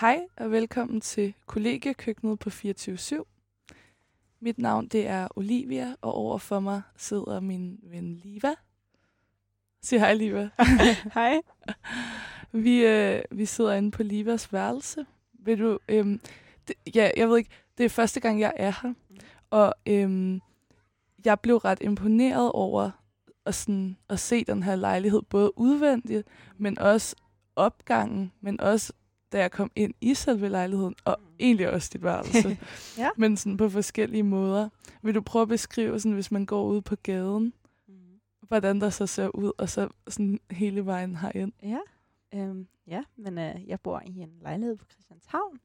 [0.00, 3.24] Hej og velkommen til kollegiekøkkenet på 24
[4.40, 8.54] Mit navn det er Olivia, og over for mig sidder min ven Liva.
[9.82, 10.50] Sig hej, Liva.
[11.14, 11.40] Hej.
[12.64, 15.06] Vi, øh, vi sidder inde på Livas værelse.
[15.32, 16.20] Vil du, øhm,
[16.68, 18.94] det, ja, jeg ved ikke, det er første gang, jeg er her.
[19.50, 20.40] Og øhm,
[21.24, 22.90] jeg blev ret imponeret over
[23.46, 27.16] at, sådan, at se den her lejlighed, både udvendigt, men også
[27.56, 28.92] opgangen, men også
[29.32, 32.58] da jeg kom ind i selve lejligheden, og egentlig også dit værelse.
[32.98, 33.10] Ja.
[33.16, 34.68] Men sådan på forskellige måder.
[35.02, 37.52] Vil du prøve at beskrive, sådan, hvis man går ud på gaden,
[37.88, 37.94] Mm.
[38.40, 41.52] hvordan der så ser ud, og så sådan hele vejen herind?
[41.62, 41.78] Ja,
[42.34, 45.60] øhm, ja men øh, jeg bor i en lejlighed på Christianshavn,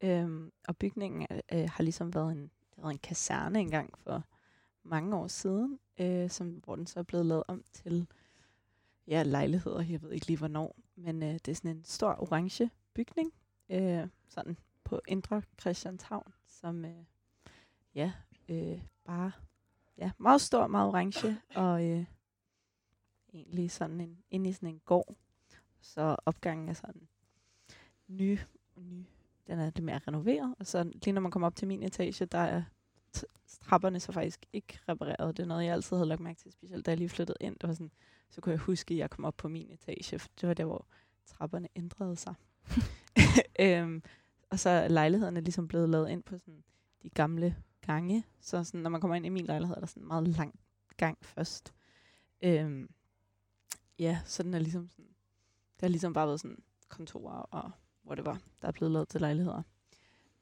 [0.00, 4.24] øhm, og bygningen øh, har ligesom været en, det været en kaserne engang for
[4.84, 8.06] mange år siden, øh, som, hvor den så er blevet lavet om til
[9.06, 12.70] ja, lejligheder, jeg ved ikke lige hvornår, men øh, det er sådan en stor orange
[12.94, 13.32] bygning,
[13.68, 17.04] øh, sådan på Indre Christianshavn, som øh,
[17.94, 18.12] ja,
[18.48, 19.32] øh, bare
[19.98, 22.04] ja, meget stor, meget orange, og øh,
[23.34, 25.14] egentlig sådan en, inde i sådan en gård.
[25.80, 27.08] Så opgangen er sådan
[28.08, 28.38] ny,
[28.76, 29.04] ny.
[29.46, 30.54] Den er lidt mere renoveret.
[30.58, 32.62] Og så lige når man kommer op til min etage, der er
[33.60, 35.36] trapperne så faktisk ikke repareret.
[35.36, 37.56] Det er noget, jeg altid havde lagt mærke til, specielt da jeg lige flyttede ind.
[37.60, 37.90] Det var sådan,
[38.30, 40.64] så kunne jeg huske, at jeg kom op på min etage, for det var der,
[40.64, 40.86] hvor
[41.26, 42.34] trapperne ændrede sig.
[43.60, 44.02] øhm,
[44.50, 46.64] og så er lejlighederne ligesom blevet lavet ind på sådan
[47.02, 48.26] de gamle gange.
[48.40, 50.60] Så sådan, når man kommer ind i min lejlighed, er der sådan en meget lang
[50.96, 51.74] gang først.
[52.42, 52.90] Øhm,
[53.98, 55.14] ja, så den er ligesom sådan,
[55.80, 57.70] der har ligesom bare været sådan kontorer og
[58.02, 59.62] hvor det var, der er blevet lavet til lejligheder.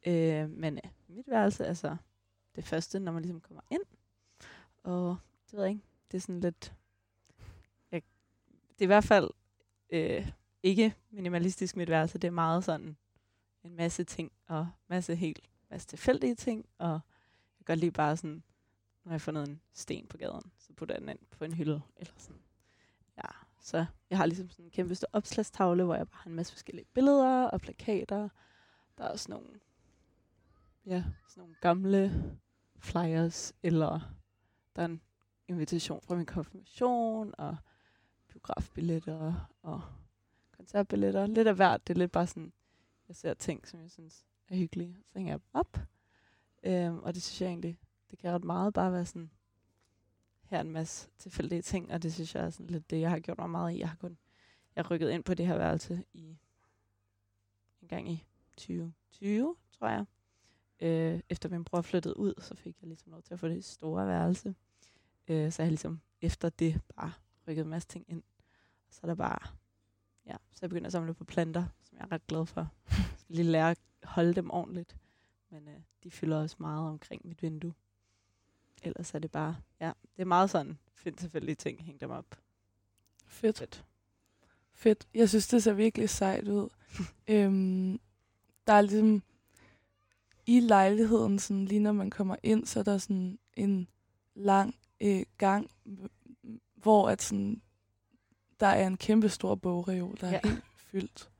[0.07, 1.97] Øh, men øh, mit værelse er så
[2.57, 3.83] det første, når man ligesom kommer ind.
[4.83, 5.17] Og
[5.51, 6.75] det ved jeg ikke, det er sådan lidt,
[7.92, 8.03] jeg,
[8.69, 9.31] det er i hvert fald
[9.91, 10.31] øh,
[10.62, 12.97] ikke minimalistisk mit værelse, det er meget sådan
[13.62, 17.01] en masse ting, og masse helt, masse tilfældige ting, og jeg
[17.59, 18.42] kan godt lide bare sådan,
[19.05, 21.52] når jeg har fundet en sten på gaden, så putter jeg den ind på en
[21.52, 22.42] hylde, eller sådan.
[23.17, 23.29] Ja,
[23.61, 26.52] så jeg har ligesom sådan en kæmpe stor opslagstavle, hvor jeg bare har en masse
[26.52, 28.29] forskellige billeder og plakater.
[28.98, 29.48] Der er også nogle,
[30.86, 32.36] ja, sådan nogle gamle
[32.79, 34.01] flyers, eller
[34.77, 35.01] der er en
[35.48, 37.57] invitation fra min konfirmation, og
[38.29, 39.83] biografbilletter, og
[40.68, 41.27] koncertbilletter.
[41.27, 41.86] Lidt af hvert.
[41.86, 42.52] Det er lidt bare sådan,
[43.08, 44.96] jeg ser ting, som jeg synes er hyggelige.
[45.06, 45.79] Så hænger jeg op.
[46.62, 47.79] Øhm, og det synes jeg egentlig,
[48.11, 49.30] det kan ret meget bare være sådan,
[50.42, 53.18] her en masse tilfældige ting, og det synes jeg er sådan lidt det, jeg har
[53.18, 53.78] gjort mig meget i.
[53.78, 54.18] Jeg har kun
[54.77, 56.39] jeg har rykket ind på det her værelse i
[57.83, 58.24] en gang i
[58.57, 60.05] 2020, tror jeg.
[60.80, 63.64] Øh, efter min bror flyttede ud, så fik jeg ligesom lov til at få det
[63.64, 64.55] store værelse.
[65.28, 67.12] Øh, så jeg har ligesom efter det bare
[67.48, 68.23] rykket en masse ting ind.
[68.90, 69.58] Så er der bare,
[70.28, 72.68] ja, så jeg begynder at samle på planter, som jeg er ret glad for.
[72.90, 74.96] Jeg skal lige lære at holde dem ordentligt.
[75.50, 77.74] Men øh, de fylder også meget omkring mit vindue.
[78.83, 82.39] Ellers er det bare, ja, det er meget sådan, find tilfældige ting, hæng dem op.
[83.27, 83.58] Fedt.
[83.58, 83.84] Fedt.
[84.72, 85.08] Fedt.
[85.14, 86.68] Jeg synes, det ser virkelig sejt ud.
[87.28, 88.00] øhm,
[88.66, 89.22] der er ligesom
[90.46, 93.89] i lejligheden, sådan, lige når man kommer ind, så er der sådan en
[94.34, 95.70] lang øh, gang,
[96.74, 97.62] hvor at sådan,
[98.61, 100.41] der er en kæmpe stor bogreol, der er Ja.
[100.45, 101.30] helt fyldt.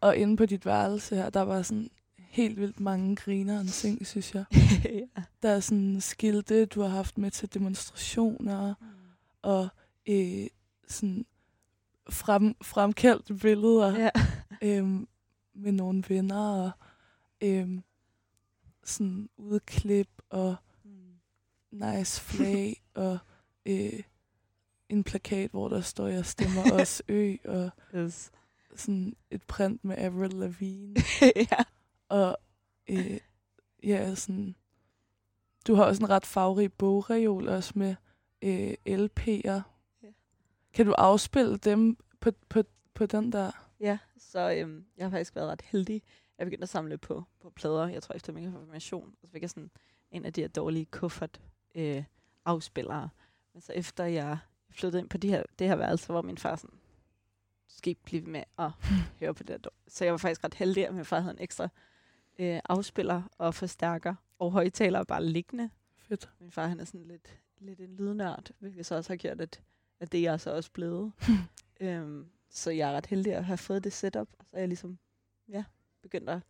[0.00, 4.06] Og inde på dit værelse her, der var sådan helt vildt mange griner og ting,
[4.06, 4.44] synes jeg.
[4.84, 5.22] ja.
[5.42, 8.74] Der er sådan skilte, du har haft med til demonstrationer,
[9.42, 9.68] og
[10.08, 10.46] øh,
[10.88, 11.26] sådan
[12.10, 14.10] frem, fremkaldte billeder ja.
[14.62, 15.08] øhm,
[15.54, 16.70] med nogle venner, og
[17.40, 17.82] øhm,
[18.84, 20.90] sådan udklip, og Mm.
[21.78, 23.18] nice flag, og
[23.66, 24.02] øh,
[24.94, 28.30] en plakat, hvor der står, jeg stemmer også ø, og Yes.
[28.76, 30.94] sådan et print med Avril Lavigne,
[31.50, 31.64] ja.
[32.08, 32.36] og
[32.90, 33.20] øh,
[33.82, 34.54] ja, sådan,
[35.66, 37.94] du har også en ret farverig bogreol, også med
[38.42, 39.60] øh, LP'er.
[40.02, 40.08] Ja.
[40.74, 42.62] Kan du afspille dem på, på,
[42.94, 43.50] på den der?
[43.80, 46.02] Ja, så øhm, jeg har faktisk været ret heldig.
[46.38, 49.08] Jeg begyndte at samle på, på plader, jeg tror efter min konfirmation.
[49.22, 49.70] Og så fik jeg sådan
[50.10, 51.40] en af de her dårlige kuffert
[51.74, 52.04] øh,
[52.44, 53.08] afspillere.
[53.52, 54.38] Men så efter jeg
[54.74, 56.76] flyttede ind på de her, det her værelse, var min far sådan,
[57.68, 58.70] "Du skal blive med at
[59.20, 61.42] høre på det dår-" Så jeg var faktisk ret heldig, at min far havde en
[61.42, 61.68] ekstra
[62.38, 65.70] øh, afspiller og forstærker og højtaler bare liggende.
[65.96, 66.30] Fedt.
[66.40, 69.62] Min far han er sådan lidt, lidt en lydnørd, hvilket så også har gjort, at,
[70.00, 71.12] at det er jeg så også blevet.
[71.80, 74.68] øhm, så jeg er ret heldig at have fået det setup, og så er jeg
[74.68, 74.98] ligesom,
[75.48, 75.64] ja,
[76.02, 76.40] begyndt at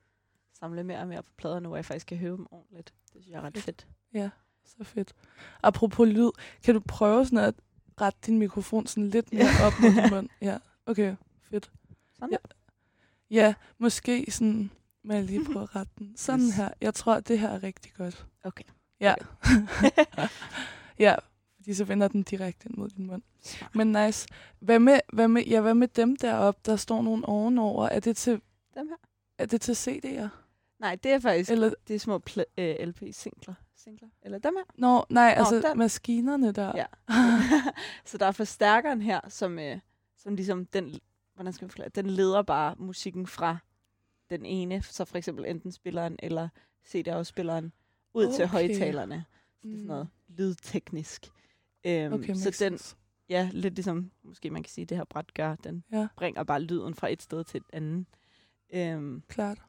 [0.52, 2.94] samle mere og mere på plader nu, hvor jeg faktisk kan høre dem ordentligt.
[3.12, 3.86] Det synes jeg er ret fedt.
[4.14, 4.30] Ja,
[4.64, 5.14] så fedt.
[5.62, 6.30] Apropos lyd,
[6.62, 7.54] kan du prøve sådan at
[8.00, 10.28] rette din mikrofon sådan lidt mere op mod din mund?
[10.48, 11.16] Ja, okay,
[11.50, 11.70] fedt.
[12.18, 12.36] Sådan Ja.
[13.30, 14.70] Ja, måske sådan,
[15.04, 16.16] må jeg lige prøve at rette den.
[16.16, 16.54] Sådan Yes.
[16.54, 16.70] her.
[16.80, 18.26] Jeg tror, det her er rigtig godt.
[18.44, 18.64] Okay.
[19.00, 19.14] Ja.
[20.98, 21.14] ja,
[21.56, 23.22] fordi så vender den direkte ind mod din mund.
[23.74, 24.28] Men nice.
[24.60, 27.88] Hvad med, hvad med, ja, hvad med dem deroppe, der står nogen ovenover?
[27.88, 28.40] Er det til,
[28.74, 28.96] Dem her?
[29.38, 30.28] er det til CD'er?
[30.80, 33.54] Nej, det er faktisk Eller, det er små pl- øh, LP-singler.
[33.84, 34.08] Singler.
[34.22, 34.64] Eller dem her.
[34.74, 35.78] nå, nej, Nå, altså den.
[35.78, 36.72] maskinerne der.
[36.76, 36.86] Ja.
[38.04, 39.78] så der er forstærkeren her, som, øh,
[40.16, 41.00] som ligesom den,
[41.34, 43.56] hvordan skal man forklare, den leder bare musikken fra
[44.30, 46.48] den ene, så for eksempel enten spilleren eller
[46.86, 47.72] CD-afspilleren,
[48.14, 48.46] ud til Okay.
[48.52, 49.24] højtalerne.
[49.52, 49.86] Så det er sådan Mm.
[49.88, 51.26] noget lydteknisk.
[51.86, 52.78] Øhm, Okay, så den,
[53.28, 56.08] ja, lidt ligesom, måske man kan sige, det her bræt gør, den Ja.
[56.16, 58.06] bringer bare lyden fra et sted til et andet.
[58.74, 59.62] Øhm, Klart.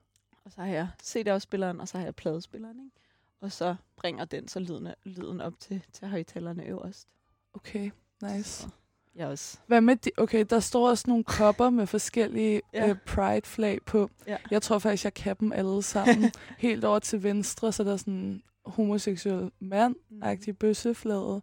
[0.45, 2.97] og så har jeg CD-afspilleren, og så har jeg pladespilleren, ikke?
[3.45, 7.07] Og så bringer den så lyden, lyden op til, til højtalerne øverst.
[7.53, 7.91] Okay,
[8.23, 8.43] nice.
[8.61, 8.69] Så
[9.15, 9.57] jeg også.
[9.67, 12.89] Hvad med de, okay, der står også nogle kopper med forskellige Ja.
[12.89, 14.09] øh, pride-flag på.
[14.27, 14.37] Ja.
[14.51, 16.31] Jeg tror faktisk, jeg kan dem alle sammen.
[16.57, 20.55] Helt over til venstre, så der er sådan en homoseksuel mand, Mm.
[20.59, 21.41] bøsseflade.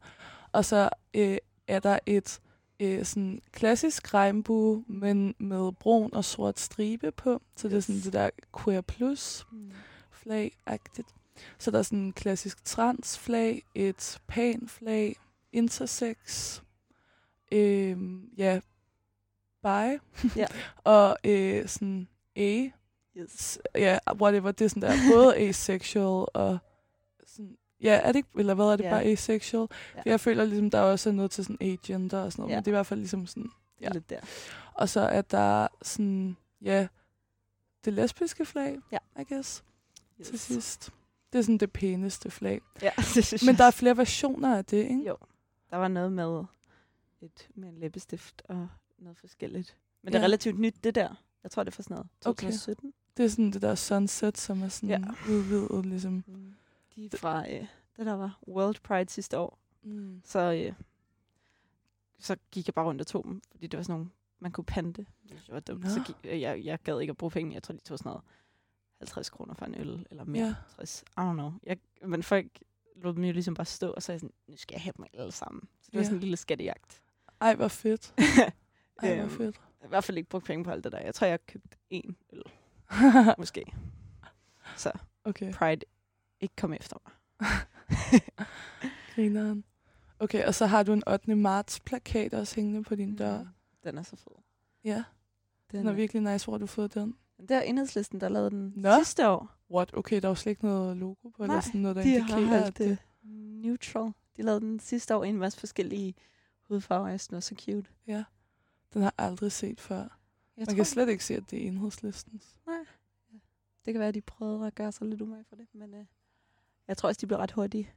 [0.53, 1.37] Og så øh,
[1.69, 2.41] er der et
[2.81, 7.43] øh, sådan klassisk regnbue, men med brun og sort stribe på.
[7.57, 8.05] Så det er sådan Yes.
[8.05, 8.31] det der
[8.65, 9.71] queer plus Mm.
[10.11, 11.15] flag-agtigt.
[11.59, 15.17] Så der er sådan en klassisk transflag, et pan-flag,
[15.53, 16.61] intersex,
[17.53, 18.61] øhm, ja,
[19.63, 19.99] bi,
[20.41, 20.47] Ja.
[20.85, 22.69] og øh, sådan a,
[23.17, 23.59] Yes.
[23.75, 26.59] ja, whatever, det er sådan der, både asexual og
[27.27, 28.91] sådan, ja, er det ikke, eller hvad er det, Ja.
[28.91, 29.69] bare asexual?
[29.95, 32.57] For jeg føler ligesom, der er også noget til sådan agender og sådan noget, Ja.
[32.57, 33.49] men det er i hvert fald ligesom sådan, er
[33.81, 33.89] Ja.
[33.89, 34.21] lidt der.
[34.75, 36.87] og så er der sådan, ja,
[37.85, 38.99] det lesbiske flag, Ja.
[39.21, 39.65] I guess,
[40.21, 40.29] Yes.
[40.29, 40.91] til sidst.
[41.33, 42.61] Det er sådan det pæneste flag.
[42.83, 45.09] Ja, det synes Men der er flere versioner af det, ikke?
[45.09, 45.17] Jo.
[45.71, 46.45] Der var noget med,
[47.21, 48.69] et, med en læbestift og
[48.99, 49.77] noget forskelligt.
[50.03, 50.25] Men det er Ja.
[50.25, 51.15] relativt nyt, det der.
[51.43, 52.47] Jeg tror, det er fra sådan noget Okay.
[52.47, 52.93] 2017.
[53.17, 54.99] Det er sådan det der sunset, som er sådan Ja.
[55.29, 55.33] ja.
[55.33, 56.25] udvidet, ligesom.
[56.27, 56.55] Mm.
[56.97, 59.59] De er fra, øh, det der var World Pride sidste år.
[59.83, 60.21] Mm.
[60.25, 60.73] Så, øh,
[62.19, 64.65] så gik jeg bare rundt og tog dem, fordi det var sådan nogle, man kunne
[64.65, 65.07] pante.
[65.29, 65.91] Det var dumt.
[65.91, 67.55] Så gik, øh, jeg, jeg gad ikke at bruge penge.
[67.55, 68.23] Jeg tror, de tog sådan noget
[69.03, 70.47] 50 kroner for en øl, eller mere.
[70.47, 70.55] Ja.
[70.77, 71.05] 60.
[71.09, 71.53] I don't know.
[71.63, 71.77] Jeg,
[72.07, 72.47] men folk
[72.97, 74.93] lod dem jo ligesom bare stå, og så er jeg sådan, nu skal jeg have
[74.97, 75.69] dem alle sammen.
[75.81, 76.05] Så det var Ja.
[76.05, 77.03] sådan en lille skattejagt.
[77.41, 78.15] Ej, hvor fedt.
[79.03, 79.57] Ej, hvor Øhm, fedt.
[79.57, 80.99] Jeg har i hvert fald ikke brugt penge på alt det der.
[80.99, 82.43] Jeg tror, jeg har købt én øl,
[83.39, 83.65] måske.
[84.77, 84.93] Så
[85.25, 85.85] okay, Pride
[86.41, 87.13] ikke kom efter mig.
[89.15, 89.65] grineren.
[90.19, 91.35] Okay, og så har du en 8.
[91.35, 93.39] marts plakat også hængende på din dør.
[93.43, 93.49] Mm.
[93.85, 94.33] Den er så fed.
[94.85, 95.05] Ja,
[95.73, 96.45] den er virkelig nice.
[96.47, 97.17] Hvor har du fået den?
[97.49, 98.91] Det er enhedslisten, der lavede den Nå.
[98.99, 99.51] sidste år.
[99.71, 99.97] What?
[99.97, 102.09] Okay, der er jo slet ikke noget logo på, eller Nej, sådan noget, der De
[102.11, 102.99] har indikerer, holdt at det det...
[103.65, 104.13] neutral.
[104.37, 106.15] De lavede den sidste år i en masse forskellige
[106.69, 107.09] hudfarver.
[107.09, 107.91] Jeg synes, var så cute.
[108.07, 108.25] Ja,
[108.95, 110.19] den har jeg aldrig set før.
[110.57, 112.57] Jeg Man kan slet ikke se, at det er enhedslistens.
[113.85, 116.05] Det kan være, at de prøvede at gøre sig lidt umage for det, men øh,
[116.89, 117.95] jeg tror også, de blev ret hurtigt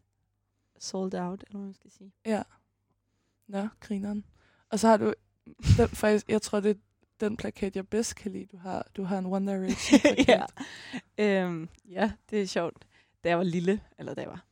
[0.80, 2.13] sold out, eller hvad man skal sige.
[2.25, 2.44] Ja.
[3.47, 4.25] Nå, grineren.
[4.69, 5.13] Og så har du...
[5.77, 6.75] Den, faktisk, jeg tror, det er
[7.19, 8.45] den plakat, jeg bedst kan lide.
[8.45, 10.27] Du har, du har en One Direction plakat.
[11.17, 11.44] ja.
[11.44, 12.85] Øhm, ja, det er sjovt.
[13.23, 14.45] Da jeg var lille, eller da jeg var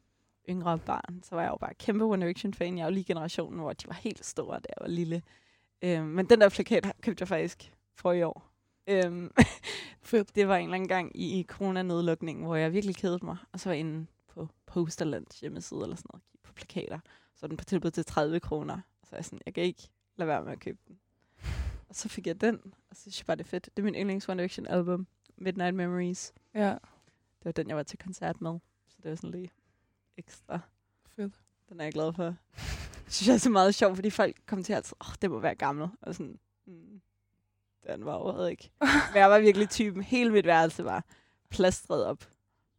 [0.50, 2.78] yngre barn, så var jeg jo bare kæmpe One Direction-fan.
[2.78, 5.22] Jeg er jo lige generationen, hvor de var helt store, da jeg var lille.
[5.82, 8.50] Øhm, men den der plakat købte jeg faktisk for i år.
[8.88, 9.32] Øhm,
[10.02, 10.36] Fedt.
[10.36, 13.38] det var en eller anden gang i, i coronanedlukningen, hvor jeg virkelig kedede mig.
[13.52, 17.00] Og så var jeg inde på Posterlands hjemmeside eller sådan noget, på plakater.
[17.36, 18.80] Så den på tilbud til 30 kroner.
[19.04, 20.98] Så jeg sådan, jeg kan ikke lade være med at købe den.
[21.94, 22.60] Og så fik jeg den,
[22.90, 23.70] og så synes jeg bare, det er fedt.
[23.78, 25.08] Det er min yndlings One Direction album,
[25.38, 26.34] Midnight Memories.
[26.54, 28.60] Ja, Det var den, jeg var til koncert med.
[28.88, 29.52] Så det var sådan lige
[30.18, 30.60] ekstra.
[31.16, 31.34] fedt.
[31.70, 32.24] Den er jeg glad for.
[32.24, 32.36] Det
[33.14, 35.40] synes jeg er så meget sjovt, fordi folk kommer til altid, åh, oh, det må
[35.40, 35.88] være gammel.
[36.02, 37.02] Og sådan, mm,
[37.88, 38.70] den var overhovedet ikke.
[38.82, 40.04] Men jeg var virkelig typen.
[40.04, 41.06] Hele mit værelse var
[41.50, 42.30] plastret op.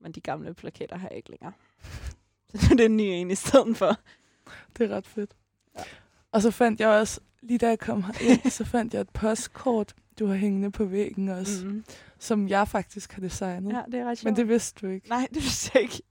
[0.00, 1.52] Men de gamle plakater har jeg ikke længere.
[2.54, 3.96] Så det er en ny en i stedet for.
[4.78, 5.36] Det er ret fedt.
[5.78, 5.82] Ja.
[6.32, 9.94] Og så fandt jeg også, lige da jeg kom herind, så fandt jeg et postkort,
[10.18, 11.84] du har hængende på væggen også, mm.
[12.18, 13.72] Som jeg faktisk har designet.
[13.72, 14.24] Ja, det er ret sjovt.
[14.24, 15.08] Men det vidste du ikke.
[15.08, 16.02] Nej, det vidste jeg ikke.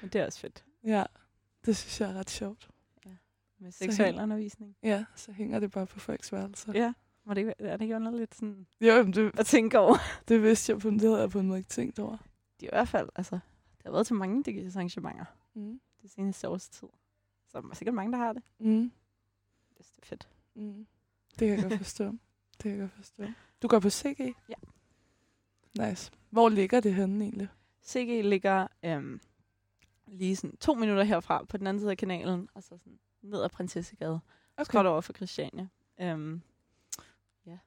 [0.00, 0.64] Men det er også fedt.
[0.84, 1.04] Ja,
[1.66, 2.68] det synes jeg er ret sjovt.
[3.58, 4.76] Med Så seksuel helt- undervisning.
[4.82, 6.72] Ja, så hænger det bare på folks værelser.
[6.74, 6.92] Ja.
[7.24, 9.96] Må det er det ikke underligt sådan Jo, jamen, det, at tænke over?
[10.28, 12.16] det vidste jeg på, det havde jeg på en måde ikke tænkt over.
[12.60, 13.34] De er i hvert fald, altså,
[13.76, 14.44] det har været til mange
[14.76, 15.80] arrangementer Mm.
[16.02, 16.88] det seneste års tid.
[17.48, 18.42] Så der er sikkert mange, der har det.
[18.58, 18.92] Mm.
[19.78, 20.28] Det er fedt.
[20.54, 20.86] Mm.
[21.38, 22.04] Det kan jeg godt forstå.
[22.04, 23.24] Det kan jeg godt forstå.
[23.62, 24.34] Du går på CG?
[24.48, 24.54] Ja.
[25.88, 26.10] Nice.
[26.30, 27.48] Hvor ligger det henne egentlig?
[27.84, 29.20] CG ligger øhm,
[30.06, 33.42] lige sådan to minutter herfra på den anden side af kanalen, og så sådan ned
[33.42, 34.20] ad Prinsessegade.
[34.56, 34.64] Okay.
[34.64, 35.68] Skråt over for Christiania.
[36.00, 36.42] Øhm,
[37.46, 37.58] ja,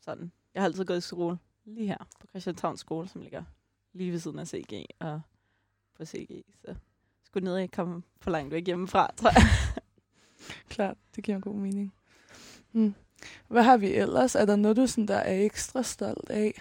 [0.00, 0.32] sådan.
[0.54, 3.44] Jeg har altid gået i skole lige her på Christianshavn Skole, som ligger
[3.92, 5.20] lige ved siden af CG og
[5.94, 6.44] på CG.
[6.64, 6.74] Så
[7.22, 9.42] skulle ned og komme for langt væk hjemmefra, tror jeg.
[10.68, 11.94] Klart, det giver god mening.
[12.72, 12.94] Hmm.
[13.48, 14.34] Hvad har vi ellers?
[14.34, 16.60] Er der noget, du sådan, der er ekstra stolt af?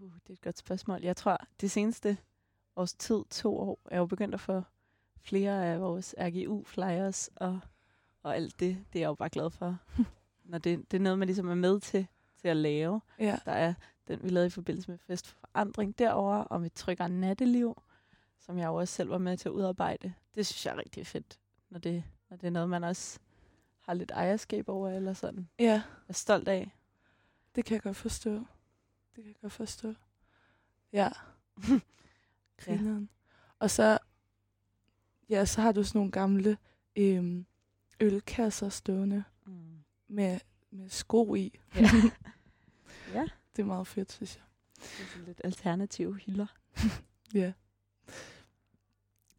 [0.00, 1.00] Uh, det er et godt spørgsmål.
[1.02, 2.16] Jeg tror, det seneste
[2.76, 4.62] års tid, to år, er jo begyndt at få
[5.20, 7.60] flere af vores RGU-flyers og,
[8.22, 8.84] og alt det.
[8.92, 9.78] Det er jeg jo bare glad for.
[10.44, 12.06] Når det, det er noget, man ligesom er med til,
[12.40, 13.00] til at lave.
[13.18, 13.38] Ja.
[13.44, 13.74] Der er
[14.08, 17.82] den, vi lavede i forbindelse med Fest for Forandring derover om et tryggere natteliv,
[18.40, 20.14] som jeg jo også selv var med til at udarbejde.
[20.34, 21.38] Det synes jeg er rigtig fedt,
[21.70, 23.18] når det, når det er noget, man også
[23.84, 26.70] har lidt ejerskab over, eller sådan Ja, er stolt af.
[27.54, 28.30] det kan jeg godt forstå.
[28.34, 28.44] Det
[29.16, 29.94] kan jeg godt forstå.
[30.92, 31.08] Ja.
[32.64, 33.08] Grineren.
[33.58, 33.98] Og så,
[35.28, 36.58] ja, så har du sådan nogle gamle
[36.96, 37.46] øhm,
[38.00, 39.78] ølkasser stående Mm.
[40.08, 41.58] med, med sko i.
[41.76, 41.80] Ja.
[43.14, 43.24] ja,
[43.56, 44.44] Det er meget fedt, synes jeg.
[44.76, 46.46] det er sådan lidt alternative hylder.
[47.34, 47.52] Ja.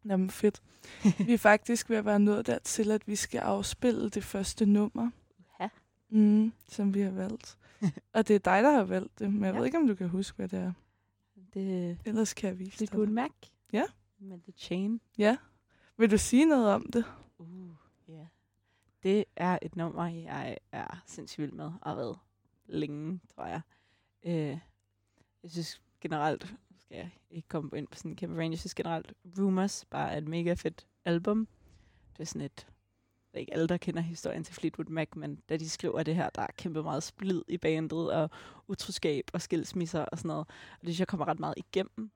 [0.08, 0.62] Jamen fedt.
[1.26, 5.10] vi er faktisk ved at være nået dertil, at vi skal afspille det første nummer,
[5.60, 5.68] Ja.
[6.08, 7.58] mm, som vi har valgt.
[8.12, 9.58] Og det er dig, der har valgt det, men jeg Ja.
[9.58, 10.72] ved ikke, om du kan huske, hvad det er.
[11.54, 13.30] Det, Ellers kan jeg vise det er dig Good Mac.
[13.72, 13.84] Ja.
[14.18, 15.00] Med The Chain.
[15.18, 15.36] Ja.
[15.96, 17.04] Vil du sige noget om det?
[17.38, 17.70] Uh,
[18.10, 18.26] yeah.
[19.02, 22.18] Det er et nummer, jeg er sindssygt vild med, og har været
[22.66, 23.60] længe, tror jeg.
[24.24, 24.58] Øh,
[25.42, 26.54] jeg synes generelt,
[26.86, 30.12] skal jeg ikke komme ind på sådan en kæmpe range, jeg synes generelt, Rumors bare
[30.12, 31.48] er et mega fedt album.
[32.12, 32.56] Det er sådan et,
[33.30, 36.14] det er ikke alle, der kender historien til Fleetwood Mac, men da de skriver det
[36.14, 38.30] her, der er kæmpe meget splid i bandet, og
[38.68, 40.46] utroskab og skilsmisser og sådan noget.
[40.48, 42.10] Og det synes jeg kommer ret meget igennem.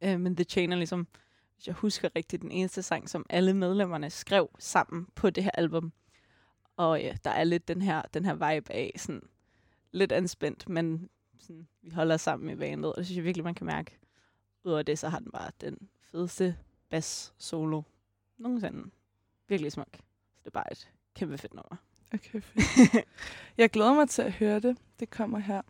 [0.00, 1.06] Øh, men The Chain er ligesom,
[1.54, 5.50] hvis jeg husker rigtigt, den eneste sang, som alle medlemmerne skrev sammen på det her
[5.54, 5.92] album.
[6.76, 9.28] Og ja, der er lidt den her, den her vibe af sådan
[9.92, 11.10] lidt anspændt, men
[11.40, 13.98] sådan, vi holder sammen i bandet, og det synes jeg virkelig, man kan mærke.
[14.64, 16.56] Udover det, så har den bare den fedeste
[16.88, 17.82] bass solo
[18.38, 18.90] nogensinde.
[19.48, 19.96] Virkelig smuk.
[19.96, 21.76] Så det er bare et kæmpe fedt nummer.
[22.14, 23.06] Okay, fedt.
[23.58, 24.76] jeg glæder mig til at høre det.
[25.00, 25.62] Det kommer her.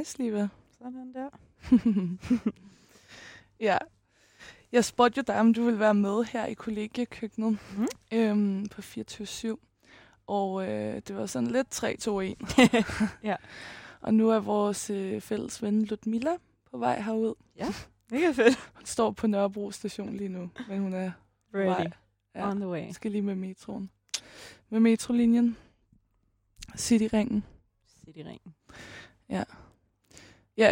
[0.00, 0.48] Nice, Liva.
[0.78, 1.28] Sådan der.
[3.66, 3.78] ja.
[4.72, 7.86] Jeg spurgte jo dig, om du ville være med her i kollegiekøkkenet Mm.
[8.12, 9.56] øhm, på 24-7.
[10.26, 13.18] Og øh, det var sådan lidt 3-2-1.
[13.28, 13.36] Ja.
[14.02, 16.36] Og nu er vores øh, fælles ven Ludmilla
[16.70, 17.34] på vej herud.
[18.10, 18.70] Mega fedt.
[18.74, 21.10] Hun står på Nørrebro station lige nu, men hun er
[21.54, 21.66] Ready.
[21.66, 21.90] vej.
[22.34, 22.50] Ja.
[22.50, 22.90] On the way.
[22.92, 23.90] Skal lige med metroen.
[24.70, 25.56] Med metrolinjen.
[26.76, 27.44] Cityringen.
[28.04, 28.54] Cityringen.
[29.28, 29.44] Ja,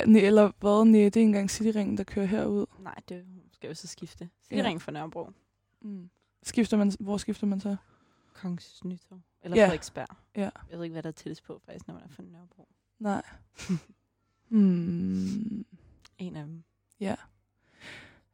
[0.07, 0.85] ne, eller hvad?
[0.85, 2.67] Nej, det er engang Cityringen, der kører herud.
[2.79, 4.31] Nej, det skal jo så skifte.
[4.43, 5.31] Cityringen for Nørrebro.
[5.83, 6.11] Mm.
[6.43, 7.77] Skifter man, hvor skifter man så?
[8.35, 9.21] Kongens Nytorv.
[9.43, 9.61] Eller Ja.
[9.63, 9.67] ja.
[9.69, 10.07] Frederiksberg.
[10.37, 10.51] Ja.
[10.71, 12.69] Jeg ved ikke, hvad der er tættest på, faktisk, når man er fra Nørrebro.
[12.99, 13.23] Nej.
[14.49, 15.65] mm.
[16.19, 16.63] En af dem.
[17.01, 17.15] Ja.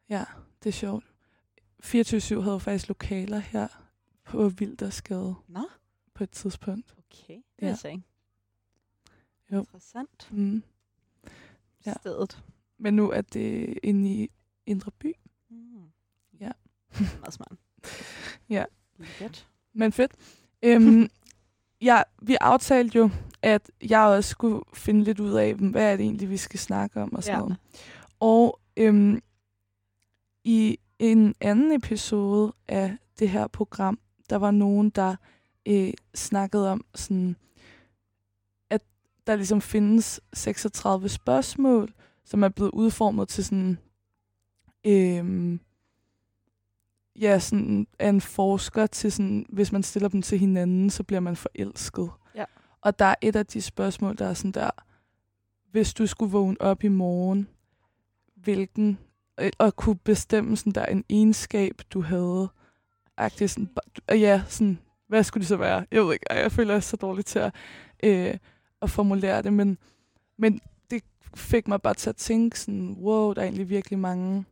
[0.08, 0.24] Ja,
[0.62, 1.04] det er sjovt.
[1.84, 3.68] 24-7 havde faktisk lokaler her
[4.24, 5.66] på Vildersgade Nå,
[6.14, 6.94] på et tidspunkt.
[6.98, 7.34] okay.
[7.34, 7.66] Det Ja.
[7.66, 7.72] ja.
[7.72, 8.02] er så ikke.
[9.52, 9.58] Jo.
[9.60, 10.28] Interessant.
[10.32, 10.62] Mm.
[11.86, 11.92] Ja.
[12.00, 12.42] Stedet.
[12.78, 14.28] Men nu er det inde i
[14.66, 15.12] Indre By.
[15.50, 15.56] Mm.
[16.40, 16.50] Ja.
[17.00, 17.52] Meget smart.
[18.50, 18.64] Ja.
[18.98, 19.48] Lækkert.
[19.74, 20.12] Men fedt.
[20.62, 21.08] Øhm,
[21.88, 23.10] ja, vi aftalte jo,
[23.42, 27.02] at jeg også skulle finde lidt ud af, hvad er det egentlig, vi skal snakke
[27.02, 27.40] om og sådan Ja.
[27.40, 27.56] noget.
[28.20, 29.20] Og øhm,
[30.44, 33.98] i en anden episode af det her program,
[34.30, 35.16] der var nogen, der
[35.66, 37.36] øh, snakkede om sådan,
[39.26, 43.78] der ligesom findes 36 spørgsmål, som er blevet udformet til sådan,
[44.86, 45.60] øhm,
[47.20, 51.20] ja, sådan af en forsker til sådan, hvis man stiller dem til hinanden, så bliver
[51.20, 52.10] man forelsket.
[52.34, 52.44] Ja.
[52.80, 54.70] Og der er et af de spørgsmål, der er sådan der,
[55.70, 57.48] hvis du skulle vågne op i morgen,
[58.34, 58.98] hvilken,
[59.40, 62.48] øh, og kunne bestemme sådan der en egenskab, du havde,
[63.16, 63.70] agtigt sådan,
[64.10, 65.86] ja, sådan, hvad skulle det så være?
[65.90, 67.54] Jeg ved ikke, jeg føler, jeg er så dårlig til at,
[68.02, 68.36] øh,
[68.84, 69.78] at formulere det, men,
[70.36, 71.02] men det
[71.34, 74.44] fik mig bare til at tænke sådan, wow, der er egentlig virkelig mange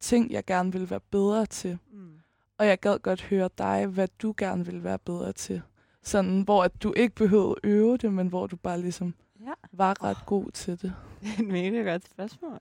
[0.00, 1.78] ting, jeg gerne vil være bedre til.
[1.92, 2.18] Mm.
[2.58, 5.62] Og jeg gad godt høre dig, hvad du gerne vil være bedre til.
[6.02, 9.52] Sådan, hvor at du ikke behøvede at øve det, men hvor du bare ligesom Ja.
[9.72, 10.94] var ret god til det.
[11.20, 12.60] Det er et mega godt spørgsmål.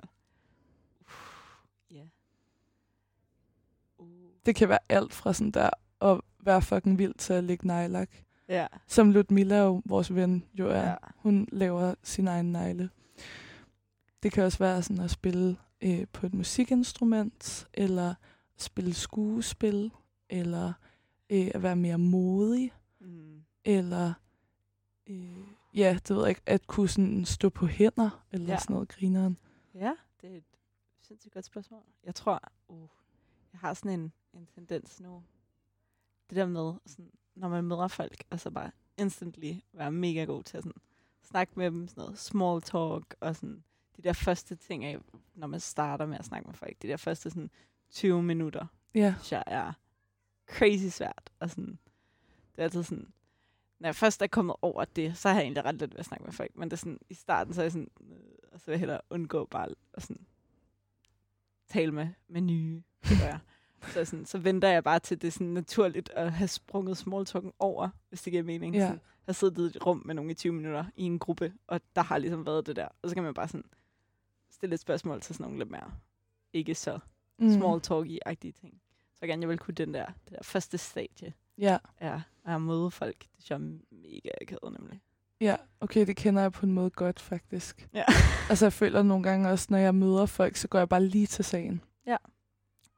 [1.91, 2.03] Ja.
[3.97, 4.07] Uh.
[4.45, 5.69] Det kan være alt fra sådan der
[6.01, 8.09] at være fucking vild til at lægge nejlak.
[8.47, 8.67] Ja.
[8.87, 10.89] Som Ludmilla, jo, vores ven, jo er.
[10.89, 10.95] Ja.
[11.15, 12.89] Hun laver sin egen negle.
[14.23, 18.13] Det kan også være sådan at spille øh, på et musikinstrument, eller
[18.57, 19.91] spille skuespil,
[20.29, 20.73] eller
[21.29, 23.43] øh, at være mere modig, Mm.
[23.65, 24.13] eller
[25.07, 25.37] øh,
[25.75, 28.53] ja, det ved jeg ikke, at kunne sådan stå på hænder, eller ja.
[28.53, 28.59] Ja.
[28.59, 29.37] sådan noget grineren.
[29.73, 30.43] Ja, det er et
[31.01, 31.83] sindssygt godt spørgsmål.
[32.03, 32.87] Jeg tror, uh,
[33.53, 35.23] jeg har sådan en, en tendens nu.
[36.29, 40.43] Det der med, sådan, når man møder folk, og så bare instantly være mega god
[40.43, 40.81] til at sådan,
[41.23, 43.63] snakke med dem, sådan noget small talk, og sådan
[43.97, 44.97] de der første ting af,
[45.35, 47.49] når man starter med at snakke med folk, de der første sådan
[47.91, 48.65] 20 minutter,
[48.95, 49.73] Ja, synes jeg er
[50.47, 51.29] crazy svært.
[51.39, 51.79] Og sådan,
[52.51, 53.13] det er altid sådan,
[53.79, 56.05] når jeg først er kommet over det, så har jeg egentlig ret lidt ved at
[56.05, 56.55] snakke med folk.
[56.55, 58.17] Men det er sådan, i starten, så er jeg sådan, øh,
[58.51, 60.25] og så vil jeg hellere undgå bare at sådan,
[61.67, 63.39] tale med, med nye, tror jeg.
[63.87, 67.51] Så, sådan, så venter jeg bare til det sådan naturligt at have sprunget small talken
[67.59, 68.75] over, hvis det giver mening.
[68.75, 68.81] Ja.
[68.81, 71.81] Sådan, have siddet i et rum med nogen i 20 minutter i en gruppe, og
[71.95, 72.87] der har ligesom været det der.
[73.01, 73.65] Og så kan man bare sådan
[74.49, 75.91] stille et spørgsmål til sådan nogle lidt mere
[76.53, 76.99] ikke så
[77.39, 77.53] mm.
[77.53, 78.81] small talky-agtige ting.
[79.13, 82.61] Så jeg gerne jeg vil kunne den der, det der første stadie Ja, er at
[82.61, 83.19] møde folk.
[83.19, 85.01] Det synes jeg er mega akavet nemlig.
[85.41, 87.89] ja, okay, det kender jeg på en måde godt, faktisk.
[87.93, 88.03] Ja.
[88.49, 91.27] Altså, jeg føler nogle gange også, når jeg møder folk, så går jeg bare lige
[91.27, 91.81] til sagen.
[92.05, 92.17] Ja.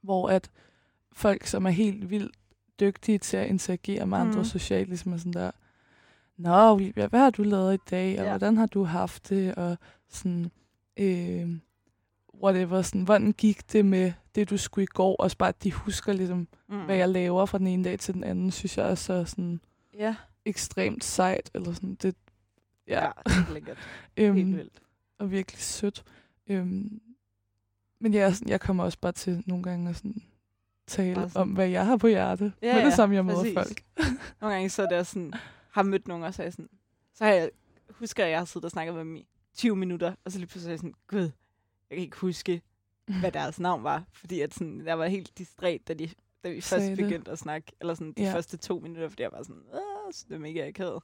[0.02, 0.50] Hvor at
[1.16, 2.36] folk, som er helt vildt
[2.80, 4.44] dygtige til at interagere med andre Mhm.
[4.44, 5.50] socialt, ligesom er sådan der,
[6.36, 8.30] Nå, Olivia, hvad har du lavet i dag, og Ja.
[8.30, 9.76] hvordan har du haft det, og
[10.08, 10.50] sådan,
[10.96, 11.48] øh,
[12.42, 15.72] whatever, sådan, hvordan gik det med det, du skulle i går, og bare, at de
[15.72, 16.84] husker ligesom, Mm.
[16.84, 19.60] hvad jeg laver fra den ene dag til den anden, synes jeg er så sådan
[19.94, 22.14] Ja, ekstremt sejt, eller sådan, det,
[22.88, 23.78] ja, ja det er lækkert.
[24.16, 24.82] øhm, Helt vildt.
[25.18, 26.04] og virkelig sødt.
[26.46, 27.00] Øhm,
[28.00, 30.22] men ja, sådan, jeg kommer også bare til nogle gange at sådan,
[30.86, 33.84] tale sådan- om, hvad jeg har på hjerte, Ja, med det samme, jeg møder folk.
[34.40, 35.32] Nogle gange så er det også sådan,
[35.70, 36.68] har mødt nogen, og så er jeg sådan,
[37.14, 37.50] så har jeg,
[37.90, 40.46] husker jeg, jeg har siddet og snakket med dem i 20 minutter, og så lige
[40.48, 41.20] pludselig er jeg sådan, gud,
[41.90, 42.62] jeg kan ikke huske,
[43.20, 46.08] hvad deres navn var, fordi at sådan, jeg var helt distræt, da, de,
[46.44, 47.04] da vi Sagde først det.
[47.06, 48.34] begyndte at snakke, eller sådan de Ja.
[48.34, 51.02] første to minutter, fordi jeg var sådan, Åh, så det er mega akavet.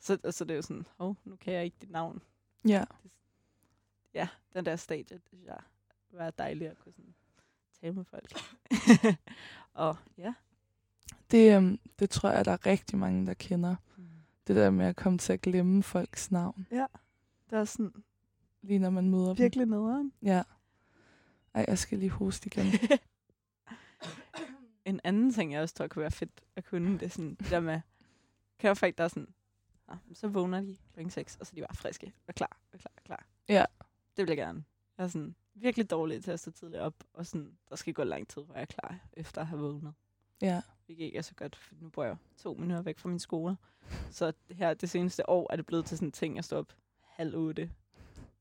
[0.00, 2.22] Så, og så det er jo sådan, åh, oh, nu kan jeg ikke dit navn.
[2.68, 2.84] Ja,
[4.14, 5.56] Ja, den der stadie, det synes jeg
[6.12, 7.14] var dejligt at kunne sådan
[7.82, 8.32] tale med folk.
[9.74, 10.34] og ja.
[11.30, 13.76] det, øhm, det tror jeg, der er rigtig mange, der kender.
[14.46, 16.66] Det der med at komme til at glemme folks navn.
[16.70, 16.86] Det
[17.50, 18.04] Det er sådan
[18.62, 19.38] lige når man møder dem.
[19.38, 20.12] virkelig nederen.
[20.22, 20.42] Ja.
[21.54, 22.66] Ej, jeg skal lige hoste igen.
[24.84, 27.50] en anden ting, jeg også tror kunne være fedt at kunne, det er sådan det
[27.50, 27.80] der med,
[28.58, 29.34] kan folk, der er sådan,
[29.88, 31.08] ah, så vågner de kl.
[31.08, 33.26] 6, og så er de bare friske og klar, og klar, og klar.
[33.48, 33.64] Ja.
[34.16, 34.64] Det vil jeg gerne.
[34.98, 38.04] Jeg er sådan virkelig dårlig til at stå tidligt op, og sådan, der skal gå
[38.04, 39.94] lang tid, hvor jeg er klar, efter at have vågnet.
[40.40, 40.62] ja.
[40.86, 43.56] Hvilket ikke er så godt, for nu bor jeg to minutter væk fra min skole.
[44.10, 46.72] Så her det seneste år er det blevet til sådan en ting, at stå op
[47.00, 47.70] halv otte.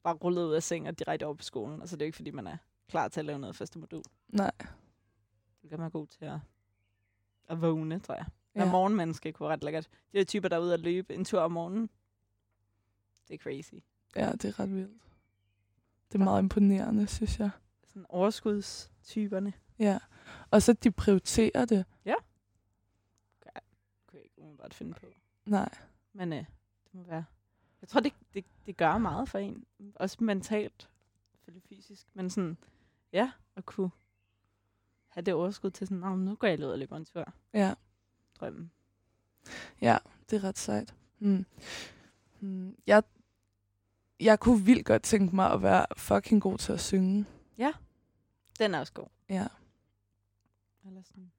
[0.03, 1.81] Bare rullet ud af seng og direkte over på skolen.
[1.81, 4.03] Altså det er ikke, fordi man er klar til at lave noget første modul.
[4.27, 4.51] Nej.
[5.61, 6.39] Det kan man god til at,
[7.49, 8.25] at vågne, tror jeg.
[8.55, 8.63] Ja.
[8.63, 8.71] Ja.
[8.71, 9.89] morgenmenneske kunne være ret lækkert.
[10.13, 11.89] De der typer, der er ude at løbe en tur om morgenen.
[13.27, 13.73] Det er crazy.
[14.15, 15.01] ja, det er ret vildt.
[16.11, 17.49] Det er meget imponerende, synes jeg.
[17.87, 19.53] Sådan overskudstyperne.
[19.79, 19.99] Ja.
[20.51, 21.85] Og så de prioriterer det.
[24.07, 25.05] Kunne jeg ikke umiddelbart finde på.
[25.45, 25.69] Nej.
[26.13, 27.25] Men øh, det må være...
[27.81, 29.65] Jeg tror, det, det, det gør meget for en.
[29.95, 30.89] Også mentalt.
[31.31, 32.07] Selvfølgelig fysisk.
[32.13, 32.57] Men sådan,
[33.13, 33.89] ja, at kunne
[35.07, 37.33] have det overskud til sådan, "Nå, nu går jeg ud og løber en tur.
[37.53, 37.73] Ja.
[38.39, 38.71] Drømmen.
[39.81, 39.97] Ja,
[40.29, 40.95] det er ret sejt.
[41.17, 41.45] Hmm.
[42.39, 42.75] Hmm.
[42.87, 43.03] Jeg,
[44.21, 47.25] jeg kunne vildt godt tænke mig at være fucking god til at synge.
[48.59, 49.07] Den er også god.
[49.29, 49.47] Ja.
[50.85, 51.31] Eller sådan.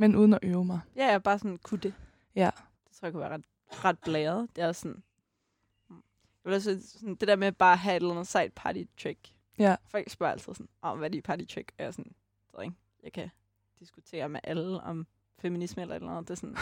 [0.00, 0.80] Men uden at øve mig.
[0.96, 1.94] Ja, jeg bare sådan kunne det.
[2.34, 2.50] Ja.
[2.88, 3.44] Det tror jeg kunne være ret,
[3.84, 4.48] ret blæret.
[4.56, 5.02] Det er også sådan...
[5.90, 8.82] Jeg vil også sådan, det der med bare at have et eller andet sejt party
[9.02, 9.34] trick.
[9.58, 9.76] Ja.
[9.86, 11.70] Folk spørger altid sådan, om hvad er dit party trick?
[11.70, 12.14] Og jeg er sådan,
[12.56, 13.30] ved ikke, jeg kan
[13.78, 15.06] diskutere med alle om
[15.38, 16.28] feminisme eller et eller andet.
[16.28, 16.56] Det er sådan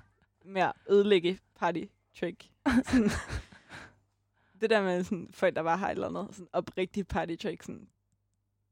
[0.54, 1.84] mere ødelægge party
[2.20, 2.50] trick.
[2.84, 3.10] Sådan,
[4.60, 7.62] det der med sådan, folk, der bare har et eller andet sådan oprigtigt party trick,
[7.62, 7.88] sådan,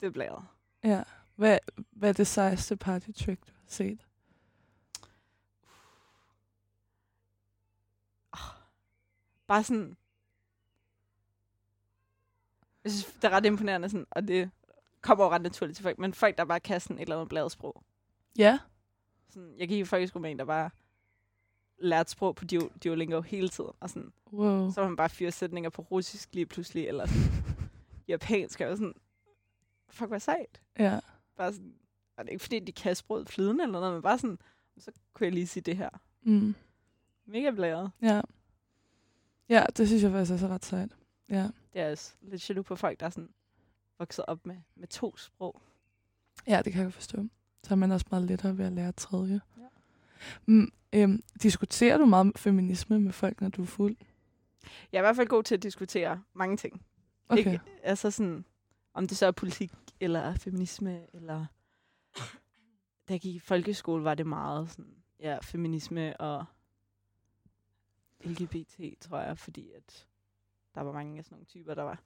[0.01, 0.45] det er blæret.
[0.85, 1.03] Ja.
[1.35, 1.59] Hvad,
[1.91, 4.07] hvad er det sejeste party trick, du har set?
[9.47, 9.97] bare sådan...
[12.85, 14.51] Jeg synes, det er ret imponerende, sådan, og det
[15.01, 17.29] kommer jo ret naturligt til folk, men folk, der bare kan sådan et eller andet
[17.29, 17.83] bladesprog.
[18.39, 18.59] Ja.
[19.29, 20.71] Sådan, jeg gik i folkeskole med en, der bare
[21.79, 24.71] lærte sprog på Duo- Duolingo hele tiden, og sådan, Wow.
[24.71, 27.45] så var man bare fyre sætninger på russisk lige pludselig, eller sådan,
[28.09, 28.95] japansk, og sådan,
[29.89, 30.61] fuck, hvad sejt.
[30.79, 31.01] Ja.
[31.37, 31.75] Bare sådan,
[32.17, 34.39] og det er ikke fordi, de kan sproget flydende eller noget, men bare sådan,
[34.79, 35.91] så kunne jeg lige sige det her.
[36.23, 36.55] Mm.
[37.27, 37.91] Mega blæret.
[38.03, 38.21] Ja.
[39.49, 40.97] Ja, det synes jeg faktisk også er ret sejt.
[41.31, 41.49] Ja.
[41.73, 43.29] Det er også lidt jaloux på folk, der er sådan
[43.99, 45.63] vokset op med, med to sprog.
[46.47, 47.25] Ja, det kan jeg forstå.
[47.63, 49.41] Så er man også meget lettere ved at lære tredje.
[50.47, 53.97] Mm, øhm, diskuterer du meget feminisme med folk, når du er fuld?
[54.93, 56.83] Jeg er i hvert fald god til at diskutere mange ting.
[57.29, 57.39] Okay.
[57.39, 58.45] Ikke, altså sådan,
[58.95, 61.47] om det så er politik, eller feminisme, eller...
[63.09, 66.45] Da jeg gik i folkeskole, var det meget sådan, ja, feminisme og
[68.25, 70.07] LGBT, tror jeg, fordi at
[70.75, 72.03] der var mange af sådan nogle typer, der var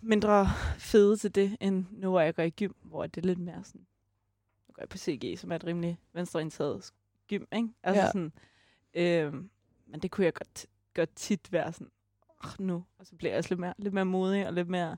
[0.00, 0.46] mindre
[0.78, 3.64] fede til det, end nu, hvor jeg går i gym, hvor det er lidt mere
[3.64, 3.86] sådan,
[4.76, 6.92] går jeg på CG, som er et rimelig venstreorienteret
[7.28, 7.68] gym, ikke?
[7.82, 8.04] Altså Ja.
[8.04, 8.12] ja.
[8.12, 8.32] sådan,
[9.34, 9.50] øhm,
[9.86, 11.90] men det kunne jeg godt, godt tit være sådan,
[12.44, 14.96] oh, nu, og så bliver jeg også lidt mere, lidt mere modig og lidt mere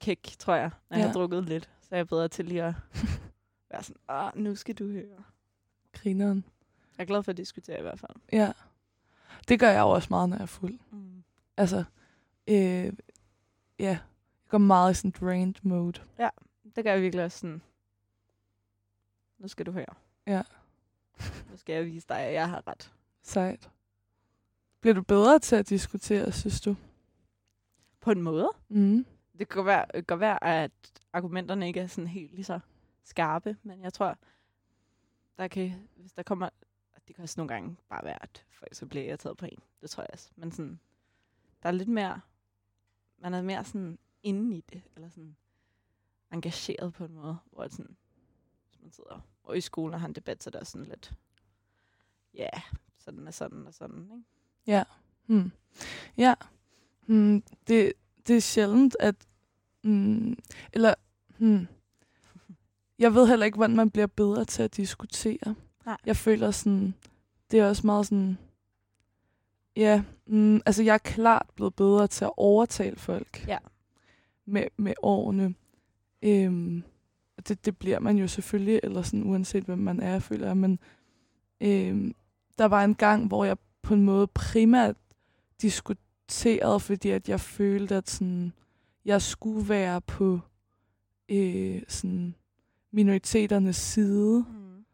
[0.00, 0.98] kæk, tror jeg, når ja.
[0.98, 1.06] jeg Ja.
[1.06, 1.70] har drukket lidt.
[1.80, 2.74] Så er jeg bedre til lige at
[3.70, 5.24] være sådan, ah, nu skal du høre.
[5.92, 6.44] Grineren.
[6.98, 8.16] Jeg er glad for at diskutere i hvert fald.
[8.32, 8.52] Ja.
[9.48, 10.78] Det gør jeg jo også meget, når jeg er fuld.
[10.90, 11.24] Mm.
[11.56, 11.84] Altså,
[12.48, 12.92] øh, ja.
[13.78, 13.98] Jeg
[14.48, 16.00] går meget i sådan drained mode.
[16.76, 17.62] Det gør jeg virkelig også sådan,
[19.38, 19.94] nu skal du høre.
[20.26, 20.42] Ja.
[21.50, 22.92] Nu skal jeg vise dig, at jeg har ret.
[23.22, 23.70] Sejt.
[24.80, 26.76] Bliver du bedre til at diskutere, synes du?
[28.00, 28.50] På en måde.
[28.68, 29.06] Mm.
[29.38, 30.70] Det kan godt være, godt være, at
[31.12, 32.60] argumenterne ikke er sådan helt lige så
[33.04, 34.18] skarpe, men jeg tror,
[35.38, 36.48] der kan, hvis der kommer,
[37.08, 39.58] det kan også nogle gange bare være, at folk så bliver irriteret på en.
[39.80, 40.30] Det tror jeg også.
[40.36, 40.80] Men sådan,
[41.62, 42.20] der er lidt mere,
[43.18, 45.36] man er mere sådan inde i det, eller sådan
[46.32, 47.96] engageret på en måde, hvor sådan,
[48.84, 51.12] man sidder og i skolen og har en debat, så der er sådan lidt,
[52.34, 52.62] ja, yeah,
[52.98, 54.24] sådan og sådan og sådan, ikke?
[54.66, 54.82] Ja.
[55.26, 55.52] Hmm.
[56.16, 56.34] Ja.
[57.06, 57.42] Hmm.
[57.68, 57.92] Det,
[58.26, 59.14] det er sjældent, at...
[59.82, 60.38] Hmm.
[60.72, 60.94] Eller...
[61.38, 61.66] Hmm.
[62.98, 65.54] Jeg ved heller ikke, hvordan man bliver bedre til at diskutere.
[65.86, 65.96] Nej.
[66.06, 66.94] Jeg føler sådan...
[67.50, 68.38] Det er også meget sådan...
[69.76, 73.44] Ja, mm, altså jeg er klart blevet bedre til at overtale folk.
[73.48, 73.58] Ja.
[74.44, 75.54] Med, med årene.
[76.22, 76.84] Øhm,
[77.48, 80.56] det, det bliver man jo selvfølgelig, eller sådan uanset hvem man er, føler jeg.
[80.56, 80.78] Men
[81.60, 82.14] øhm,
[82.58, 84.96] der var en gang, hvor jeg på en måde primært
[85.62, 88.52] diskuterede, fordi at jeg følte, at sådan,
[89.04, 90.40] jeg skulle være på
[91.28, 92.34] øh, sådan
[92.90, 94.84] minoriteternes side, Mm.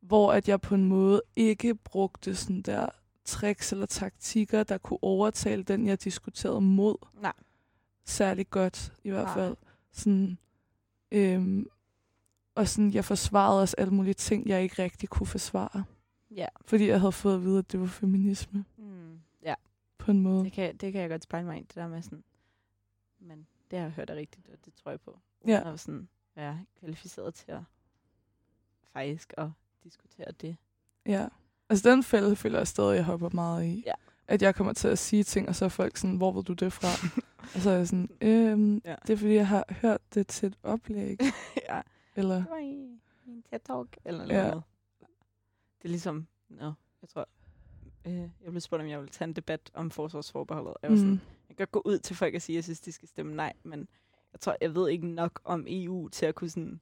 [0.00, 2.86] hvor at jeg på en måde ikke brugte sådan der
[3.24, 6.96] tricks eller taktikker, der kunne overtale den, jeg diskuterede mod.
[7.20, 7.32] Nej.
[8.04, 9.34] Særlig godt, i hvert Nej.
[9.34, 9.56] fald.
[9.92, 10.38] Sådan,
[11.12, 11.66] øhm,
[12.54, 15.84] og sådan, jeg forsvarede også alle mulige ting, jeg ikke rigtig kunne forsvare.
[16.30, 16.46] Ja.
[16.64, 19.18] Fordi jeg havde fået at vide, at det var feminisme Mm.
[19.42, 19.54] Ja,
[19.98, 20.44] på en måde.
[20.44, 22.24] det kan, det kan jeg godt spejle mig i, det der med sådan,
[23.20, 25.18] men det har jeg hørt er rigtigt, og det tror jeg på.
[25.46, 25.60] Ja.
[25.60, 27.60] Uden at sådan være kvalificeret til at
[28.92, 29.48] faktisk at
[29.84, 30.56] diskutere det.
[31.06, 31.26] Ja.
[31.68, 33.82] Altså den fælde føler jeg stadig, jeg hopper meget i.
[33.86, 33.92] Ja.
[34.28, 36.52] At jeg kommer til at sige ting, og så er folk sådan, hvor ved du
[36.52, 36.88] det fra?
[37.54, 38.94] og så er jeg sådan, øhm, Ja.
[39.06, 41.20] det er fordi, jeg har hørt det til et oplæg.
[41.68, 41.80] ja.
[42.16, 44.48] Eller, Det var i, en TED-talk, eller Ja.
[44.48, 44.62] noget.
[45.78, 46.72] Det er ligesom, no,
[47.02, 47.28] jeg tror,
[48.06, 50.74] øh, jeg blev spurgt, om jeg ville tage en debat om forsvarsforbeholdet.
[50.82, 52.64] Jeg var sådan, mm, Jeg kan godt gå ud til folk og sige, at jeg
[52.64, 53.88] synes, de skal stemme nej, men
[54.32, 56.80] jeg tror, jeg ved ikke nok om EU til at kunne sådan,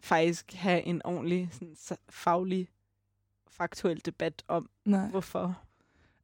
[0.00, 1.76] faktisk have en ordentlig sådan,
[2.08, 2.68] faglig,
[3.48, 5.08] faktuel debat om, nej.
[5.08, 5.60] hvorfor.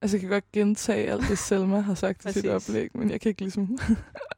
[0.02, 3.20] Altså, jeg kan godt gentage alt det, Selma har sagt i sit oplæg, men jeg
[3.20, 3.66] kan ikke ligesom...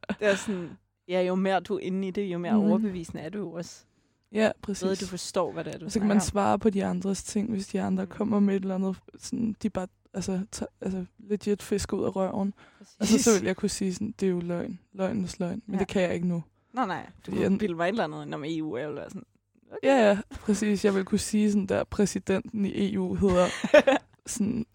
[0.09, 0.71] Det er sådan,
[1.09, 2.65] ja, jo mere du er inde i det, jo mere mm.
[2.71, 3.85] overbevisende er du jo også.
[4.33, 4.83] ja, Ved, præcis.
[4.89, 7.23] at du forstår, hvad det er, du og så kan man svare på de andres
[7.25, 8.11] ting, hvis de andre Mm.
[8.11, 12.17] kommer med et eller andet, sådan, de bare altså, tager, altså legit fisk ud af
[12.17, 12.55] røven.
[12.79, 12.97] Præcis.
[13.01, 14.79] Og så, så vil jeg kunne sige sådan, det er jo løgn.
[14.93, 15.63] Løgnens løgn.
[15.67, 15.79] Men Ja.
[15.79, 16.43] det kan jeg ikke nu.
[16.75, 17.07] Nej, nej.
[17.27, 19.23] Du Fordi kunne bilde mig et eller andet ind om EU, jeg ville sådan,
[19.71, 19.79] okay.
[19.89, 20.85] Ja, ja, præcis.
[20.85, 23.47] Jeg vil kunne sige sådan der, præsidenten i EU hedder
[24.27, 24.67] sådan,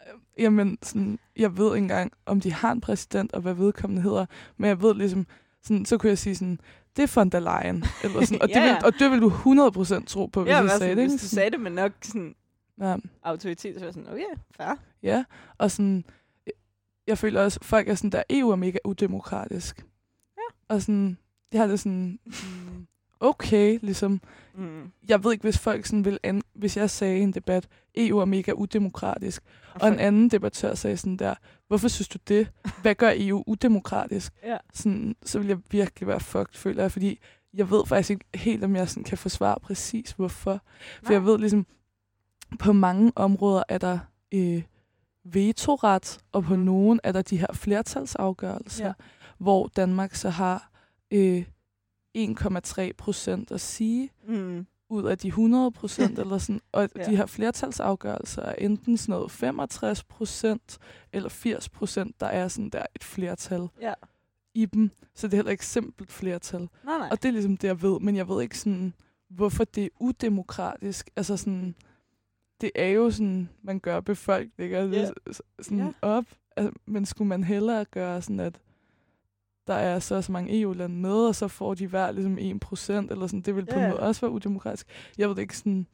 [0.00, 4.02] øh, jamen sådan, jeg ved ikke engang, om de har en præsident, og hvad vedkommende
[4.02, 5.26] hedder, men jeg ved ligesom,
[5.64, 6.60] sådan, så kunne jeg sige sådan,
[6.96, 8.84] det er von der Leyen, eller sådan, og, det Ja, vil, ja.
[8.86, 9.28] og det vil du
[10.00, 11.10] 100% tro på, hvis ja, jeg jeg sagde sådan, det.
[11.10, 12.34] hvis du sagde det med nok sådan
[12.80, 14.74] ja, autoritet, så var jeg sådan, okay, fair.
[15.02, 15.24] ja,
[15.58, 16.04] og sådan,
[17.06, 19.84] jeg føler også, folk er sådan der, EU er mega udemokratisk.
[20.36, 20.74] Ja.
[20.74, 21.18] Og sådan,
[21.52, 22.86] jeg har det sådan, mm,
[23.20, 24.20] okay, ligesom,
[24.56, 24.92] Mm.
[25.08, 28.18] jeg ved ikke, hvis folk sådan vil, an- hvis jeg sagde i en debat, EU
[28.18, 29.42] er mega udemokratisk,
[29.74, 31.34] Og, og en anden debattør sagde sådan der,
[31.68, 32.50] hvorfor synes du det?
[32.82, 34.32] Hvad gør EU udemokratisk?
[34.46, 34.56] Ja.
[34.74, 37.18] Sådan, så vil jeg virkelig være fucked, føler jeg, fordi
[37.54, 40.60] jeg ved faktisk ikke helt, om jeg sådan kan forsvare præcis, hvorfor.
[41.02, 41.12] For Nej.
[41.12, 41.66] jeg ved ligesom,
[42.58, 43.98] på mange områder er der
[44.34, 44.62] øh,
[45.24, 46.62] vetoret, og på Mm.
[46.62, 48.92] nogen er der de her flertalsafgørelser, ja.
[49.38, 50.70] hvor Danmark så har
[51.10, 51.44] øh,
[52.18, 54.66] 1,3 procent at sige Mm.
[54.88, 57.04] ud af de 100 procent, eller sådan, og Ja.
[57.04, 60.78] de her flertalsafgørelser er enten sådan noget 65 procent
[61.12, 63.92] eller 80 procent, der er sådan der et flertal Ja.
[64.54, 64.90] i dem.
[65.14, 66.60] Så det er heller ikke simpelt flertal.
[66.60, 67.08] Nej, nej.
[67.10, 68.94] Og det er ligesom det, jeg ved, men jeg ved ikke sådan,
[69.30, 71.10] hvorfor det er udemokratisk.
[71.16, 71.74] Altså sådan,
[72.60, 74.86] det er jo sådan, man gør befolkninger Ja.
[75.02, 75.12] yeah.
[75.62, 75.92] sådan yeah.
[76.02, 76.24] op.
[76.56, 78.60] Altså, men skulle man hellere gøre sådan, at
[79.66, 83.10] der er så så mange EU-lande med, og så får de hver ligesom 1 procent,
[83.10, 83.84] eller sådan, det vil på Ja.
[83.84, 84.86] en måde også være udemokratisk.
[85.18, 85.86] Jeg ved ikke sådan,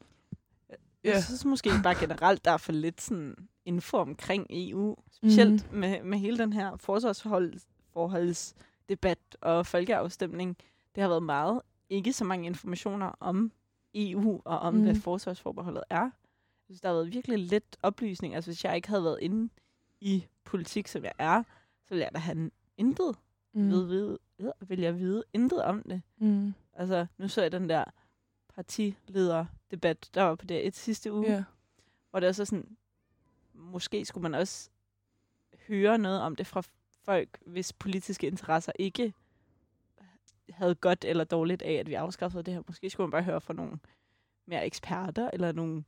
[1.03, 1.21] Jeg Ja.
[1.21, 4.95] synes måske bare generelt, der er for lidt sådan info omkring EU.
[5.11, 5.79] Specielt Mhm.
[5.79, 10.57] med, med hele den her forsvarsforholdsdebat og folkeafstemning.
[10.95, 11.61] Det har været meget.
[11.89, 13.51] Ikke så mange informationer om
[13.95, 14.81] EU og om, mm.
[14.81, 15.01] hvad Mhm.
[15.01, 16.01] forsvarsforbeholdet er.
[16.01, 16.11] Jeg
[16.65, 18.35] synes, der har været virkelig lidt oplysning.
[18.35, 19.49] Altså, hvis jeg ikke havde været inde
[20.01, 21.43] i politik, som jeg er,
[21.83, 23.15] så ville jeg da have intet
[23.53, 23.69] mm.
[23.71, 26.01] ved, ved, ved, vil jeg vide intet om det.
[26.17, 26.53] Mm.
[26.73, 27.83] Altså, nu så jeg den der
[28.55, 31.43] partilederdebat, der var på det et sidste uge, Ja.
[32.09, 32.77] hvor det er så sådan,
[33.53, 34.69] måske skulle man også
[35.67, 36.63] høre noget om det fra
[37.05, 39.13] folk, hvis politiske interesser ikke
[40.49, 42.61] havde godt eller dårligt af, at vi afskaffede det her.
[42.67, 43.79] Måske skulle man bare høre fra nogle
[44.45, 45.83] mere eksperter, eller nogle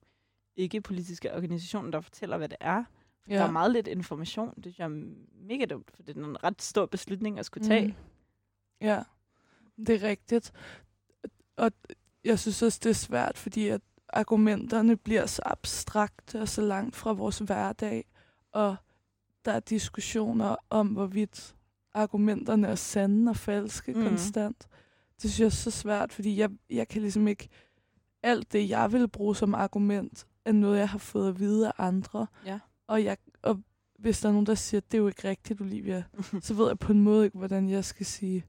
[0.56, 2.84] ikke-politiske organisationer, der fortæller, hvad det er.
[3.30, 3.36] Ja.
[3.36, 4.54] Der er meget lidt information.
[4.56, 5.14] Det synes jeg er
[5.48, 7.88] mega dumt, for det er en ret stor beslutning at skulle tage.
[7.88, 7.94] Mm.
[8.82, 9.04] Ja,
[9.78, 10.52] det er rigtigt.
[11.58, 11.72] Og
[12.24, 16.96] jeg synes også, det er svært, fordi at argumenterne bliver så abstrakte og så langt
[16.96, 18.06] fra vores hverdag,
[18.52, 18.76] og
[19.46, 21.56] der er diskussioner om, hvorvidt
[21.94, 24.04] argumenterne er sande og falske mm.
[24.04, 24.68] konstant.
[25.22, 27.50] Det synes jeg er så svært, fordi jeg, jeg kan ligesom ikke...
[28.26, 31.74] Alt det, jeg vil bruge som argument, er noget, jeg har fået at vide af
[31.78, 32.28] andre.
[32.46, 32.60] Ja.
[32.88, 33.62] Og, jeg, og
[34.00, 36.04] hvis der er nogen, der siger, at det er jo ikke rigtigt, Olivia,
[36.42, 38.46] så ved jeg på en måde ikke, hvordan jeg skal sige,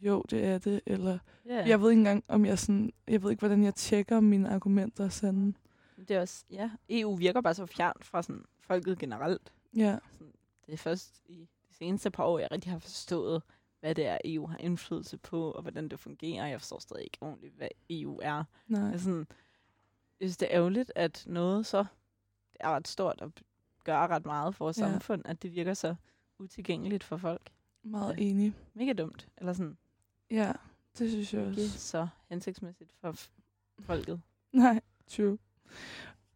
[0.00, 1.66] jo, det er det, eller Ja.
[1.66, 4.48] jeg ved ikke engang, om jeg sådan, jeg ved ikke, hvordan jeg tjekker, om mine
[4.50, 5.54] argumenter er sande.
[5.98, 9.52] Det er også, ja, EU virker bare så fjernt fra sådan folket generelt.
[9.76, 9.98] Ja,
[10.66, 13.42] Det er først i de seneste par år, jeg rigtig har forstået,
[13.80, 16.46] hvad det er, EU har indflydelse på, og hvordan det fungerer.
[16.46, 18.44] Jeg forstår stadig ikke ordentligt, hvad EU er.
[18.68, 18.92] nej.
[18.92, 19.10] Altså,
[20.20, 21.84] jeg synes, det er ærgerligt, at noget så
[22.60, 23.32] er ret stort og
[23.84, 24.90] gør ret meget for vores Ja.
[24.90, 25.94] samfund, at det virker så
[26.38, 27.50] utilgængeligt for folk.
[27.82, 28.22] Meget Ja.
[28.22, 28.54] enig.
[28.74, 29.28] Mega dumt.
[29.36, 29.76] Eller sådan,
[30.30, 30.52] Ja,
[30.98, 31.78] det synes jeg ikke også.
[31.78, 33.16] så hensigtsmæssigt for
[33.80, 34.22] folket.
[34.52, 35.38] Nej, true.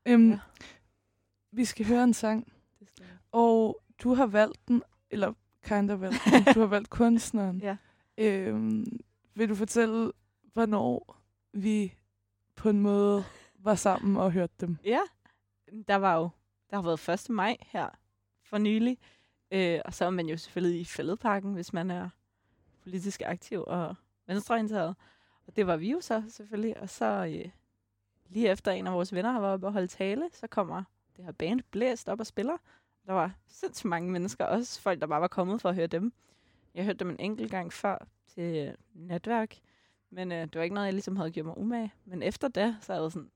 [0.06, 0.38] Øhm, Ja.
[1.52, 5.32] vi skal høre en sang, Det skal og du har valgt den, eller
[5.62, 6.54] kind of valgt den.
[6.54, 7.58] Du har valgt kunstneren.
[7.60, 7.76] Ja.
[8.18, 8.86] Øhm,
[9.34, 10.12] vil du fortælle,
[10.52, 11.20] hvornår
[11.52, 11.94] vi
[12.56, 13.24] på en måde
[13.58, 14.76] var sammen og hørte dem?
[14.84, 15.00] Ja,
[15.74, 16.28] Øhm, der var jo,
[16.70, 17.30] der har været 1.
[17.30, 17.88] maj her
[18.42, 18.98] for nylig,
[19.50, 22.08] øh, og så er man jo selvfølgelig i fældeparken, hvis man er
[22.82, 23.94] politisk aktiv og
[24.26, 24.96] venstreorienteret.
[25.46, 27.50] Og det var vi jo så selvfølgelig, og så øh,
[28.28, 30.84] lige efter en af vores venner har været oppe og holde tale, så kommer
[31.16, 32.56] det her band blæst op og spiller.
[33.06, 36.12] Der var sindssygt mange mennesker, også folk, der bare var kommet for at høre dem.
[36.74, 39.56] Jeg hørte dem en enkelt gang før til øh, netværk,
[40.10, 41.92] men øh, det var ikke noget, jeg ligesom havde gjort mig umage.
[42.04, 43.30] Men efter det, så er jeg sådan,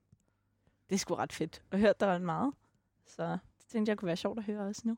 [0.88, 1.62] det er sgu ret fedt.
[1.70, 2.54] Og hørt der en meget.
[3.06, 4.96] Så det tænkte jeg kunne være sjovt at høre også nu.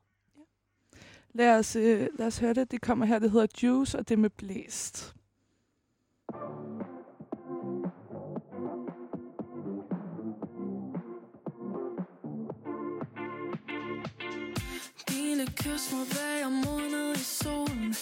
[1.33, 2.71] Lad os, øh, lad os høre det.
[2.71, 5.15] Det kommer her, det hedder Juice, og det er med blæst.
[15.09, 17.93] Dine kys må være modnet i solen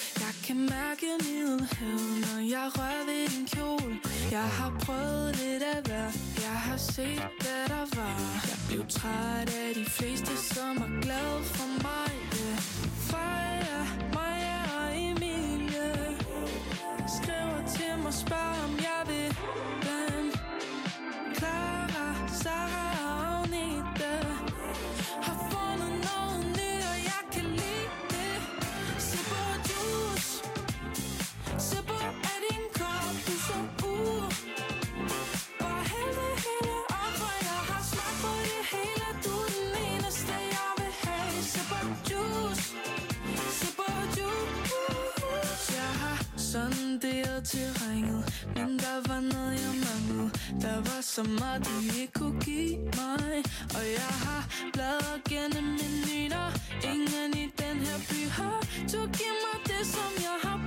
[0.59, 3.95] mærke middelhavet, når jeg rører ved din kjole.
[4.31, 6.09] Jeg har prøvet lidt af hver
[6.47, 8.17] Jeg har set, hvad der var.
[8.49, 12.11] Jeg blev træt af de fleste, som er glade for mig.
[12.39, 12.59] Yeah.
[13.09, 13.81] Freja,
[14.15, 15.91] Maja og Emilie.
[17.17, 19.29] Skriver til mig, spørger om jeg vil
[46.59, 48.23] har sonderet terrænet,
[48.55, 50.29] men der var noget, jeg manglede.
[50.61, 53.33] Der var så meget, du ikke kunne give mig.
[53.77, 54.43] Og jeg har
[54.73, 56.49] bladret gennem menuer.
[56.93, 58.59] Ingen i den her by har.
[58.93, 60.59] Du giver mig det, som jeg har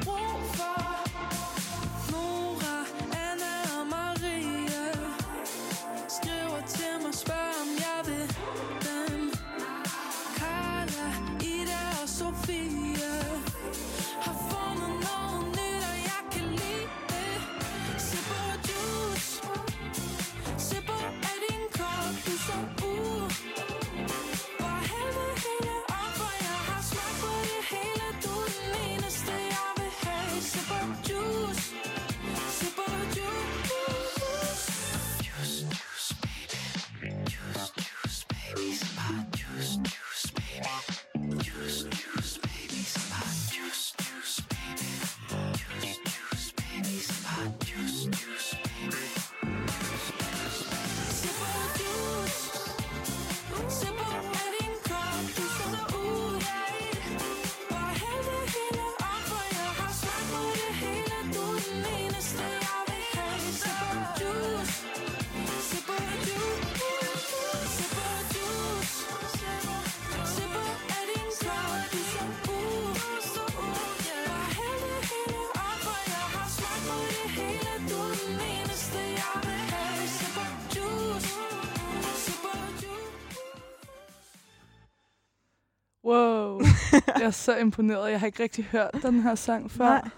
[87.33, 88.11] så imponeret.
[88.11, 89.85] Jeg har ikke rigtig hørt den her sang før.
[89.85, 90.09] Nej.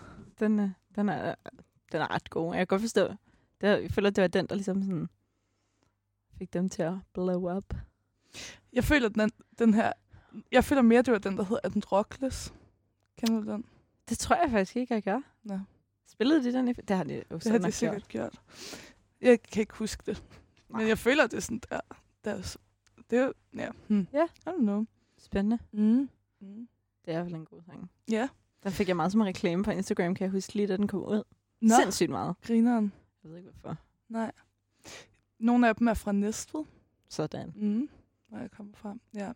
[0.40, 1.34] Den, er, den, er,
[1.92, 2.54] den er ret god.
[2.54, 3.08] Jeg kan godt forstå.
[3.60, 5.08] Det, jeg føler, det var den, der ligesom sådan
[6.38, 7.74] fik dem til at blow up.
[8.72, 9.92] Jeg føler, den, den her...
[10.52, 12.54] Jeg føler mere, det var den, der hedder Er den rockless?
[13.18, 13.64] Kender du den?
[14.08, 15.20] Det tror jeg faktisk ikke, jeg gør.
[15.42, 15.58] Nå.
[16.06, 16.68] Spillede de den?
[16.68, 18.32] i- Det har de jo Det har de sikkert gjort.
[18.32, 18.42] gjort.
[19.20, 20.22] Jeg kan ikke huske det.
[20.68, 20.88] Men Nej.
[20.88, 21.80] jeg føler, det er sådan der.
[22.24, 22.56] der er,
[23.10, 23.32] det er jo...
[23.56, 23.68] Ja.
[23.88, 24.06] Hmm.
[24.12, 24.24] Ja.
[24.24, 24.84] I don't know.
[25.18, 25.58] Spændende.
[25.72, 26.08] Mm.
[26.40, 26.68] Mm.
[27.04, 27.90] Det er vel en god sang.
[28.10, 28.28] Ja.
[28.62, 31.00] Den fik jeg meget som reklame på Instagram, kan jeg huske lige, da den kom
[31.04, 31.22] ud.
[31.60, 32.34] Nå, Sindssygt meget.
[32.46, 32.92] grineren.
[33.22, 33.76] Jeg ved ikke, hvorfor.
[34.08, 34.32] Nej.
[35.38, 36.64] Nogle af dem er fra Næstved.
[37.08, 37.52] Sådan.
[37.56, 37.88] Mm.
[38.28, 38.94] Hvor jeg kommer fra.
[39.14, 39.32] Ja.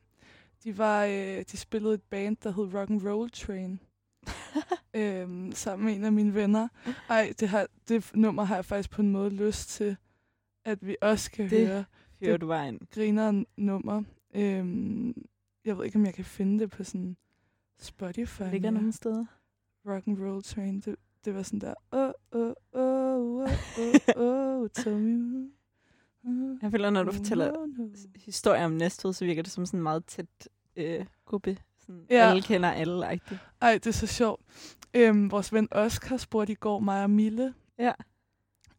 [0.64, 3.80] De, var, øh, de spillede et band, der hed Rock and Roll Train.
[4.94, 6.68] øhm, sammen med en af mine venner.
[7.08, 9.96] Ej, det, har, det nummer har jeg faktisk på en måde lyst til,
[10.64, 11.84] at vi også skal Det- høre.
[12.18, 12.78] Fyrer Det- du vejen.
[12.94, 14.02] Grineren nummer.
[14.34, 15.26] Øhm,
[15.64, 17.16] jeg ved ikke, om jeg kan finde det på sådan
[17.78, 18.42] Spotify.
[18.50, 19.24] Ligger nogle steder.
[19.86, 20.80] Rock and Roll Train.
[20.80, 23.48] Det, det var sådan der, åh, åh, åh, åh,
[24.16, 25.48] åh, åh, tell me.
[26.22, 27.88] uh, Jeg føler, når du oh, fortæller no, no.
[28.16, 30.26] historier om Næstved, så virker det som sådan en meget tæt
[30.76, 31.58] øh, gruppe.
[31.78, 32.30] Sådan, Ja.
[32.30, 33.36] Alle kender alle -agtigt.
[33.60, 34.42] Ej, det er så sjovt.
[34.94, 37.92] Øhm, vores ven Oscar spurgte i går mig og Mille, Ja.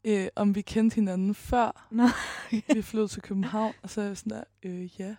[0.04, 2.08] øh, om vi kendte hinanden før Nå.
[2.76, 3.74] vi flyttede til København.
[3.84, 5.16] Og så er jeg sådan der, øh, ja.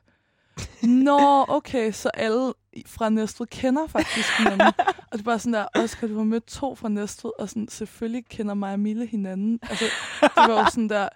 [0.82, 2.52] Nå, okay, så alle
[2.86, 4.72] fra Næstved kender faktisk hinanden.
[4.86, 7.68] og det er bare sådan der, Oscar, du har mødt to fra Næstved, og sådan,
[7.68, 9.58] selvfølgelig kender mig og Mille hinanden.
[9.62, 9.84] Altså,
[10.20, 11.08] det var jo sådan der,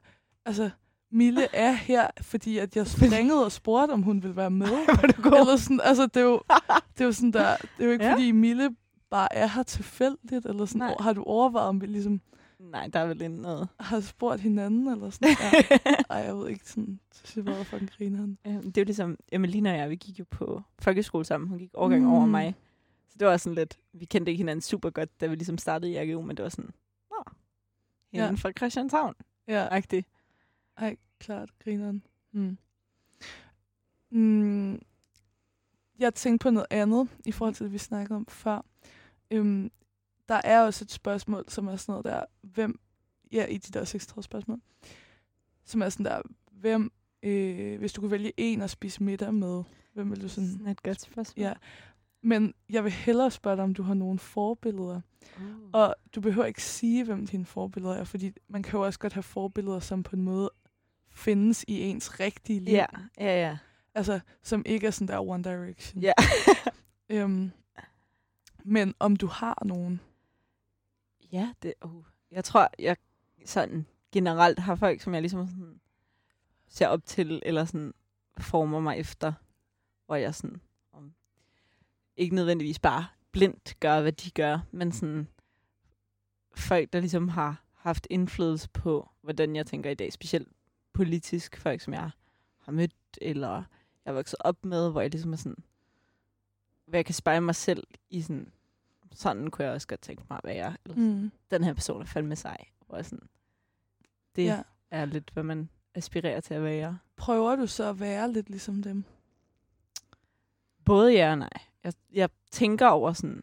[0.47, 0.71] altså,
[1.13, 4.67] Mille er her, fordi at jeg ringede og spurgte, om hun ville være med.
[5.39, 8.05] Eller sådan, altså, det er jo, det er jo sådan der, det er jo ikke,
[8.05, 8.13] ja.
[8.13, 8.71] fordi Mille
[9.11, 10.95] bare er her tilfældigt, eller sådan, Nej.
[11.01, 12.21] har du overvejet, om vi ligesom
[12.59, 13.69] Nej, der er vel ikke noget.
[13.81, 15.79] har spurgt hinanden, eller sådan ja.
[16.11, 18.39] Ej, jeg ved ikke, sådan, synes jeg bare fucking griner han.
[18.47, 21.49] Øhm, det er jo ligesom, Emelina og jeg, vi gik jo på folkeskole sammen.
[21.49, 22.13] Hun gik overgang mm.
[22.13, 22.55] over mig.
[23.09, 25.93] Så det var sådan lidt, vi kendte ikke hinanden super godt, da vi ligesom startede
[25.93, 26.71] i AGU, men det var sådan,
[27.11, 27.25] nå,
[28.13, 28.33] hende Ja.
[28.33, 29.15] fra Christianshavn.
[29.49, 29.69] Ja.
[29.71, 30.07] Agtigt.
[30.77, 32.03] Ej, klart, grineren.
[32.33, 32.59] Mm.
[34.11, 34.81] Mm.
[35.99, 38.65] Jeg tænkte på noget andet, i forhold til det, vi snakkede om før.
[39.31, 39.71] Øhm,
[40.29, 42.81] der er også et spørgsmål, som er sådan noget der, hvem,
[43.33, 44.61] ja, i de der 36 spørgsmål,
[45.65, 49.63] som er sådan der, hvem, øh, hvis du kunne vælge en at spise middag med,
[49.93, 50.51] hvem vil du sådan...
[50.51, 51.43] Sådan et godt spørgsmål.
[51.43, 51.53] Ja.
[52.23, 55.01] Men jeg vil hellere spørge dig, om du har nogle forbilleder.
[55.37, 55.43] Uh.
[55.73, 59.13] Og du behøver ikke sige, hvem dine forbilleder er, fordi man kan jo også godt
[59.13, 60.51] have forbilleder, som på en måde
[61.11, 62.75] findes i ens rigtige liv.
[62.75, 62.87] Ja,
[63.19, 63.59] ja, ja.
[63.95, 66.03] Altså, som ikke er sådan der One Direction.
[66.03, 66.13] Ja.
[67.09, 67.51] Øhm,
[68.65, 70.01] men om du har nogen
[71.35, 72.05] ja, det, uh.
[72.31, 72.97] jeg tror, jeg
[73.45, 75.81] sådan generelt har folk, som jeg ligesom sådan
[76.69, 77.95] ser op til, eller sådan
[78.39, 79.33] former mig efter,
[80.07, 80.61] hvor jeg sådan
[80.93, 81.15] om,
[82.17, 85.29] ikke nødvendigvis bare blindt gør, hvad de gør, men sådan
[86.55, 90.49] folk, der ligesom har haft indflydelse på, hvordan jeg tænker i dag, specielt
[90.93, 92.11] politisk, folk, som jeg
[92.59, 93.55] har mødt, eller
[94.05, 95.65] jeg er vokset op med, hvor jeg ligesom er sådan,
[96.87, 98.53] hvad jeg kan spejle mig selv i sådan,
[99.15, 100.77] sådan kunne jeg også godt tænke mig at være.
[100.85, 101.31] Eller sådan, Mm.
[101.51, 102.65] den her person er fandme sej.
[102.93, 103.29] Jeg sådan,
[104.37, 104.45] det.
[104.45, 104.63] Ja.
[104.91, 106.99] er lidt, hvad man aspirerer til at være.
[107.17, 109.05] Prøver du så at være lidt ligesom dem?
[110.85, 111.51] Både ja og nej.
[111.85, 113.43] Jeg, jeg tænker over sådan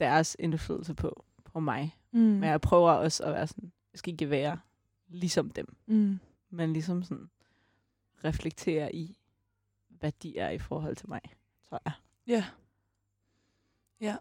[0.00, 1.96] deres indflydelse på, på mig.
[2.12, 2.20] Mm.
[2.20, 4.58] Men jeg prøver også at være sådan, jeg skal ikke være
[5.08, 6.18] ligesom dem, Mm.
[6.50, 7.30] men ligesom sådan
[8.24, 9.18] reflektere i,
[9.88, 11.20] hvad de er i forhold til mig,
[11.68, 11.92] tror jeg.
[12.26, 12.44] Ja.
[14.00, 14.16] Ja.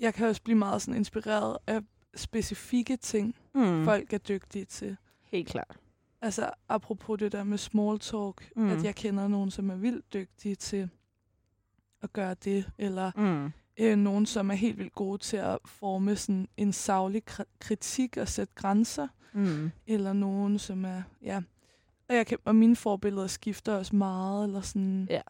[0.00, 1.80] Jeg kan også blive meget sådan inspireret af
[2.16, 3.84] specifikke ting, Mm.
[3.84, 4.96] folk er dygtige til.
[5.22, 5.76] Helt klart.
[6.22, 8.68] Altså, apropos det der med small talk, Mm.
[8.68, 10.90] at jeg kender nogen, som er vildt dygtige til
[12.02, 13.52] at gøre det, eller Mm.
[13.76, 18.16] øh, nogen, som er helt vildt gode til at forme sådan en savlig kri- kritik
[18.16, 19.70] og sætte grænser, Mm.
[19.86, 21.42] eller nogen, som er, ja,
[22.08, 25.20] og, jeg kan, og mine forbilleder skifter også meget, eller sådan, Ja.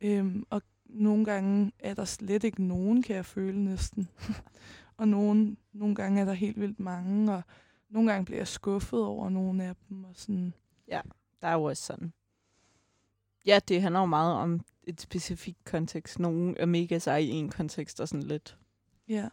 [0.00, 0.62] øhm, og
[0.96, 4.08] nogle gange er der slet ikke nogen, kan jeg føle næsten.
[4.98, 7.42] og nogle, nogle gange er der helt vildt mange, og
[7.88, 10.54] nogle gange bliver jeg skuffet over nogle af dem, og sådan,
[11.42, 12.12] der er jo også sådan.
[13.46, 16.18] Ja, det handler jo meget om et specifikt kontekst.
[16.18, 18.58] Nogle er mega seje i en kontekst, og sådan lidt
[19.08, 19.28] ja,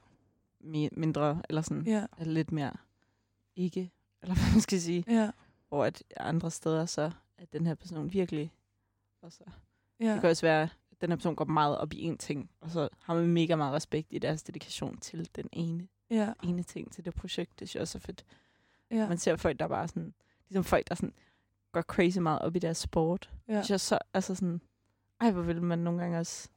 [0.62, 2.74] mi- mindre, eller sådan ja, er lidt mere
[3.56, 3.92] ikke,
[4.22, 5.04] eller hvad man skal sige.
[5.08, 5.32] ja,
[5.70, 8.54] Hvor at andre steder så er den her person virkelig,
[9.22, 9.44] og så
[10.00, 12.50] ja, det kan også være, at den her person går meget op i én ting,
[12.62, 16.64] og så har man mega meget respekt i deres dedikation til den ene, ja, ene
[16.64, 17.60] ting, til det projekt.
[17.60, 18.26] Det synes jeg også er fedt.
[18.92, 20.14] ja, Man ser folk, der bare sådan,
[20.50, 21.14] ligesom folk, der sådan
[21.72, 23.30] går crazy meget op i deres sport.
[23.48, 23.60] ja, Ja.
[23.62, 24.62] synes jeg så, altså sådan,
[25.22, 26.50] ej, hvor vil man nogle gange også,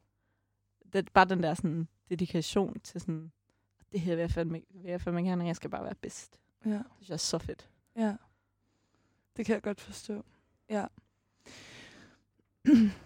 [0.92, 3.32] det, bare den der sådan dedikation til sådan,
[3.92, 6.40] det her vil jeg fandme, vil jeg fandme gerne, jeg skal bare være bedst.
[6.64, 6.70] ja.
[6.70, 7.68] Det synes jeg er så fedt.
[7.97, 8.16] Ja.
[9.36, 10.24] Det kan jeg godt forstå.
[10.70, 10.86] Ja.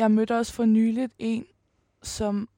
[0.00, 1.46] jeg mødte også for nyligt en,
[2.02, 2.48] som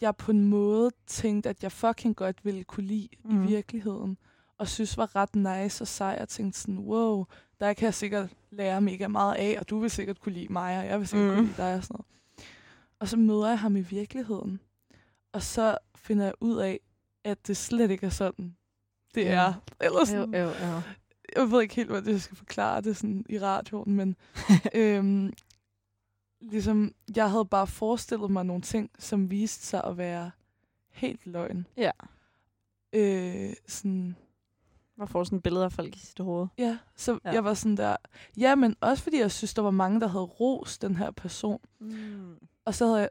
[0.00, 3.44] jeg på en måde tænkte, at jeg fucking godt ville kunne lide mm.
[3.44, 4.18] I virkeligheden.
[4.58, 6.18] Og synes var ret nice og sej.
[6.20, 7.24] Og tænkte sådan, wow,
[7.60, 10.78] der kan jeg sikkert lære mega meget af, og du vil sikkert kunne lide mig,
[10.78, 11.36] og jeg vil sikkert mm.
[11.36, 12.06] Kunne lide dig og sådan noget.
[12.98, 14.60] Og så møder jeg ham i virkeligheden.
[15.32, 16.80] Og så finder jeg ud af,
[17.24, 18.56] at det slet ikke er sådan,
[19.14, 19.54] det er.
[19.80, 20.80] Eller sådan, Jo, jo, jo.
[21.36, 24.16] jeg ved ikke helt, hvordan jeg skal forklare det sådan i radioen, men
[24.74, 25.32] øhm,
[26.50, 30.30] ligesom, jeg havde bare forestillet mig nogle ting, som viste sig at være
[30.90, 31.66] helt løgn.
[31.76, 31.90] Ja.
[32.92, 34.16] Øh, sådan,
[34.96, 36.46] Man får sådan billeder af folk i sit hoved.
[36.58, 37.30] ja, så Ja.
[37.32, 37.96] jeg var sådan der,
[38.36, 41.60] ja, men også fordi jeg synes, der var mange, der havde rost den her person.
[41.78, 42.36] Mm.
[42.64, 43.08] Og så havde jeg,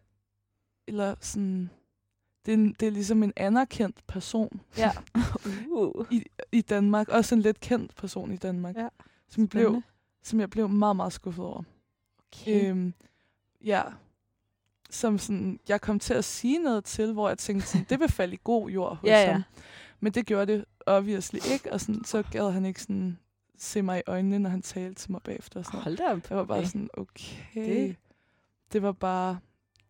[0.87, 1.69] eller sådan,
[2.45, 4.91] det er, en- det er ligesom en anerkendt person Ja.
[5.71, 6.05] uh.
[6.51, 8.87] i Danmark, også en lidt kendt person i Danmark, Ja.
[9.29, 9.81] som, blev,
[10.23, 11.63] som jeg blev meget, meget skuffet over.
[12.33, 12.69] Okay.
[12.69, 12.93] Øhm,
[13.63, 13.81] ja,
[14.89, 18.09] som sådan, jeg kom til at sige noget til, hvor jeg tænkte, sådan, det vil
[18.19, 19.31] falde i god jord hos Ja, ja.
[19.31, 19.43] ham.
[19.99, 23.17] Men det gjorde det obviously ikke, og sådan, så gad han ikke sådan
[23.57, 25.59] se mig i øjnene, når han talte til mig bagefter.
[25.59, 25.79] Og sådan.
[25.79, 26.29] Hold da op.
[26.29, 27.35] Jeg var bare sådan, okay.
[27.55, 27.95] Det-
[28.73, 29.39] Det, var bare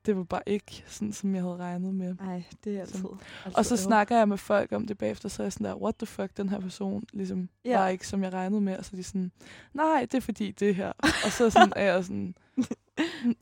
[0.06, 2.16] det var bare ikke sådan, som jeg havde regnet med.
[2.20, 3.00] Ej, det er altid.
[3.00, 3.18] Sådan.
[3.46, 5.76] altid Og så snakker jeg med folk om det bagefter, så er jeg sådan der,
[5.76, 7.78] what the fuck, den her person ligesom ja.
[7.80, 8.78] var ikke, som jeg regnede med.
[8.78, 9.32] Og så er de sådan,
[9.74, 10.92] nej, det er fordi det her.
[11.26, 12.36] Og så sådan, er jeg sådan,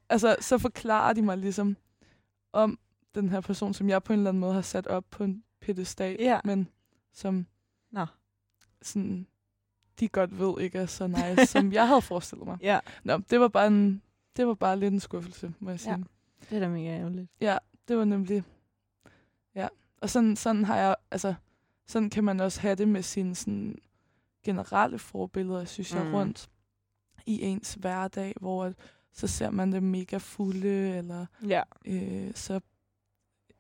[0.10, 1.78] altså, så forklarer de mig ligesom
[2.54, 2.80] om
[3.16, 5.44] den her person, som jeg på en eller anden måde har sat op på en
[5.62, 6.40] pedestal, Ja.
[6.46, 6.68] men
[7.14, 7.46] som
[7.92, 8.06] Nå.
[8.82, 9.28] sådan,
[10.00, 12.58] de godt ved ikke er så nice, som jeg havde forestillet mig.
[12.72, 14.02] Ja, Nå, det var bare en,
[14.38, 15.92] det var bare lidt en skuffelse, må jeg sige.
[15.94, 16.04] Ja.
[16.50, 17.28] Det er da mega ærgerligt.
[17.42, 17.58] Ja,
[17.88, 18.44] det var nemlig...
[19.56, 19.68] Ja,
[20.02, 20.96] og sådan, sådan har jeg...
[21.12, 21.34] Altså,
[21.88, 23.78] sådan kan man også have det med sine sådan,
[24.44, 26.14] generelle forbilleder, synes jeg, Mm.
[26.14, 26.50] rundt
[27.26, 28.74] i ens hverdag, hvor at,
[29.14, 31.62] så ser man dem mega fulde, eller Ja.
[31.86, 32.60] øh, så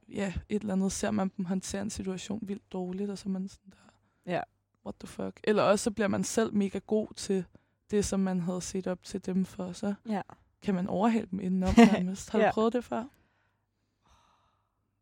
[0.09, 3.31] ja, et eller andet ser man dem håndtere en situation vildt dårligt, og så er
[3.31, 3.69] man sådan
[4.25, 4.41] der, Ja.
[4.85, 5.39] what the fuck.
[5.43, 7.45] Eller også så bliver man selv mega god til
[7.91, 10.21] det, som man havde set op til dem for, så Ja.
[10.61, 12.29] kan man overhale dem indenom nærmest.
[12.29, 12.51] Har du Ja.
[12.51, 13.03] prøvet det før?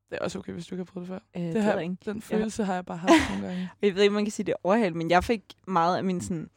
[0.09, 1.19] Det er også okay, hvis du ikke har prøvet det før.
[1.41, 1.97] Øh, det Det her, ikke.
[2.05, 3.69] den følelse har jeg bare haft nogle gange.
[3.81, 6.21] Jeg ved ikke, man kan sige det er overhældt, men jeg fik meget af min
[6.21, 6.49] sådan,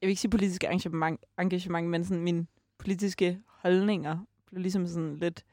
[0.00, 2.46] jeg vil ikke sige politiske engagement, engagement men sådan mine
[2.82, 5.44] politiske holdninger blev ligesom sådan lidt,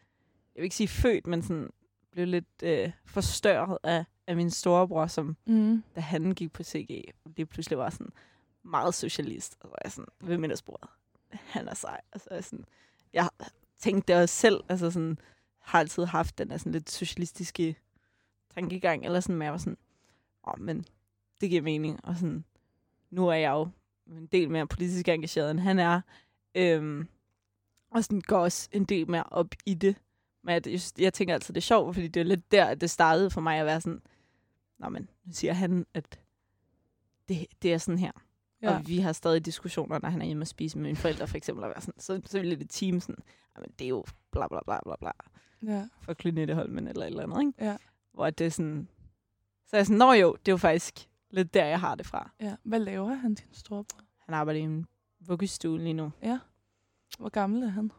[0.55, 1.69] jeg vil ikke sige født, men sådan
[2.11, 5.83] blev lidt øh, forstørret af, af min storebror, som Mm.
[5.95, 7.03] da han gik på CG,
[7.37, 8.09] det pludselig var sådan
[8.63, 9.57] meget socialist.
[9.59, 10.89] Og så var jeg sådan, ved middagsbordet,
[11.31, 12.01] han er sej.
[12.11, 12.65] Og så er jeg sådan,
[13.13, 13.29] jeg
[13.77, 15.17] tænkte det også selv, altså sådan,
[15.59, 17.75] har altid haft den der sådan lidt socialistiske
[18.53, 19.77] tankegang, eller sådan, men jeg var sådan,
[20.47, 20.85] åh, oh, men
[21.41, 22.43] det giver mening, og sådan,
[23.09, 23.67] nu er jeg jo
[24.07, 26.01] en del mere politisk engageret, end han er,
[26.55, 27.07] øhm,
[27.91, 29.95] og sådan går også en del mere op i det.
[30.43, 32.81] Men jeg, jeg, jeg tænker altid, det er sjovt, fordi det er lidt der, at
[32.81, 34.01] det startede for mig at være sådan,
[34.79, 36.19] Nå, men nu siger han, at
[37.29, 38.11] det, det er sådan her.
[38.61, 38.75] Ja.
[38.77, 41.37] Og vi har stadig diskussioner, når han er hjemme og spise med mine forældre, for
[41.37, 43.23] eksempel, at være sådan, så, så vil det team sådan,
[43.59, 45.11] men det er jo bla bla bla bla bla,
[45.73, 45.87] Ja.
[46.01, 47.65] for Klynette Holmen eller et eller andet, ikke?
[47.65, 47.77] Ja.
[48.13, 48.87] Hvor det er sådan,
[49.67, 52.05] så er jeg sådan, nå jo, det er jo faktisk lidt der, jeg har det
[52.05, 52.31] fra.
[52.41, 52.55] ja.
[52.63, 53.99] Hvad laver han, din storebror?
[54.19, 54.85] Han arbejder i en
[55.19, 56.11] vuggestue lige nu.
[56.23, 56.39] Ja.
[57.19, 57.91] Hvor gammel er han?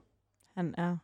[0.54, 0.96] Han er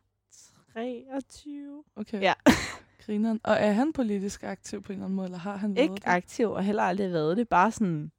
[0.73, 1.83] 23.
[1.95, 2.21] Okay.
[2.21, 2.33] Ja.
[3.05, 3.39] Grineren.
[3.43, 5.93] Og er han politisk aktiv på en eller anden måde, eller har han været Ikke
[5.95, 6.03] det?
[6.05, 7.47] aktiv, og heller aldrig været det.
[7.49, 8.11] Bare sådan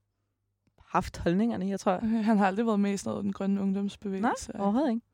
[0.87, 1.97] haft holdningerne, jeg tror.
[1.97, 4.57] Okay, han har aldrig været med i sådan noget, den grønne Nej, ungdomsbevægelse.
[4.61, 5.07] overhovedet ikke.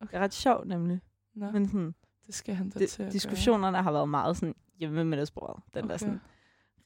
[0.00, 0.10] Okay.
[0.10, 1.00] Det er ret sjovt nemlig.
[1.34, 1.94] Nå, Men sådan,
[2.26, 5.62] det skal han da det, til at diskussionerne har været meget sådan hjemme med middagsbordet.
[5.74, 5.90] Den gøre.
[5.90, 6.20] der sådan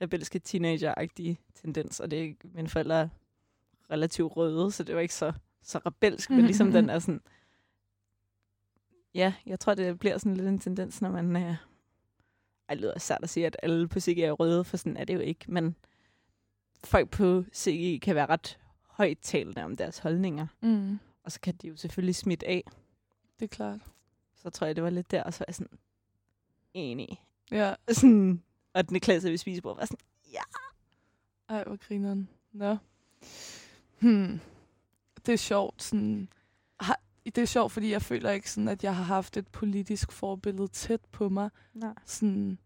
[0.02, 3.08] rebelske teenager-agtige tendens, og det er mine forældre er
[3.90, 5.32] relativt røde, så det var ikke så,
[5.64, 7.20] så rebelsk, men ligesom den er sådan,
[9.14, 11.56] ja, jeg tror, det bliver sådan lidt en tendens, når man, øh, ej,
[12.70, 15.14] det lyder sært at sige, at alle på CG er røde, for sådan er det
[15.14, 15.76] jo ikke, men
[16.84, 21.54] folk på CG kan være ret højt talende om deres holdninger, Mm, og så kan
[21.56, 22.64] de jo selvfølgelig smitte af.
[23.38, 23.80] det er klart.
[24.34, 25.78] Så tror jeg, det var lidt der, og så er jeg sådan,
[26.74, 27.22] enig.
[27.50, 27.74] Ja.
[27.92, 28.42] Sådan,
[28.72, 29.98] og den klasse ved spisebordet var sådan,
[31.48, 32.28] Ej, hvor grineren.
[32.52, 32.76] Nå.
[33.98, 34.40] Hmm.
[35.26, 35.82] Det er sjovt.
[35.82, 36.28] Sådan,
[36.80, 40.12] har, det er sjovt, fordi jeg føler ikke, sådan, at jeg har haft et politisk
[40.12, 41.50] forbillede tæt på mig.
[41.74, 41.94] nej.
[42.06, 42.58] Sådan,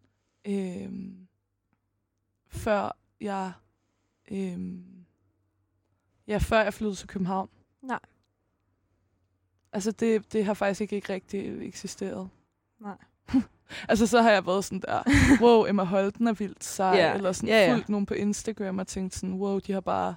[0.44, 1.28] øhm,
[2.48, 3.52] før jeg...
[4.30, 5.04] Øhm,
[6.26, 7.48] ja, før jeg flyttede til København.
[7.82, 8.00] Nej.
[9.72, 12.28] Altså, det, det har faktisk ikke, ikke rigtig eksisteret.
[12.80, 12.96] Nej.
[13.88, 15.02] Altså, så har jeg været sådan der,
[15.40, 17.74] wow, Emma Holten er vildt sej, Ja, eller sådan ja, ja.
[17.74, 20.14] fulgt nogen på Instagram og tænkt sådan, wow, de har bare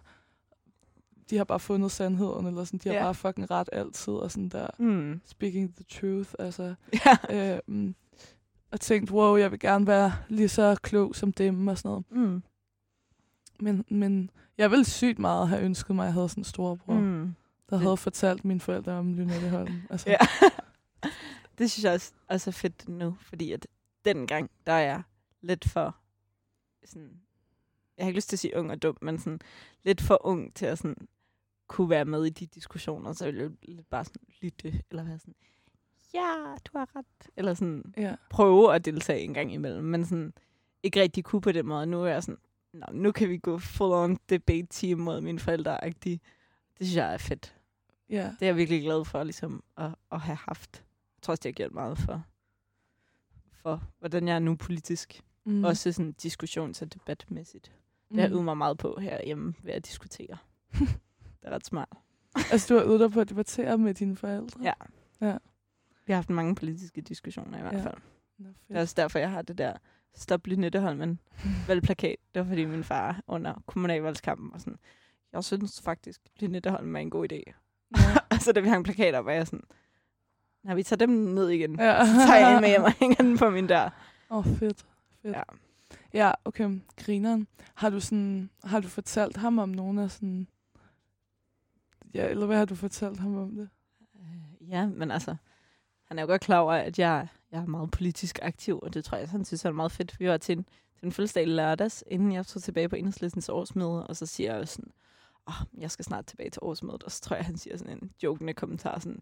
[1.31, 3.03] de har bare fundet sandheden, eller sådan, de har Ja.
[3.03, 5.21] bare fucking ret altid, og sådan der, Mm.
[5.25, 6.75] speaking the truth, altså,
[7.29, 7.59] Ja.
[7.67, 7.95] øhm,
[8.71, 12.05] og tænkt, wow, jeg vil gerne være lige så klog som dem, og sådan noget.
[12.11, 12.43] Mm.
[13.59, 16.93] Men, men jeg ville sygt meget have ønsket mig, at jeg havde sådan en storebror,
[16.93, 17.35] mm.
[17.69, 19.81] Der Det- havde fortalt mine forældre om Lynette Holm.
[19.89, 20.17] Altså, Ja.
[21.57, 23.67] det synes jeg også, også er fedt nu, fordi at
[24.05, 25.01] dengang, der er jeg
[25.41, 25.95] lidt for
[26.85, 27.11] sådan,
[27.97, 29.39] jeg har ikke lyst til at sige ung og dum, men sådan
[29.83, 31.07] lidt for ung til at sådan
[31.71, 35.35] kunne være med i de diskussioner, så ville jeg bare sådan lytte, eller være sådan,
[36.13, 38.15] ja, du har ret, eller sådan ja.
[38.29, 40.33] prøve at deltage en gang imellem, men sådan
[40.83, 41.85] ikke rigtig kunne på den måde.
[41.85, 42.39] Nu er jeg sådan,
[42.73, 46.17] Nå, nu kan vi gå full on debate team mod mine forældre -agtige.
[46.77, 47.55] Det synes jeg er fedt.
[48.09, 48.23] ja.
[48.23, 50.83] Det er jeg virkelig glad for, ligesom, at, at have haft.
[51.17, 52.23] Jeg tror også, det har gjort meget for,
[53.51, 55.21] for hvordan jeg er nu politisk.
[55.45, 55.53] Mm.
[55.53, 55.63] Mm.
[55.63, 57.71] Også sådan diskussions- og debatmæssigt.
[58.09, 60.37] Det har jeg øvet mig meget på herhjemme ved at diskutere.
[61.41, 61.89] det er ret smart.
[62.51, 64.59] Altså, du har øvet dig på at debattere med dine forældre?
[64.63, 64.73] Ja.
[65.21, 65.37] Ja.
[66.05, 67.83] Vi har haft mange politiske diskussioner i hvert Ja.
[67.83, 67.97] fald.
[68.37, 69.73] Nå, Det er også derfor, jeg har det der
[70.15, 71.19] Stop Lynette Holmen
[71.67, 72.15] valgplakat.
[72.35, 74.77] Det var fordi min far under kommunalvalgskampen var sådan,
[75.33, 77.41] jeg synes faktisk, Lynetteholm er en god idé.
[77.97, 78.17] Ja.
[78.31, 79.63] altså, da vi hang plakater, var jeg sådan,
[80.63, 82.05] når vi tager dem ned igen, Ja.
[82.05, 83.89] så tager jeg med hjem og hænger den på min dør.
[84.29, 84.59] Åh, oh, fedt.
[85.21, 85.35] fedt.
[85.35, 85.41] Ja.
[86.13, 86.79] Ja, okay.
[86.97, 87.47] Grineren.
[87.75, 90.47] Har du sådan, har du fortalt ham om nogen af sådan...
[92.13, 93.69] Ja, eller hvad har du fortalt ham om det?
[94.15, 95.35] Øh, Ja, men altså,
[96.07, 99.05] han er jo godt klar over, at jeg, jeg er meget politisk aktiv, og det
[99.05, 100.19] tror jeg, han synes er meget fedt.
[100.19, 100.63] Vi var til en,
[100.99, 104.55] til en fødselsdag i lørdags, inden jeg tog tilbage på enhedslistens årsmøde, og så siger
[104.55, 104.91] jeg sådan,
[105.47, 107.97] åh, oh, jeg skal snart tilbage til årsmødet, og så tror jeg, han siger sådan
[107.97, 109.21] en jokende kommentar, sådan,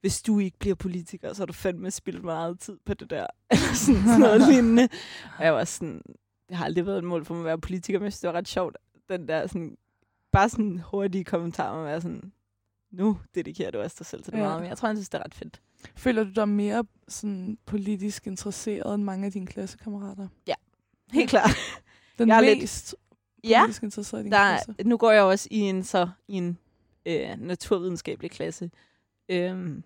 [0.00, 3.26] hvis du ikke bliver politiker, så har du fandme spildt meget tid på det der.
[3.50, 4.88] Eller sådan, sådan noget lignende.
[5.38, 6.02] Og jeg var sådan,
[6.48, 8.28] det har aldrig været et mål for mig at være politiker, men jeg synes, det
[8.28, 8.76] var ret sjovt,
[9.08, 9.76] den der sådan,
[10.36, 12.32] bare sådan hurtige kommentar om at være sådan,
[12.90, 14.42] nu dedikerer du også dig selv til det Ja.
[14.42, 14.48] ja.
[14.48, 15.60] meget, men jeg tror, han synes, det er ret fedt.
[15.96, 20.28] Føler du dig mere sådan politisk interesseret end mange af dine klassekammerater?
[21.12, 21.50] Helt klart.
[22.18, 22.96] Den Jeg er lidt- mest
[23.44, 24.74] Ja, politisk interesseret i din der, klasse?
[24.88, 26.58] nu går jeg også i en så i en
[27.06, 28.70] øh, naturvidenskabelig klasse.
[29.28, 29.82] Øhm,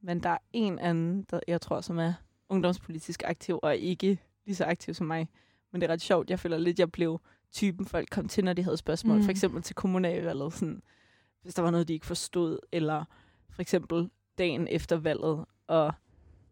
[0.00, 2.12] men der er en anden, der jeg tror, som er
[2.48, 5.28] ungdomspolitisk aktiv, og ikke lige så aktiv som mig.
[5.72, 6.30] Men det er ret sjovt.
[6.30, 7.20] Jeg føler lidt, jeg blev
[7.54, 9.16] typen, folk kom til, når de havde spørgsmål.
[9.16, 9.22] Mm.
[9.22, 10.82] For eksempel til kommunalvalget, sådan,
[11.42, 12.58] hvis der var noget, de ikke forstod.
[12.72, 13.04] Eller
[13.50, 15.92] for eksempel dagen efter valget, og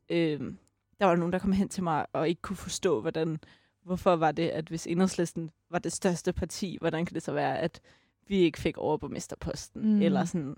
[0.08, 0.58] øhm,
[1.00, 3.40] der var nogen, der kom hen til mig og ikke kunne forstå, hvordan,
[3.82, 7.58] hvorfor var det, at hvis enhedslisten var det største parti, hvordan kan det så være,
[7.58, 7.80] at
[8.28, 9.94] vi ikke fik overborgmesterposten?
[9.94, 10.02] Mm.
[10.02, 10.56] Eller sådan,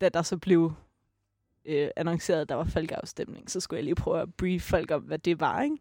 [0.00, 0.72] da der så blev
[1.64, 5.02] øh, annonceret, at der var folkeafstemning, så skulle jeg lige prøve at brief folk om,
[5.02, 5.76] hvad det var, ikke?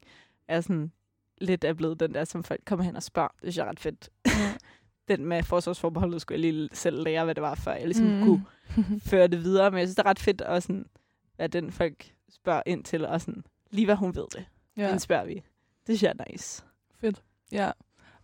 [0.47, 0.91] Er sådan
[1.45, 3.29] lidt er blevet den der, som folk kommer hen og spørger.
[3.29, 4.09] Det synes jeg er ret fedt.
[4.25, 4.31] Ja.
[5.07, 8.23] Den med forsvarsforbeholdet skulle jeg lige selv lære, hvad det var, før jeg ligesom Mm.
[8.23, 8.45] kunne
[9.09, 9.71] føre det videre.
[9.71, 10.85] Men jeg synes, det er ret fedt at sådan,
[11.35, 14.45] hvad den folk spørger ind til, og sådan, lige hvad hun ved det.
[14.77, 14.91] Ja.
[14.91, 15.33] Den spørger vi.
[15.33, 15.43] Det
[15.97, 16.63] synes jeg er nice.
[16.99, 17.21] fedt.
[17.51, 17.71] Ja.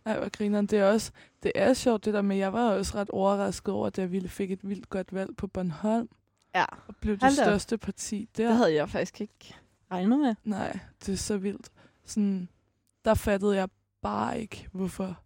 [0.04, 0.66] Ej, hvor grineren.
[0.66, 1.12] Det er også,
[1.42, 4.28] det er sjovt det der med, jeg var også ret overrasket over, at jeg ville
[4.28, 6.08] fik et vildt godt valg på Bornholm,
[6.54, 8.46] Ja, og blev det Hold største parti der.
[8.48, 9.54] det havde jeg faktisk ikke
[9.92, 10.34] regnet med.
[10.44, 11.70] Nej, det er så vildt.
[12.04, 12.48] Sådan,
[13.04, 13.68] der fattede jeg
[14.02, 15.20] bare ikke, hvorfor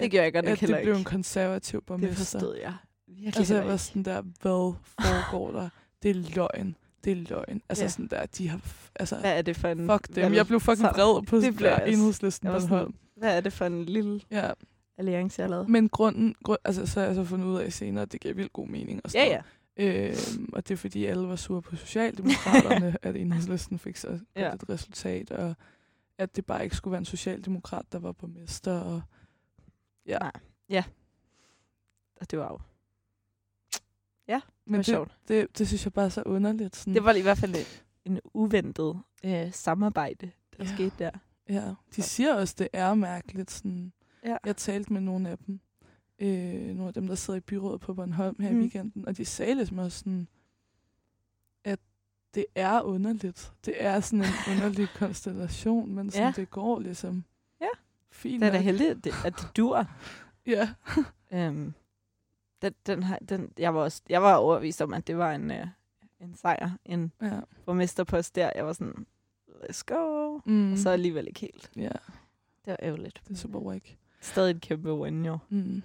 [0.00, 2.16] Det gjorde jeg godt nok at det blev en konservativ Det borgmester.
[2.16, 2.74] forstod jeg
[3.08, 5.68] virkelig Altså, jeg var sådan der, hvad foregår der?
[6.02, 6.76] Det er løgn.
[7.04, 7.62] Det er løgn.
[7.68, 7.88] Altså Ja.
[7.88, 8.60] sådan der, de har...
[8.94, 9.90] Altså, Hvad er det for en...
[9.90, 10.34] fuck dem.
[10.34, 12.68] Jeg blev fucking vred på det det blev der enhedslisten Bornholm.
[12.68, 14.50] sådan, hvad er det for en lille Ja,
[14.98, 15.70] alliance, jeg lavede?
[15.72, 18.34] men grunden, grund, altså så har jeg så fundet ud af senere, at det giver
[18.34, 19.00] vildt god mening.
[19.04, 19.40] Og sådan Ja, ja.
[19.78, 24.52] Øhm, og det er fordi, alle var sure på Socialdemokraterne, at enhedslisten fik så Ja.
[24.54, 25.54] et resultat, og
[26.18, 28.80] at det bare ikke skulle være en socialdemokrat, der var borgmester.
[28.80, 29.02] Og,
[30.06, 30.18] ja.
[30.18, 30.82] Nej.
[32.20, 32.58] Og det var jo
[34.64, 35.16] Men var det, sjovt.
[35.28, 36.76] det, det, synes jeg bare er så underligt.
[36.76, 40.64] Sådan, Det var i hvert fald et- en uventet øh, samarbejde, der Ja.
[40.64, 40.74] ja.
[40.74, 41.10] skete der.
[41.48, 43.50] Ja, de siger også, det er mærkeligt.
[43.50, 43.92] Sådan.
[44.24, 44.36] Ja.
[44.46, 45.60] Jeg talte med nogle af dem,
[46.18, 48.54] øh, nogle af dem, der sidder i byrådet på Bornholm her mm.
[48.54, 48.60] i Mm.
[48.62, 50.28] weekenden, og de sagde ligesom også sådan,
[52.36, 53.52] det er underligt.
[53.64, 56.32] Det er sådan en underlig konstellation, men sådan, Ja.
[56.36, 57.24] det går ligesom
[57.60, 57.66] Ja.
[58.10, 59.84] fint Det er da heldigt, at det, dur.
[60.46, 60.68] Ja.
[61.32, 61.74] Øhm,
[62.62, 65.66] den, den, den, jeg, var også, jeg var overbevist om, at det var en, øh,
[66.20, 67.40] en sejr, en ja.
[67.64, 68.50] borgmesterpost der.
[68.54, 69.06] Jeg var sådan,
[69.48, 70.38] let's go.
[70.44, 70.72] Mm.
[70.72, 71.70] Og så alligevel ikke helt.
[71.76, 71.82] Ja,
[72.64, 73.20] Det var ærgerligt.
[73.28, 73.96] det er super whack.
[74.20, 75.38] Stadig et kæmpe win, jo.
[75.48, 75.82] Mm.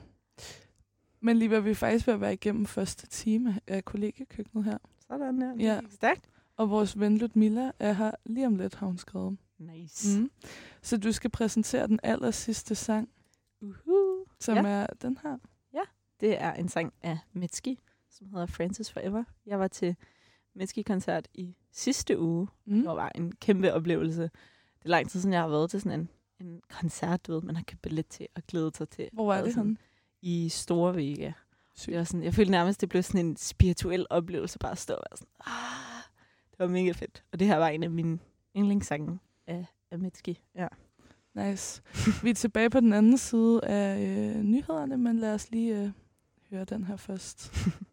[1.19, 4.77] Men lige hvad vi faktisk ved at være igennem første time af kollegekøkkenet her.
[5.07, 5.51] Sådan der.
[5.53, 5.79] Det Ja.
[5.89, 6.29] Stærkt.
[6.61, 9.37] Og vores ven Ludmilla er her lige om lidt, har hun skrevet.
[9.57, 10.19] Nice.
[10.19, 10.31] Mm.
[10.81, 13.09] Så du skal præsentere den aller sidste sang,
[13.61, 14.25] Uhu.
[14.39, 14.63] som Ja.
[14.67, 15.37] er den her.
[16.19, 19.23] Det er en sang af Mitski, som hedder Francis Forever.
[19.45, 19.95] Jeg var til
[20.55, 22.47] Mitski-koncert i sidste uge.
[22.65, 22.75] Mm.
[22.77, 24.21] Det var en kæmpe oplevelse.
[24.21, 26.09] Det er lang tid siden, jeg har været til sådan en,
[26.47, 29.09] en koncert, du ved, man har købt billet til og glædet sig til.
[29.13, 29.77] Hvor er Og det sådan henne?
[30.21, 31.31] I Store Vega.
[31.85, 34.93] Det var sådan, jeg følte nærmest, det blev sådan en spirituel oplevelse, bare at stå
[34.93, 35.90] og være sådan, ah,
[36.61, 37.23] var mega fedt.
[37.31, 38.19] Og det her var en af mine
[38.57, 40.39] yndlingssange af, af Mitski.
[40.55, 40.67] Ja.
[41.35, 41.81] Nice.
[42.23, 45.89] Vi er tilbage på den anden side af øh, nyhederne, men lad os lige øh,
[46.51, 47.53] høre den her først.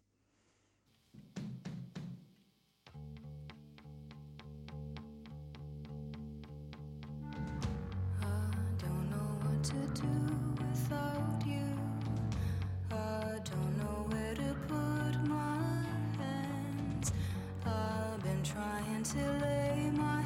[18.99, 20.18] until I my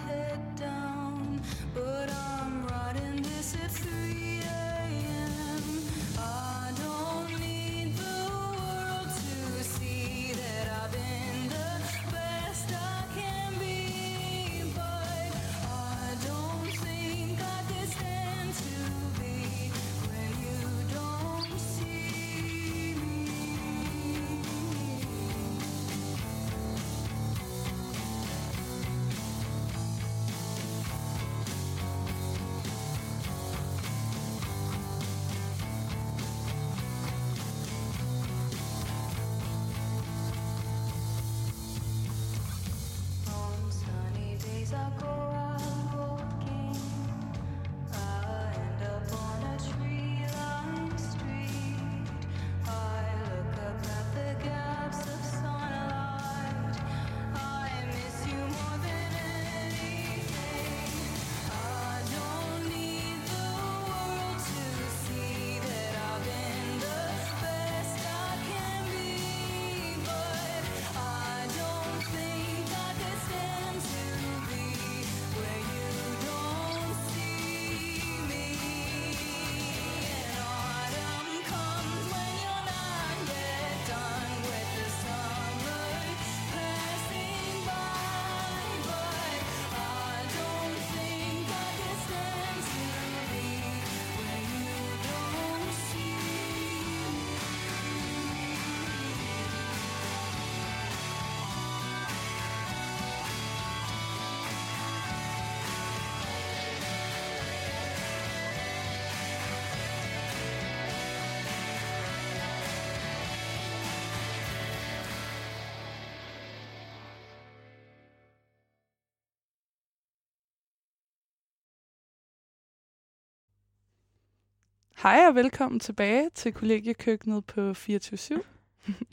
[125.03, 128.41] Hej og velkommen tilbage til kollegiekøkkenet på 24-7.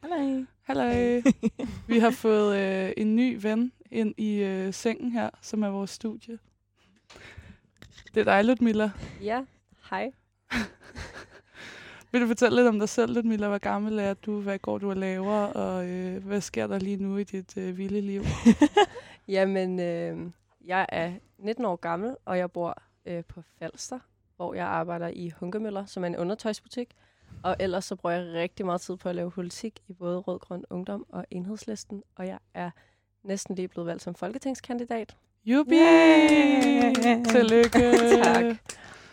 [0.03, 0.45] Hej.
[0.62, 1.22] Halløj.
[1.88, 5.91] Vi har fået øh, en ny ven ind i øh, sengen her, som er vores
[5.91, 6.38] studie.
[8.14, 8.91] Det er dig, Ludmilla.
[9.22, 9.45] Ja,
[9.91, 10.12] hej.
[12.12, 13.49] Vil du fortælle lidt om dig selv, Ludmilla?
[13.49, 14.41] Hvor gammel er du?
[14.41, 15.36] Hvad går du og laver?
[15.36, 18.22] Og øh, hvad sker der lige nu i dit øh, vilde liv?
[19.28, 20.30] Jamen, øh,
[20.64, 23.99] jeg er 19 år gammel, og jeg bor øh, på Falster,
[24.41, 26.88] hvor jeg arbejder i Hunkemøller, som er en undertøjsbutik.
[27.43, 30.38] Og ellers så bruger jeg rigtig meget tid på at lave politik i både Rød
[30.38, 32.03] Grøn Ungdom og Enhedslisten.
[32.16, 32.70] Og jeg er
[33.22, 35.16] næsten lige blevet valgt som folketingskandidat.
[35.45, 35.74] Jubi!
[35.74, 37.24] Yeah!
[37.24, 37.78] Tillykke!
[38.24, 38.45] Tak.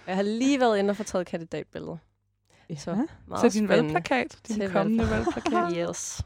[0.08, 2.00] Jeg har lige været inde og få taget kandidatbilledet.
[2.78, 2.98] Så Ja.
[3.28, 4.40] meget Til din valgplakat.
[4.48, 5.54] Din Til kommende valgplakat.
[5.54, 5.88] valgplakat.
[5.90, 6.22] Yes.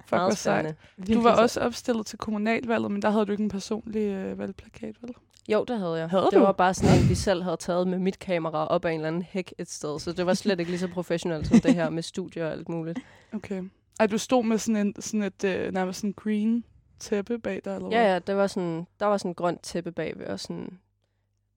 [0.00, 0.76] Fuck, hvor Meget sejt.
[0.94, 1.14] spændende.
[1.14, 4.96] Du var også opstillet til kommunalvalget, men der havde du ikke en personlig øh, valgplakat,
[5.02, 5.14] vel?
[5.48, 6.08] Jo, det havde jeg.
[6.10, 6.38] Havde det du?
[6.40, 9.08] var bare sådan en, vi selv havde taget med mit kamera op ad en eller
[9.08, 9.98] anden hæk et sted.
[10.00, 12.68] Så det var slet ikke lige så professionelt som det her med studier og alt
[12.68, 12.98] muligt.
[13.32, 13.62] Okay.
[14.00, 16.64] Ej, du stod med sådan, en, sådan et øh, nærmest sådan green
[17.00, 17.98] tæppe bag dig, eller hvad?
[17.98, 20.78] Ja, ja, det var sådan, der var sådan et grønt tæppe bagved, og sådan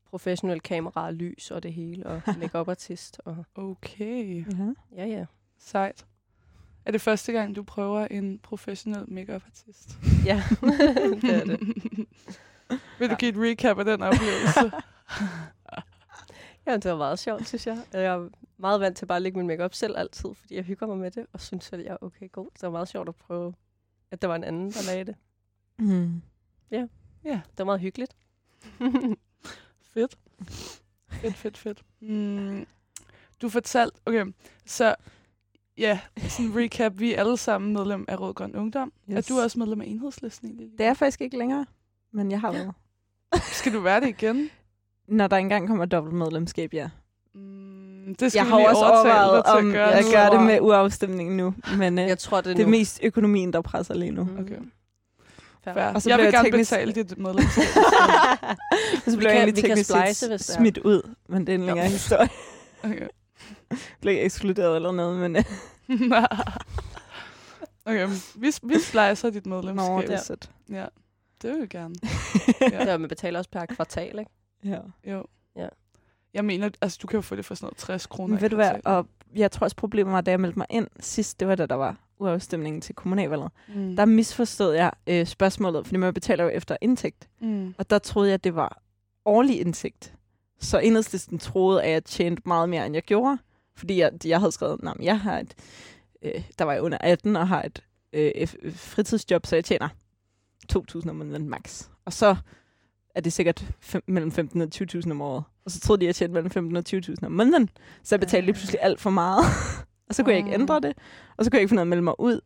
[0.10, 4.74] professionel kamera og lys og det hele, og make artist og Okay, Ja.
[4.96, 5.26] ja, ja.
[5.60, 6.06] sejt.
[6.86, 9.98] Er det første gang, du prøver en professionel makeup artist?
[10.26, 10.44] Ja,
[11.22, 11.60] det er det.
[13.00, 14.72] Vil du give et recap af den oplevelse?
[16.66, 17.84] Ja, det var meget sjovt, synes jeg.
[17.94, 20.88] Jeg er meget vant til bare at lægge min makeup selv altid, fordi jeg hygger
[20.88, 22.48] mig med det, og synes, at jeg er okay god.
[22.54, 23.54] Det var meget sjovt at prøve,
[24.12, 25.16] at der var en anden, der lagde det.
[25.80, 26.22] Mm.
[26.72, 26.88] ja,
[27.24, 28.16] Det var meget hyggeligt.
[29.94, 30.18] fedt.
[31.10, 31.84] Fedt, fedt, fedt.
[32.00, 32.66] Mm.
[33.42, 34.26] Du fortalte, okay,
[34.66, 34.96] så
[35.78, 37.00] ja, sådan en recap.
[37.00, 38.94] Vi er alle sammen medlem af Rød Grøn Ungdom.
[39.10, 39.30] Yes.
[39.30, 40.72] Er du også medlem af Enhedslisten egentlig?
[40.78, 41.66] Det er faktisk ikke længere,
[42.14, 42.72] men jeg har været.
[43.44, 44.50] Skal du være det igen?
[45.08, 46.90] Når der engang kommer dobbelt medlemskab, ja.
[47.36, 50.12] Mm, det skal Jeg vi har også overvejet, til at om gøre jeg nu.
[50.12, 53.54] gør det med uafstemningen nu, men øh, Jeg tror, det er det er mest økonomien,
[53.54, 54.24] der presser lige nu.
[54.24, 54.40] Mhm.
[54.40, 54.56] Okay.
[55.64, 55.94] Fair.
[55.94, 57.64] Og så jeg bliver vil jeg gerne teknisk- betale dit medlemskab.
[58.96, 61.66] Og så Vi blev jeg kan- egentlig teknisk splice, smidt ud, men det er en
[61.66, 61.92] længere Jo.
[61.92, 62.30] historie.
[62.84, 63.08] okay.
[64.02, 65.44] blev jeg ekskluderet eller noget, men øh,
[67.86, 69.88] okay, vi, vi splicer dit medlemskab.
[69.90, 70.50] nå, det er sødt.
[70.70, 70.86] Ja,
[71.42, 71.96] det vil vi gerne.
[72.72, 72.86] Ja.
[72.86, 74.32] Der, man betaler også per kvartal, ikke?
[74.66, 74.80] Ja.
[75.12, 75.26] Jo.
[75.56, 75.68] Ja.
[76.34, 78.34] Jeg mener, altså du kan jo få det for sådan noget 60 kroner.
[78.34, 80.88] Men ved du hvad, og jeg tror også problemet var, da jeg meldte mig ind
[81.00, 83.52] sidst, det var da der var uafstemningen til kommunalvalget.
[83.76, 83.96] Mm.
[83.96, 87.30] Der misforstod jeg øh, spørgsmålet, fordi man betaler jo efter indtægt.
[87.42, 87.76] Mm.
[87.78, 88.82] Og der troede jeg, at det var
[89.26, 90.14] årlig indtægt.
[90.60, 93.38] Så enhedslisten troede, at jeg tjente meget mere, end jeg gjorde.
[93.76, 95.54] Fordi jeg, jeg havde skrevet, at jeg har et,
[96.22, 97.84] øh, der var jeg under 18 og har et
[98.14, 99.90] øh, f- fritidsjob, så jeg tjener
[100.74, 101.88] 2.000 om måneden max.
[102.06, 102.36] Og så
[103.16, 105.44] er det sikkert fem, mellem 15 og 20.000 om året.
[105.66, 107.70] Og så troede de, at jeg tjente mellem 15 og 20.000 om måneden.
[108.04, 109.44] Så jeg betalte lige pludselig alt for meget.
[110.10, 110.60] og så kunne jeg ikke Ah.
[110.62, 110.94] ændre det.
[111.38, 112.42] Og så kunne jeg ikke finde noget at melde mig ud.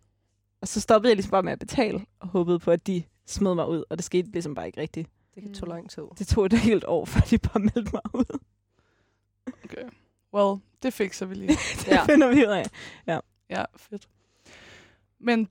[0.61, 3.55] Og så stoppede jeg ligesom bare med at betale, og håbede på, at de smed
[3.55, 3.83] mig ud.
[3.89, 5.09] Og det skete ligesom bare ikke rigtigt.
[5.35, 6.03] Det tog lang tid.
[6.19, 8.39] Det tog et helt år, før de bare meldte mig ud.
[9.63, 9.83] Okay.
[10.33, 11.47] Well, det fikser vi lige.
[11.79, 12.05] Det Ja.
[12.05, 12.65] finder vi ud af.
[13.49, 14.07] Ja, fedt.
[15.19, 15.49] Men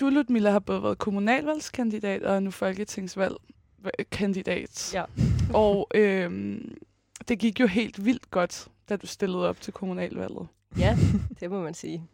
[0.00, 4.94] du, Ludmilla, har både været kommunalvalgskandidat og nu folketingsvalgkandidat.
[4.94, 5.04] Ja.
[5.54, 6.78] Og øhm,
[7.28, 10.48] det gik jo helt vildt godt, da du stillede op til kommunalvalget.
[10.78, 10.96] Ja,
[11.40, 12.06] det må man sige.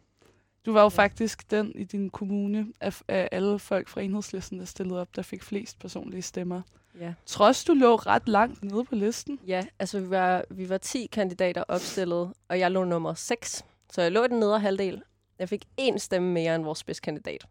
[0.65, 4.65] Du var jo faktisk den i din kommune af, af alle folk fra enhedslisten, der
[4.65, 6.61] stillede op, der fik flest personlige stemmer.
[6.99, 7.13] Ja.
[7.25, 9.39] Trods du lå ret langt nede på listen.
[9.47, 13.65] Ja, altså vi var, vi var 10 kandidater opstillet, og jeg lå nummer 6.
[13.91, 15.01] Så jeg lå i den nedre halvdel.
[15.39, 17.45] Jeg fik én stemme mere end vores spidskandidat.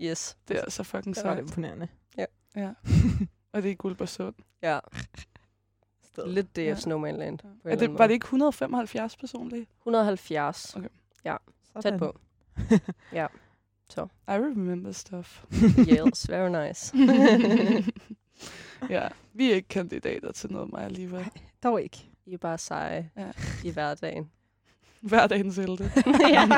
[0.00, 0.36] Yes.
[0.48, 1.40] Det er altså fucking Det var sejt.
[1.48, 1.88] imponerende.
[2.56, 2.72] Ja.
[3.52, 4.34] Og det er i Guldborgsund.
[4.62, 4.78] Ja,
[6.04, 6.26] Sted.
[6.26, 6.74] lidt DF Ja.
[6.74, 7.38] Snowman Land.
[7.44, 9.66] en Er det, var det ikke 175 personlige?
[9.80, 10.76] 170.
[10.76, 10.88] Okay.
[11.82, 12.18] Tæt på.
[14.28, 15.44] I remember stuff.
[15.92, 16.96] Yes, very nice.
[18.90, 21.26] ja, vi er ikke kandidater til noget mig alligevel.
[21.62, 22.10] Dog ikke.
[22.26, 23.30] I er bare seje Ja.
[23.64, 24.30] i hverdagen.
[25.04, 25.90] Hverdagens helte.
[26.28, 26.48] Ja.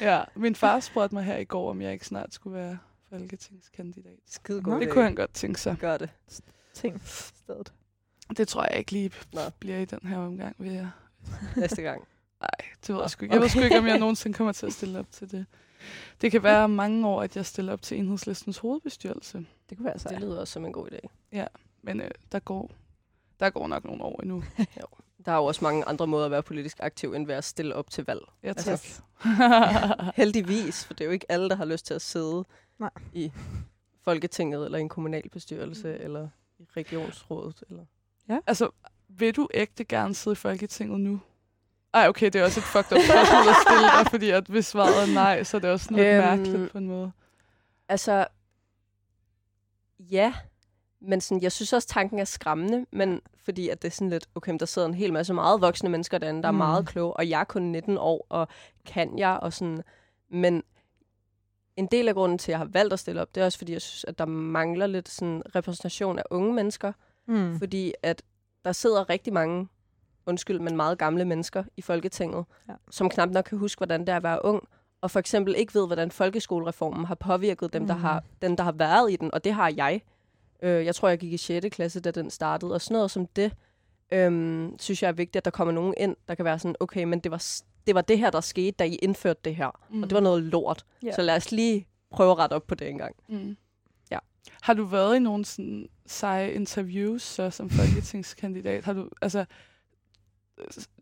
[0.00, 4.18] ja, min far spurgte mig her i går, om jeg ikke snart skulle være folketingskandidat.
[4.26, 5.76] Skide god Det kunne han godt tænke sig.
[5.80, 6.10] Gør det.
[6.74, 7.02] Ting.
[7.04, 7.72] Stedet.
[8.36, 9.40] Det tror jeg ikke lige Nå.
[9.58, 10.56] bliver i den her omgang.
[10.58, 10.88] Vil jeg.
[11.56, 12.02] Næste gang.
[12.40, 12.50] Nej,
[12.86, 13.34] det ved jeg sgu ikke.
[13.34, 15.46] Jeg ved sgu ikke, om jeg nogensinde kommer til at stille op til det.
[16.20, 19.46] Det kan være mange år, at jeg stiller op til enhedslistens hovedbestyrelse.
[19.70, 20.08] Det kunne være så.
[20.08, 21.08] Det lyder også som en god idé.
[21.82, 22.70] Men øh, der, går,
[23.40, 24.44] der går nok nogle år endnu.
[25.26, 27.74] Der er jo også mange andre måder at være politisk aktiv, end ved at stille
[27.74, 28.20] op til valg.
[28.42, 28.72] Ja, tak.
[28.72, 29.02] Altså,
[30.22, 32.44] Heldigvis, for det er jo ikke alle, der har lyst til at sidde
[32.78, 32.90] Nej.
[33.12, 33.32] i
[34.04, 36.04] Folketinget, eller i en kommunalbestyrelse, mm.
[36.04, 37.64] eller i regionsrådet.
[37.70, 37.84] Eller...
[38.46, 38.70] altså,
[39.08, 41.20] vil du ægte gerne sidde i Folketinget nu?
[41.94, 44.66] Ej, okay, det er også et fucked up spørgsmål at stille dig, fordi at hvis
[44.66, 47.12] svaret er nej, så er det også noget Øhm, mærkeligt på en måde.
[47.88, 48.26] Altså,
[49.98, 50.34] ja,
[51.00, 54.28] men sådan, jeg synes også, tanken er skræmmende, men fordi at det er sådan lidt,
[54.34, 56.58] okay, der sidder en hel masse meget voksne mennesker derinde, der er Mm.
[56.58, 58.48] meget kloge, og jeg er kun 19 år, og
[58.86, 59.82] kan jeg, og sådan,
[60.30, 60.62] men
[61.76, 63.58] en del af grunden til, at jeg har valgt at stille op, det er også
[63.58, 66.92] fordi, jeg synes, at der mangler lidt sådan repræsentation af unge mennesker,
[67.28, 67.58] Mm.
[67.58, 68.22] fordi at
[68.64, 69.68] der sidder rigtig mange,
[70.26, 72.74] undskyld, men meget gamle mennesker i Folketinget, Ja.
[72.90, 74.68] som knap nok kan huske, hvordan det er at være ung,
[75.00, 78.02] og for eksempel ikke ved, hvordan folkeskolereformen har påvirket dem, der, Mhm.
[78.02, 80.00] har, dem, der har været i den, og det har jeg.
[80.62, 81.66] Øh, jeg tror, jeg gik i 6.
[81.72, 83.52] klasse, da den startede, og sådan noget som det,
[84.12, 87.04] øhm, synes jeg er vigtigt, at der kommer nogen ind, der kan være sådan, okay,
[87.04, 87.44] men det var,
[87.86, 90.02] det var det her, der skete, da I indførte det her, mm.
[90.02, 90.84] og det var noget lort.
[91.02, 91.12] Ja.
[91.12, 93.16] Så lad os lige prøve at rette op på det en gang.
[93.28, 93.56] Mm.
[94.10, 94.18] Ja.
[94.62, 98.84] Har du været i nogle sådan seje interviews så som folketingskandidat?
[98.84, 99.44] Har du, altså,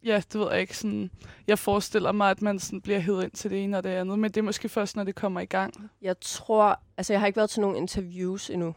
[0.05, 0.79] ja, det ved jeg ikke.
[0.79, 1.11] Sådan,
[1.47, 4.19] jeg forestiller mig, at man sådan bliver hævet ind til det ene og det andet,
[4.19, 5.91] men det er måske først, når det kommer i gang.
[6.03, 8.75] Jeg tror, altså jeg har ikke været til nogen interviews endnu.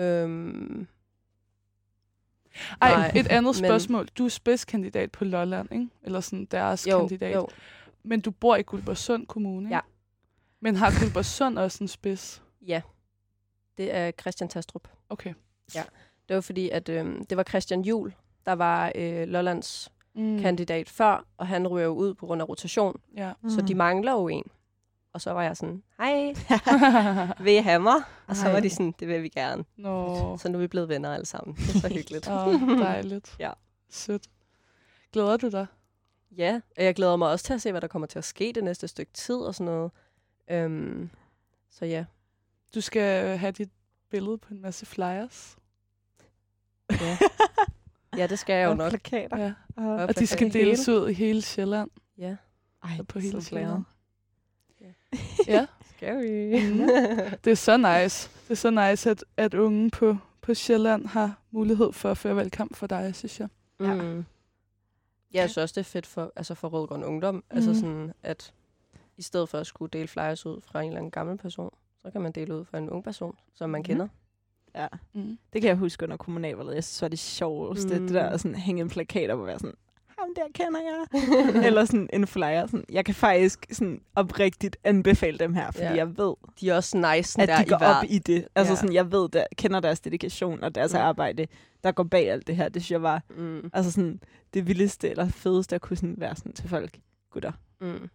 [0.00, 0.86] Øhm,
[2.80, 4.08] Ej, Nej, et andet men- spørgsmål.
[4.18, 5.88] Du er spidskandidat på Lolland, ikke?
[6.02, 7.34] Eller sådan deres jo, kandidat.
[7.34, 7.48] jo,
[8.02, 9.74] Men du bor i Guldborgsund Kommune, ikke?
[9.74, 9.80] Ja.
[10.60, 12.42] Men har Guldborgsund også en spids?
[12.66, 12.82] ja.
[13.78, 14.88] Det er Christian Tastrup.
[15.08, 15.34] Okay.
[16.28, 18.14] Det var fordi, at øhm, det var Christian Jul,
[18.46, 20.22] der var øh, Lollands Mm.
[20.22, 20.40] mm.
[20.40, 23.32] kandidat før, og han ryger jo ud på grund af rotation, Ja.
[23.42, 23.50] mm.
[23.50, 23.78] så de Mm.
[23.78, 24.44] mangler jo en.
[25.12, 26.34] Og så var jeg sådan, hej,
[27.44, 27.94] vil I have mig?
[28.26, 28.52] Og så Ej.
[28.52, 29.64] var de sådan, det vil vi gerne.
[29.76, 31.56] Nå, Så nu er vi blevet venner alle sammen.
[31.56, 32.28] Det er så hyggeligt.
[32.30, 33.36] oh, dejligt.
[33.38, 33.50] Ja.
[33.90, 34.26] Sødt.
[35.12, 35.66] Glæder du dig?
[36.36, 38.52] Ja, og jeg glæder mig også til at se, hvad der kommer til at ske
[38.54, 39.90] det næste stykke tid og sådan noget.
[40.50, 41.10] Øhm,
[41.70, 42.04] så ja.
[42.74, 43.70] Du skal have dit
[44.10, 45.56] billede på en masse flyers.
[46.90, 47.18] ja.
[48.16, 48.90] Ja, det skal jeg jo Og nok.
[48.90, 49.36] plakater.
[49.38, 49.52] Ja.
[49.76, 51.90] Og, Og de skal deles ud i hele Sjælland.
[52.18, 52.36] Ja,
[52.82, 53.82] Ej, Og på hele så glad.
[55.46, 55.66] Ja.
[55.96, 56.60] Scary.
[56.70, 56.88] Mhm.
[57.44, 58.30] det er så nice.
[58.42, 62.36] Det er så nice, at, at unge på, på Sjælland har mulighed for at føre
[62.36, 63.48] valgkamp for dig, synes jeg.
[63.80, 63.94] Ja.
[63.94, 64.24] Mm.
[65.34, 67.34] Ja, jeg synes også, det er fedt for, altså for Rødgrøn Ungdom.
[67.34, 67.42] Mm.
[67.50, 68.52] Altså sådan, at
[69.16, 72.10] i stedet for at skulle dele flyers ud fra en eller anden gammel person, så
[72.10, 73.84] kan man dele ud fra en ung person, som man Mhm.
[73.84, 74.08] kender.
[74.74, 75.38] Ja, Mm.
[75.52, 76.74] det kan jeg huske under kommunalvalget.
[76.74, 78.00] Jeg synes, det var det sjoveste, mm.
[78.00, 78.06] Mm.
[78.06, 79.74] det der at sådan, hænge en plakat op og være sådan,
[80.20, 81.06] ham der kender jeg.
[81.66, 82.66] Eller sådan en flyer.
[82.66, 85.94] Sådan, jeg kan faktisk sådan oprigtigt anbefale dem her, fordi Ja.
[85.94, 88.48] jeg ved, De er også nice at der de går i op i det.
[88.54, 88.76] Altså Ja.
[88.76, 90.98] sådan, jeg ved, der kender deres dedikation og deres Ja.
[90.98, 91.46] arbejde,
[91.84, 92.68] der går bag alt det her.
[92.68, 93.70] Det synes jeg var Mm.
[93.72, 94.20] altså sådan,
[94.54, 96.98] det vildeste eller fedeste at kunne sådan være sådan til folk.
[97.30, 97.52] Gutter.
[97.80, 98.08] Mm.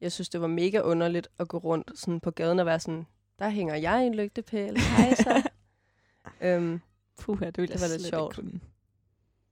[0.00, 3.06] Jeg synes, det var mega underligt at gå rundt sådan på gaden og være sådan,
[3.38, 4.78] der hænger jeg i en lygtepæl.
[4.78, 5.42] Hej så.
[6.46, 6.80] øhm,
[7.20, 8.38] Puha, det ville Det var lidt sjovt.
[8.38, 8.60] ikke kunne.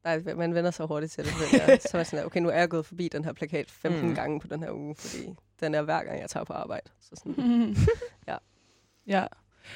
[0.04, 1.32] Nej, man vender så hurtigt til det.
[1.52, 1.78] jeg.
[1.82, 4.08] Så var jeg sådan, okay, nu er jeg gået forbi den her plakat 15 Mm.
[4.08, 4.14] mm.
[4.14, 5.28] gange på den her uge, fordi
[5.60, 6.90] den er hver gang, jeg tager på arbejde.
[7.00, 7.34] Så sådan,
[7.68, 7.76] Mm.
[8.28, 8.36] Ja.
[9.06, 9.24] Ja.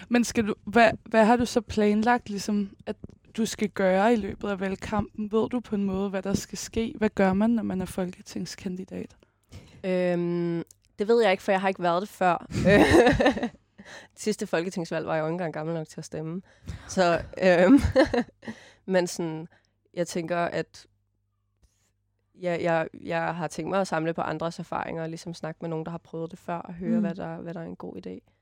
[0.08, 2.96] Men skal du, hvad, hvad har du så planlagt, ligesom, at
[3.36, 5.32] du skal gøre i løbet af valgkampen?
[5.32, 6.94] Ved du på en måde, hvad der skal ske?
[6.98, 9.16] Hvad gør man, når man er folketingskandidat?
[9.84, 10.62] Øhm,
[10.98, 12.46] det ved jeg ikke, for jeg har ikke været det før.
[12.52, 13.50] Det
[14.24, 16.42] sidste folketingsvalg var jeg jo ikke engang gammel nok til at stemme.
[16.88, 17.80] Så, øhm,
[18.86, 19.48] men sådan,
[19.96, 20.86] jeg tænker, at
[22.34, 25.68] ja, jeg, jeg har tænkt mig at samle på andres erfaringer, og ligesom snakke med
[25.68, 27.00] nogen, der har prøvet det før, og høre, Mm.
[27.00, 28.32] hvad, der, hvad der er en god idé.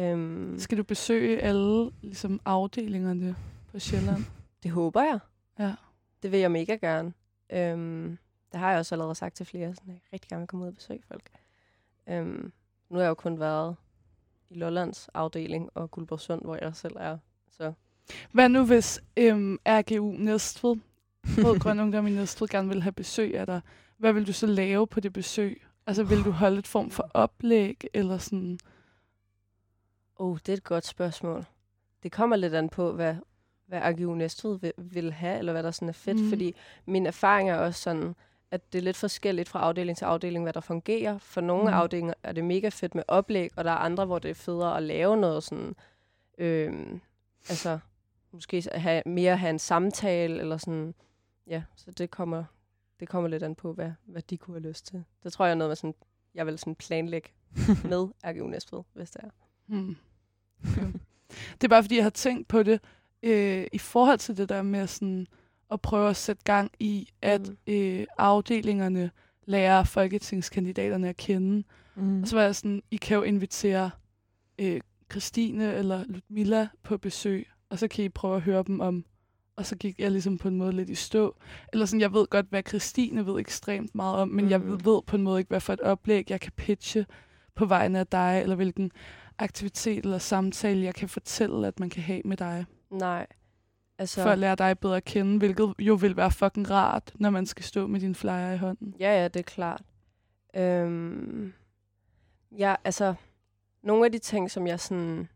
[0.00, 3.36] Øhm, Skal du besøge alle ligesom, afdelingerne
[3.72, 4.24] på Sjælland?
[4.62, 5.18] det håber jeg.
[5.58, 5.74] Ja.
[6.22, 7.12] Det vil jeg mega gerne.
[7.52, 8.18] Øhm,
[8.52, 10.64] det har jeg også allerede sagt til flere, sådan, at jeg rigtig gerne vil komme
[10.64, 11.30] ud og besøge folk.
[12.08, 12.52] Øhm,
[12.88, 13.76] nu har jeg jo kun været
[14.48, 17.18] i Lollands afdeling og Guldborgsund, hvor jeg selv er.
[17.50, 17.72] Så
[18.32, 20.76] Hvad nu, hvis øhm, RGU Næstved,
[21.26, 23.60] Rød Grøn Ungdom i Næstved, gerne vil have besøg af dig?
[23.96, 25.62] Hvad vil du så lave på det besøg?
[25.86, 28.58] Altså, vil du holde et form for oplæg, eller sådan?
[30.16, 31.44] oh, det er et godt spørgsmål.
[32.02, 33.14] Det kommer lidt an på, hvad,
[33.66, 36.20] hvad AGU Næstved vil, vil have, eller hvad der sådan er fedt.
[36.20, 36.28] Mm.
[36.28, 36.54] Fordi
[36.86, 38.14] min erfaring er også sådan,
[38.50, 41.18] at det er lidt forskelligt fra afdeling til afdeling, hvad der fungerer.
[41.18, 41.74] For nogle Mm.
[41.74, 44.76] afdelinger er det mega fedt med oplæg, og der er andre, hvor det er federe
[44.76, 45.74] at lave noget sådan...
[46.38, 47.00] Øhm,
[47.48, 47.78] altså,
[48.32, 50.94] måske have, mere have en samtale, eller sådan...
[51.50, 52.44] Ja, så det kommer,
[53.00, 55.04] det kommer lidt an på, hvad, hvad de kunne have lyst til.
[55.22, 55.94] Det tror jeg er noget, med sådan,
[56.34, 57.28] jeg vil sådan planlægge
[57.90, 59.30] med AGU Næstved, hvis det er.
[59.66, 59.96] Hmm.
[61.60, 62.80] Det er bare, fordi jeg har tænkt på det
[63.22, 65.26] øh, i forhold til det der med sådan
[65.70, 67.56] at prøve at sætte gang i, at Mm.
[67.66, 69.10] øh, afdelingerne
[69.44, 71.64] lærer folketingskandidaterne at kende.
[71.94, 72.22] Mm.
[72.22, 73.90] Og så var jeg sådan, I kan jo invitere
[74.58, 74.80] øh,
[75.10, 79.04] Christine eller Ludmilla på besøg, og så kan I prøve at høre dem om
[79.60, 81.36] og så gik jeg ligesom på en måde lidt i stå.
[81.72, 84.50] Eller sådan, jeg ved godt, hvad Christine ved ekstremt meget om, men mm.
[84.50, 87.06] jeg ved på en måde ikke, hvad for et oplæg, jeg kan pitche
[87.54, 88.90] på vegne af dig, eller hvilken
[89.38, 93.26] aktivitet eller samtale, jeg kan fortælle, at man kan have med dig, Nej.
[93.98, 97.30] Altså, for at lære dig bedre at kende, hvilket jo vil være fucking rart, når
[97.30, 98.94] man skal stå med din flyer i hånden.
[99.00, 99.82] Ja, ja, det er klart.
[100.56, 101.52] Øhm,
[102.58, 103.14] ja, altså,
[103.82, 105.28] nogle af de ting, som jeg sådan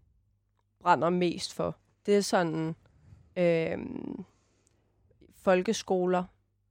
[0.83, 2.75] brænder mest for, det er sådan
[3.37, 4.24] øhm,
[5.43, 6.24] folkeskoler,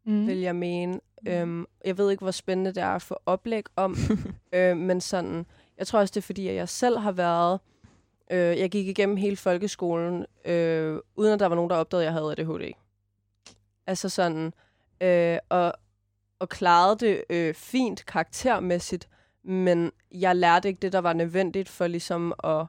[0.06, 0.14] Mm.
[0.14, 0.28] mm.
[0.28, 1.00] vil jeg mene.
[1.28, 3.96] Øhm, jeg ved ikke, hvor spændende det er at få oplæg om,
[4.56, 5.46] øh, men sådan,
[5.78, 7.60] jeg tror også, det er fordi, at jeg selv har været,
[8.32, 12.06] øh, jeg gik igennem hele folkeskolen, øh, uden at der var nogen, der opdagede, at
[12.06, 12.74] jeg havde ADHD.
[13.88, 14.54] Altså sådan,
[15.02, 15.74] øh, og,
[16.40, 19.10] og klarede det øh, fint karaktermæssigt,
[19.44, 22.66] men jeg lærte ikke det, der var nødvendigt for ligesom at,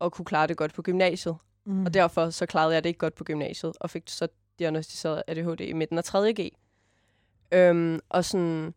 [0.00, 1.36] at kunne klare det godt på gymnasiet.
[1.68, 1.84] Mm.
[1.84, 5.60] Og derfor så klarede jeg det ikke godt på gymnasiet, og fik så diagnostiseret ADHD
[5.60, 6.50] i midten af 3.G.
[7.52, 8.74] Øhm, og sådan,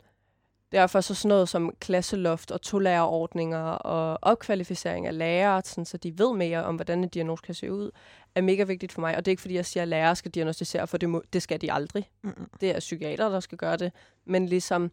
[0.71, 6.19] derfor så sådan noget som klasseloft og tolærerordninger og opkvalificering af lærere, sådan, så de
[6.19, 7.91] ved mere om, hvordan en diagnose kan se ud,
[8.35, 9.17] er mega vigtigt for mig.
[9.17, 11.41] Og det er ikke fordi, jeg siger, at lærere skal diagnostisere, for det, må, det
[11.41, 12.09] skal de aldrig.
[12.21, 12.49] Mm-mm.
[12.61, 13.91] Det er psykiater, der skal gøre det.
[14.25, 14.91] Men ligesom,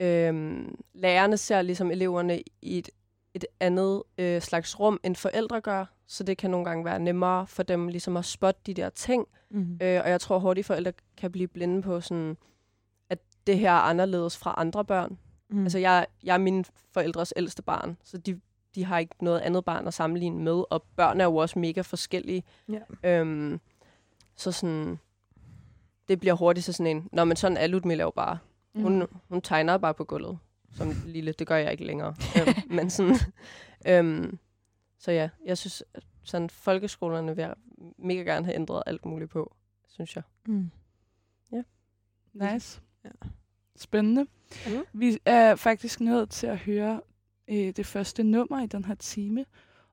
[0.00, 2.90] øhm, lærerne ser ligesom eleverne i et,
[3.34, 5.84] et andet øh, slags rum, end forældre gør.
[6.10, 9.26] Så det kan nogle gange være nemmere for dem ligesom at spotte de der ting.
[9.50, 9.78] Mm.
[9.82, 12.36] Øh, og jeg tror hurtigt, forældre kan blive blinde på sådan,
[13.10, 15.18] at det her er anderledes fra andre børn.
[15.50, 15.62] Mm.
[15.62, 18.40] Altså, jeg, jeg er mine forældres ældste barn, så de,
[18.74, 21.80] de har ikke noget andet barn at sammenligne med, og børn er jo også mega
[21.80, 22.42] forskellige.
[22.68, 22.80] Ja.
[23.20, 23.60] Øhm,
[24.36, 24.98] så sådan,
[26.08, 28.38] det bliver hurtigt så sådan en, når man sådan er Ludmilla jo bare.
[28.74, 28.82] Mm.
[28.82, 30.38] Hun, hun tegner bare på gulvet,
[30.76, 31.32] som lille.
[31.32, 32.14] Det gør jeg ikke længere.
[32.40, 33.16] øhm, men sådan,
[33.86, 34.38] øhm,
[35.00, 37.54] så ja, jeg synes, at sådan folkeskolerne vil jeg
[37.98, 39.56] mega gerne have ændret alt muligt på,
[39.88, 40.22] synes jeg.
[40.46, 40.70] Mm.
[42.32, 42.80] Nice.
[43.04, 43.10] Ja.
[43.76, 44.26] Spændende.
[44.66, 44.84] Mm.
[44.92, 47.00] Vi er faktisk nået til at høre
[47.48, 49.44] øh, det første nummer i den her time.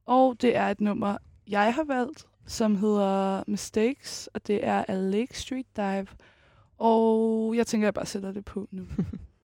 [0.05, 5.11] Og det er et nummer, jeg har valgt, som hedder Mistakes, og det er af
[5.11, 6.07] Lake Street Dive.
[6.77, 8.87] Og jeg tænker, at jeg bare sætter det på nu.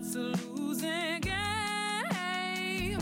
[0.00, 2.98] it's a losing game.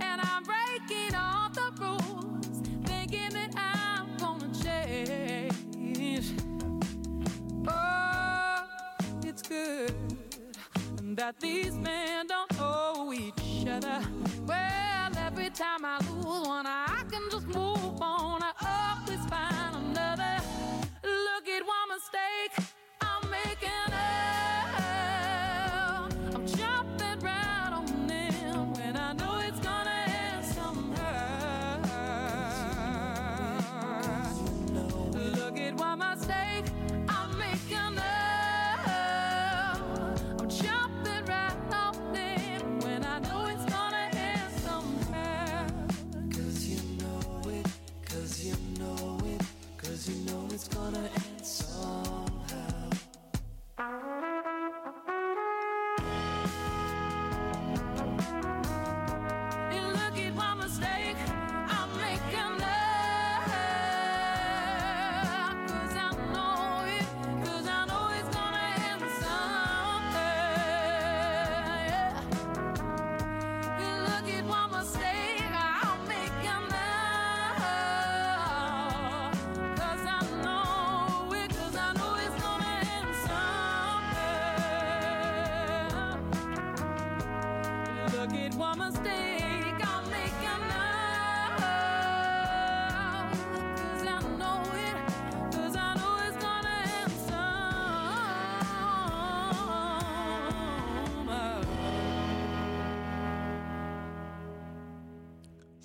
[0.00, 6.32] And I'm breaking all the rules, thinking that I'm gonna change.
[7.66, 8.64] Oh,
[9.24, 9.94] it's good
[11.16, 12.05] that these men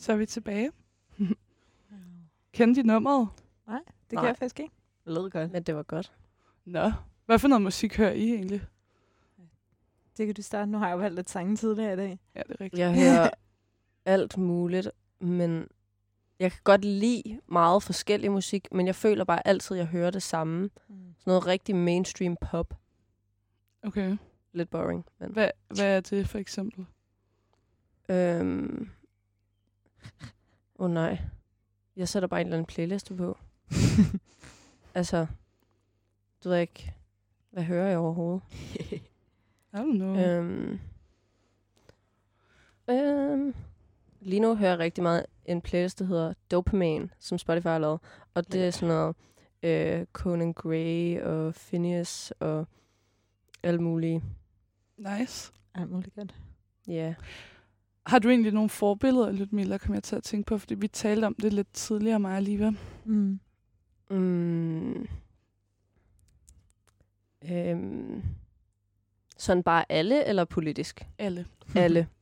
[0.01, 0.71] Så er vi tilbage.
[2.53, 3.29] Kendte de nummeret?
[3.67, 4.21] Nej, det Nej.
[4.21, 4.73] kan jeg faktisk ikke.
[5.05, 5.51] Det lød godt.
[5.51, 6.13] Men det var godt.
[6.65, 6.91] Nå.
[7.25, 8.61] Hvad for noget musik hører I egentlig?
[10.17, 10.71] Det kan du starte.
[10.71, 12.19] Nu har jeg jo valgt lidt sange tidligere i dag.
[12.35, 12.79] Ja, det er rigtigt.
[12.79, 13.29] Jeg hører
[14.05, 15.67] alt muligt, men
[16.39, 20.11] jeg kan godt lide meget forskellig musik, men jeg føler bare altid, at jeg hører
[20.11, 20.69] det samme.
[20.87, 22.73] Sådan noget rigtig mainstream pop.
[23.83, 24.17] Okay.
[24.53, 25.31] Lidt boring, men...
[25.31, 26.85] Hvad, hvad er det for eksempel?
[28.09, 28.89] Øhm...
[30.79, 31.19] Åh oh, nej.
[31.95, 33.37] Jeg sætter bare en eller anden playliste på.
[34.95, 35.27] altså,
[36.43, 36.93] du ved ikke,
[37.51, 38.41] hvad hører jeg overhovedet?
[39.73, 40.17] I don't know.
[40.17, 40.79] Øhm,
[42.89, 43.55] øhm,
[44.21, 47.99] lige nu hører jeg rigtig meget en playlist, der hedder Dopamine, som Spotify har lavet.
[48.33, 49.15] Og det er sådan noget
[49.63, 52.67] øh, Conan Gray og Phineas og
[53.63, 54.23] alt muligt.
[54.97, 55.51] Nice.
[55.75, 56.35] Alt muligt godt.
[56.87, 56.93] Ja.
[56.93, 57.15] Yeah.
[58.05, 60.57] Har du egentlig nogle forbilleder, Ludmilla, kom jeg til at tænke på?
[60.57, 62.71] Fordi vi talte om det lidt tidligere, mig og Liva.
[63.05, 63.39] Mm.
[64.09, 65.07] Mm.
[67.51, 68.23] Øhm.
[69.37, 71.07] Sådan bare alle, eller politisk?
[71.17, 71.45] Alle.
[71.75, 72.07] Alle.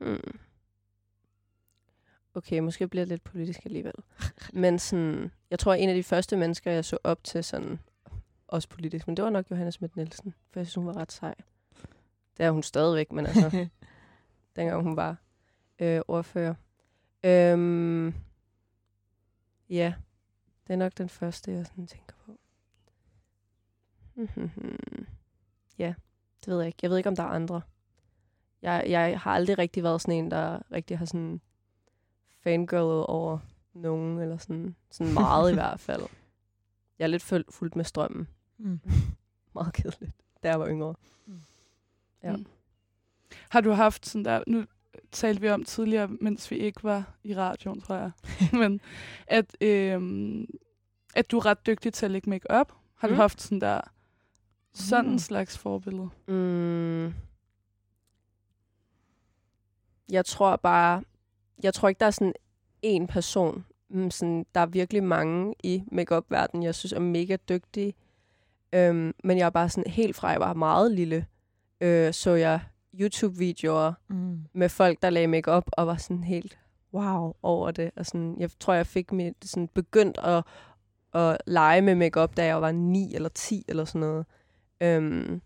[0.00, 0.38] Hmm.
[2.34, 3.94] Okay, måske bliver det lidt politisk alligevel.
[4.52, 7.78] Men sådan, jeg tror, en af de første mennesker, jeg så op til sådan,
[8.48, 11.12] også politisk, men det var nok Johannes Schmidt Nielsen, for jeg synes, hun var ret
[11.12, 11.34] sej.
[12.38, 13.68] Det er hun stadigvæk, men altså,
[14.56, 15.16] dengang hun var
[15.78, 16.54] øh, ordfører.
[17.24, 18.14] Øhm,
[19.68, 19.94] ja,
[20.66, 22.38] det er nok den første, jeg sådan tænker på.
[25.78, 25.94] ja,
[26.44, 26.78] det ved jeg ikke.
[26.82, 27.62] Jeg ved ikke, om der er andre.
[28.62, 31.40] Jeg, jeg har aldrig rigtig været sådan en, der rigtig har sådan
[32.40, 33.38] fangirlet over
[33.72, 36.02] nogen, eller sådan, sådan meget i hvert fald.
[36.98, 38.28] Jeg er lidt fuldt med strømmen.
[38.58, 38.80] Mm.
[39.54, 40.12] Meget kedeligt,
[40.42, 40.94] da jeg var yngre.
[42.22, 42.36] Ja.
[42.36, 42.46] Mm.
[43.48, 44.64] Har du haft sådan der, nu
[45.12, 48.10] talte vi om tidligere, mens vi ikke var i radioen, tror jeg,
[48.60, 48.80] men
[49.26, 50.46] at, øhm,
[51.14, 52.72] at du er ret dygtig til at lægge make up.
[52.94, 53.20] Har du Mm.
[53.20, 53.80] haft sådan der,
[54.72, 55.18] sådan en Mm.
[55.18, 56.08] slags forbillede?
[56.28, 57.14] Mm.
[60.10, 61.02] Jeg tror bare,
[61.62, 62.34] jeg tror ikke, der er sådan
[62.82, 63.64] en person.
[63.88, 67.94] Mm, sådan, der er virkelig mange i makeup-verdenen, jeg synes er mega dygtige.
[68.72, 71.26] Øhm, men jeg er bare sådan helt fra, jeg var meget lille,
[71.80, 72.60] øh, så jeg
[73.00, 74.38] YouTube-videoer Mm.
[74.52, 76.58] med folk, der lagde makeup og var sådan helt
[76.94, 77.34] Wow.
[77.42, 77.90] over det.
[77.96, 80.44] Og sådan, jeg tror, jeg fik mit, sådan begyndt at,
[81.14, 84.26] at lege med makeup, da jeg var 9 eller 10 eller sådan noget.
[84.80, 85.40] Øhm,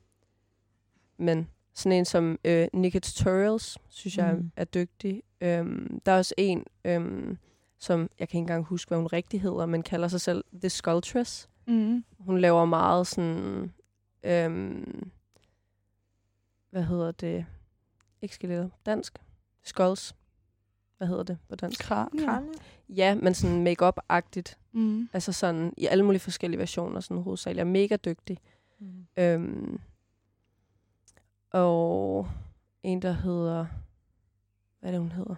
[1.18, 4.50] men sådan en som øh, Nikki Tutorials, synes jeg Mm.
[4.56, 5.22] er dygtig.
[5.40, 7.38] Øhm, der er også en, øhm,
[7.78, 10.68] som jeg kan ikke engang huske, hvad hun rigtig hedder, men kalder sig selv The
[10.70, 11.48] Sculptress.
[11.66, 12.04] Mm.
[12.18, 13.72] Hun laver meget sådan...
[14.24, 15.10] Øhm,
[16.72, 17.46] hvad hedder det?
[18.22, 18.68] Ikke skeletter.
[18.86, 19.18] Dansk.
[19.62, 20.14] Skulls.
[20.98, 21.80] Hvad hedder det på dansk?
[21.80, 22.42] Kranier.
[22.88, 24.58] Ja, men sådan make-up-agtigt.
[24.72, 25.08] Mm.
[25.12, 27.58] Altså sådan i alle mulige forskellige versioner, sådan hovedsageligt.
[27.58, 28.38] Jeg er mega dygtig.
[28.78, 29.06] Mm.
[29.16, 29.80] Øhm,
[31.50, 32.28] og
[32.82, 33.66] en, der hedder...
[34.80, 35.34] Hvad er det, hun hedder?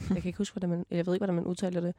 [0.00, 0.86] Jeg kan ikke huske, hvordan man...
[0.90, 1.94] Jeg ved ikke, hvordan man udtaler det.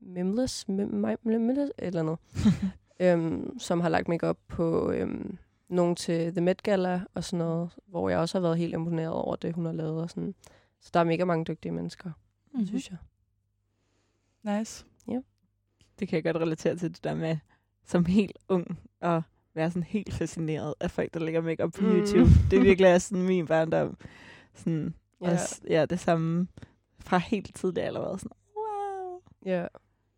[0.00, 0.68] Mimless?
[0.68, 1.72] Mim- Mimless?
[1.78, 2.18] Eller noget.
[3.00, 5.38] øhm, som har lagt makeup på øhm,
[5.72, 9.12] nogen til The Met Gala og sådan noget, hvor jeg også har været helt imponeret
[9.12, 10.02] over det, hun har lavet.
[10.02, 10.34] Og sådan.
[10.80, 12.16] Så der er mega mange dygtige mennesker, Mhm.
[12.52, 12.66] mm-hmm.
[12.66, 12.98] synes jeg.
[14.58, 14.84] Nice.
[15.98, 17.36] Det kan jeg godt relatere til det der med,
[17.84, 19.22] som helt ung, at
[19.54, 21.90] være sådan helt fascineret af folk, der lægger makeup på Mm.
[21.90, 22.30] YouTube.
[22.50, 23.96] Det er virkelig også sådan min barndom.
[24.54, 25.26] Sådan, Ja.
[25.26, 25.32] ja.
[25.32, 26.48] Også, ja, det samme
[26.98, 28.18] fra helt tidligt allerede.
[28.18, 29.20] Sådan, wow.
[29.46, 29.66] Ja.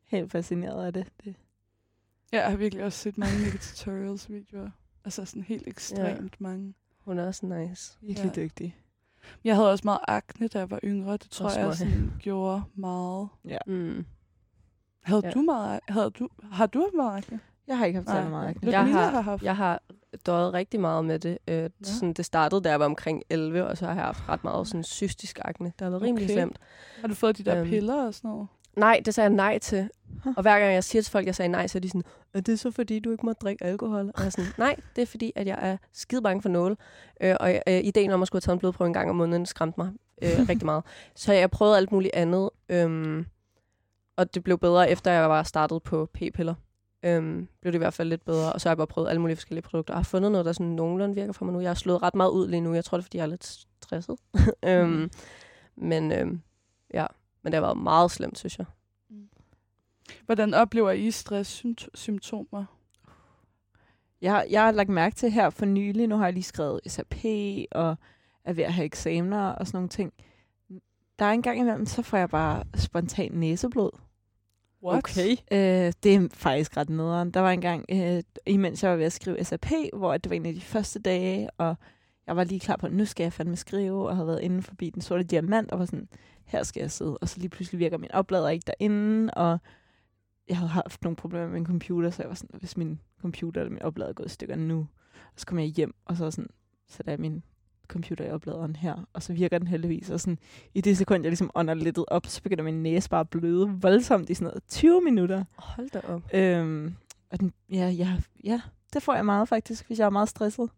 [0.05, 1.07] Helt fascineret af det.
[1.25, 1.35] det.
[2.33, 4.71] Jeg har virkelig også set mange Nikki Tutorials videoer.
[5.05, 6.37] Altså sådan helt ekstremt ja.
[6.39, 6.75] mange.
[7.05, 7.99] Hun er også nice.
[8.01, 8.41] Virkelig Ja.
[8.41, 8.45] ja.
[8.47, 8.77] dygtig.
[9.45, 11.13] Jeg havde også meget akne, da jeg var yngre.
[11.13, 13.29] Det tror Også jeg sådan, gjorde meget.
[13.49, 13.59] Ja.
[13.67, 14.07] Mm.
[15.03, 15.31] Havde Ja.
[15.31, 17.41] du meget, havde du, har du haft meget akne?
[17.67, 18.71] Jeg har ikke haft særlig meget akne.
[18.71, 19.43] Jeg har- har haft.
[19.43, 19.83] Jeg har
[20.27, 21.39] døjet rigtig meget med det.
[21.49, 24.45] Øh, sådan, det startede, da jeg var omkring 11, og så har jeg haft ret
[24.45, 25.67] meget sådan, cystisk akne.
[25.67, 26.35] Det har været rimelig Okay.
[26.35, 26.59] slemt.
[27.01, 27.69] Har du fået de der Øhm.
[27.69, 28.49] piller og sådan noget?
[28.77, 29.91] Nej, det sagde jeg nej til.
[30.37, 32.03] Og hver gang jeg siger til folk, jeg sagde nej, så er de sådan,
[32.35, 34.07] er det så fordi, du ikke må drikke alkohol?
[34.15, 36.77] Og jeg er sådan, nej, det er fordi, at jeg er skide bange for nåle.
[37.21, 39.47] Øh, og øh, ideen om at skulle have taget en blodprøve en gang om måneden
[39.47, 39.93] skræmte mig
[40.23, 40.85] øh, rigtig meget.
[41.15, 42.51] Så jeg prøvede alt muligt andet.
[42.69, 43.27] Øhm,
[44.17, 46.55] og det blev bedre, efter jeg var startet på p-piller.
[47.03, 48.53] Øhm, blev det i hvert fald lidt bedre.
[48.53, 49.95] Og så har jeg bare prøvet alle mulige forskellige produkter.
[49.95, 51.61] Jeg har fundet noget, der sådan nogenlunde virker for mig nu.
[51.61, 52.75] Jeg har slået ret meget ud lige nu.
[52.75, 53.45] Jeg tror, det er, fordi jeg er lidt
[53.83, 54.17] stresset.
[54.69, 55.11] øhm,
[55.77, 56.41] men øhm,
[56.95, 57.07] ja,
[57.45, 58.67] men det har været meget slemt, synes jeg.
[60.25, 62.65] Hvordan oplever I stresssymptomer?
[64.21, 66.81] Jeg, har- jeg har lagt mærke til her for nylig, nu har jeg lige skrevet
[66.87, 67.15] SAP
[67.73, 67.97] og
[68.45, 70.13] er ved at have eksamener og sådan nogle ting.
[71.19, 73.91] Der er en gang imellem, så får jeg bare spontan næseblod.
[74.85, 74.99] What?
[75.53, 77.31] Øh, det er faktisk ret nederen.
[77.31, 80.37] Der var en gang, øh, imens jeg var ved at skrive SAP, hvor det var
[80.37, 81.75] en af de første dage, og
[82.27, 84.63] jeg var lige klar på, at nu skal jeg fandme skrive, og havde været inde
[84.63, 86.09] forbi den sorte diamant, og var sådan,
[86.45, 87.19] her skal jeg sidde.
[87.19, 89.59] Og så lige pludselig virker min oplader ikke derinde, og
[90.49, 93.61] jeg havde haft nogle problemer med min computer, så jeg var sådan, hvis min computer
[93.61, 94.79] eller min oplader er gået i stykker nu,
[95.15, 96.51] og så kom jeg hjem, og så sådan,
[96.89, 97.43] sætter jeg min
[97.89, 100.39] computer i opladeren her, og så virker den heldigvis, og sådan,
[100.75, 103.69] i det sekund, jeg ligesom ånder lidt op, så begynder min næse bare at bløde
[103.81, 105.45] voldsomt i sådan noget 20 minutter.
[105.57, 106.23] Hold da op.
[106.35, 106.95] Øhm,
[107.31, 108.61] og den, ja, ja, ja,
[108.93, 110.71] det får jeg meget faktisk, hvis jeg er meget stresset.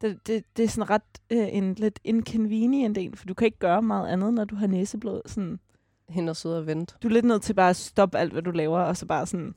[0.00, 3.58] Det, det, det er sådan ret øh, en lidt inconvenient en, for du kan ikke
[3.58, 5.20] gøre meget andet, når du har næseblod.
[5.26, 5.60] Sådan,
[6.08, 6.94] Hende og sidde og vente.
[7.02, 9.26] du er lidt nødt til bare at stoppe alt, hvad du laver, og så bare
[9.26, 9.54] sådan,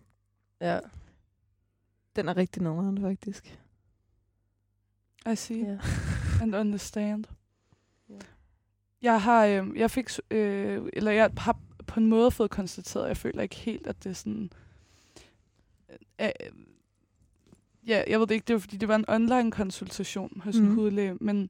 [0.62, 0.80] Ja.
[2.16, 3.60] den er rigtig nederen faktisk.
[5.32, 5.58] I see.
[5.58, 5.78] ja.
[6.44, 7.26] and understand.
[8.10, 8.16] Ja.
[9.02, 11.58] Jeg har, øh, jeg fik, øh, eller jeg har
[11.88, 14.50] på en måde fået konstateret, jeg føler ikke helt, at det er sådan,
[15.90, 16.52] øh, øh,
[17.88, 20.66] ja, jeg ved det ikke, det var fordi, det var en online konsultation hos mm.
[20.66, 21.50] en hudlæge, men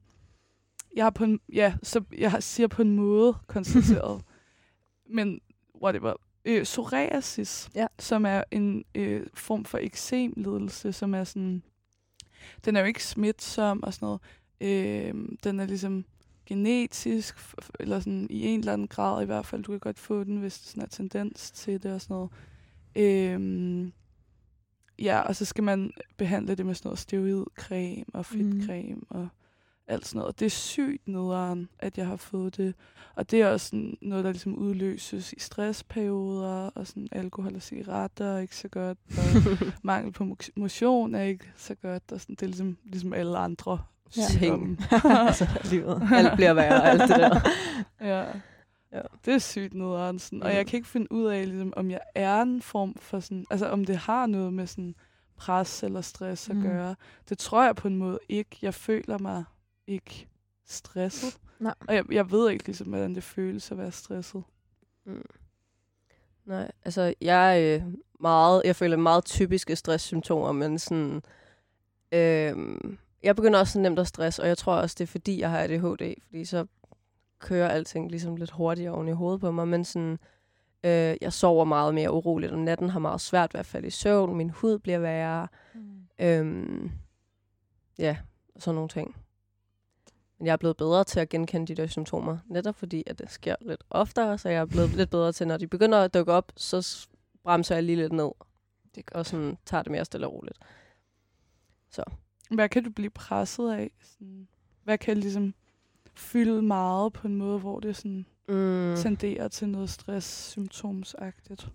[0.96, 4.22] jeg har på en, ja, så jeg siger på en måde konstateret,
[5.16, 5.40] men
[5.82, 6.14] whatever,
[6.44, 7.86] øh, psoriasis, Ja.
[7.98, 11.62] som er en øh, form for eksemledelse, som er sådan,
[12.64, 14.20] den er jo ikke smitsom og sådan noget.
[14.60, 15.14] Øh,
[15.44, 16.04] den er ligesom
[16.46, 17.36] genetisk,
[17.80, 19.62] eller sådan i en eller anden grad i hvert fald.
[19.62, 22.30] Du kan godt få den, hvis der sådan er tendens til det og sådan noget.
[22.96, 23.92] Øh,
[24.98, 29.06] ja, og så skal man behandle det med sådan noget steroidcreme og fedtcreme mm.
[29.10, 29.28] og
[29.86, 30.28] alt sådan noget.
[30.32, 32.74] Og det er sygt nederen, at jeg har fået det.
[33.14, 37.62] Og det er også sådan noget, der ligesom udløses i stressperioder, og sådan alkohol og
[37.62, 39.42] cigaretter er ikke så godt, og
[39.82, 43.38] mangel på mo- motion er ikke så godt, og sådan, det er ligesom, ligesom alle
[43.38, 43.78] andre
[44.16, 44.28] Ja.
[44.28, 44.76] sygdomme.
[45.28, 46.08] altså, livet.
[46.12, 47.40] Alt bliver værre, alt det der.
[48.18, 48.24] ja.
[48.92, 49.00] Ja.
[49.24, 50.18] Det er sygt nederen.
[50.18, 50.42] Sådan.
[50.42, 50.54] Og Mm.
[50.56, 53.66] jeg kan ikke finde ud af, ligesom, om jeg er en form for sådan, altså
[53.68, 54.94] om det har noget med sådan
[55.36, 56.62] pres eller stress at Mm.
[56.62, 56.94] gøre.
[57.28, 58.56] Det tror jeg på en måde ikke.
[58.62, 59.44] Jeg føler mig
[59.86, 60.28] ikke
[60.66, 61.38] stresset.
[61.58, 61.74] Nej.
[61.88, 64.42] Og jeg, jeg ved ikke ligesom, hvordan det føles at være stresset.
[65.04, 65.24] Mm.
[66.44, 67.82] Nej, altså jeg er øh,
[68.20, 71.22] meget, jeg føler meget typiske stresssymptomer, men sådan,
[72.12, 72.56] øh,
[73.22, 75.58] jeg begynder også nemt at stress, og jeg tror også, det er fordi, jeg har
[75.58, 76.66] ADHD, fordi så
[77.42, 80.18] kører alting ligesom lidt hurtigere oven i hovedet på mig, men sådan,
[80.84, 83.90] øh, jeg sover meget mere uroligt om natten, har meget svært ved at falde i
[83.90, 86.02] søvn, min hud bliver værre, Mm.
[86.18, 86.90] Øhm,
[87.98, 88.16] ja,
[88.54, 89.16] og sådan nogle ting.
[90.38, 93.30] Men jeg er blevet bedre til at genkende de der symptomer, netop fordi, at det
[93.30, 96.32] sker lidt oftere, så jeg er blevet lidt bedre til, når de begynder at dukke
[96.32, 97.08] op, så
[97.42, 98.30] bremser jeg lige lidt ned.
[98.94, 100.58] Det Og sådan tager det mere stille og roligt.
[102.50, 103.90] Hvad kan du blive presset af?
[104.02, 104.48] Sådan,
[104.84, 105.54] hvad kan ligesom
[106.14, 108.94] fylde meget på en måde, hvor det sådan Mm.
[108.96, 111.68] tenderer til noget stress-symptomsagtigt?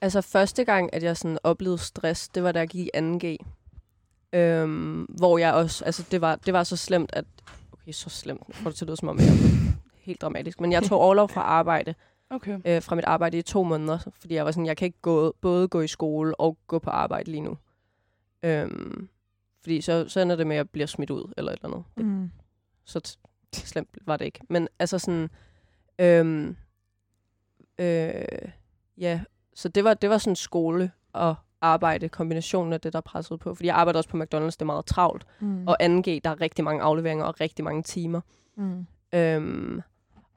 [0.00, 3.36] Altså første gang, at jeg sådan oplevede stress, det var da jeg gik i 2G.
[4.32, 7.24] Øhm, hvor jeg også, altså det var, det var så slemt, at,
[7.72, 10.60] okay, så slemt, nu får det til at lyde som om, jeg er helt dramatisk,
[10.60, 11.94] men jeg tog overlov fra arbejde,
[12.30, 12.58] Okay.
[12.64, 15.34] øh, fra mit arbejde i to måneder, fordi jeg var sådan, jeg kan ikke gå,
[15.40, 17.58] både gå i skole og gå på arbejde lige nu.
[18.42, 19.08] Øhm,
[19.62, 21.84] fordi så, så ender det med, at jeg bliver smidt ud, eller et eller andet.
[21.96, 22.30] Det, Mm.
[22.84, 24.40] så t- slemt var det ikke.
[24.48, 25.30] Men altså sådan,
[25.98, 26.56] øhm,
[27.78, 28.24] øh,
[28.98, 29.20] ja,
[29.54, 33.54] så det var, det var sådan skole og arbejde, kombinationen af det, der pressede på.
[33.54, 35.26] Fordi jeg arbejder også på McDonald's, det er meget travlt.
[35.40, 35.66] Mm.
[35.68, 38.20] Og 2G, der er rigtig mange afleveringer og rigtig mange timer.
[38.56, 38.86] mm.
[39.12, 39.80] Øhm,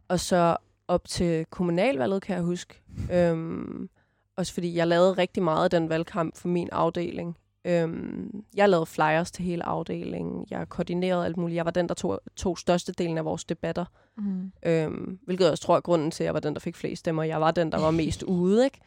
[0.07, 0.57] og så
[0.88, 2.81] op til kommunalvalget, kan jeg huske.
[3.11, 3.89] Øhm,
[4.35, 7.38] også fordi jeg lavede rigtig meget af den valgkamp for min afdeling.
[7.68, 10.48] Øhm, jeg lavede flyers til hele afdelingen.
[10.49, 11.56] Jeg koordinerede alt muligt.
[11.56, 13.85] Jeg var den, der tog, tog størstedelen af vores debatter.
[14.18, 14.52] Mm.
[14.65, 16.99] Øhm, hvilket jeg også tror er grunden til, at jeg var den, der fik flest
[16.99, 17.23] stemmer.
[17.23, 18.80] Jeg var den, der var mest ude, ikke?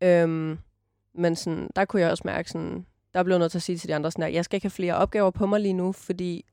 [0.00, 0.22] Ja.
[0.22, 0.58] Øhm,
[1.14, 3.88] men sådan, der kunne jeg også mærke, sådan, der blev nødt til at sige til
[3.88, 6.44] de andre, sådan, at jeg skal ikke have flere opgaver på mig lige nu, fordi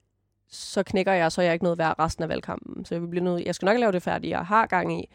[0.49, 2.86] så knækker jeg, så er jeg ikke noget værd resten af valgkampen.
[2.86, 5.10] Så jeg, vil blive nødt, jeg skal nok lave det færdigt, jeg har gang i,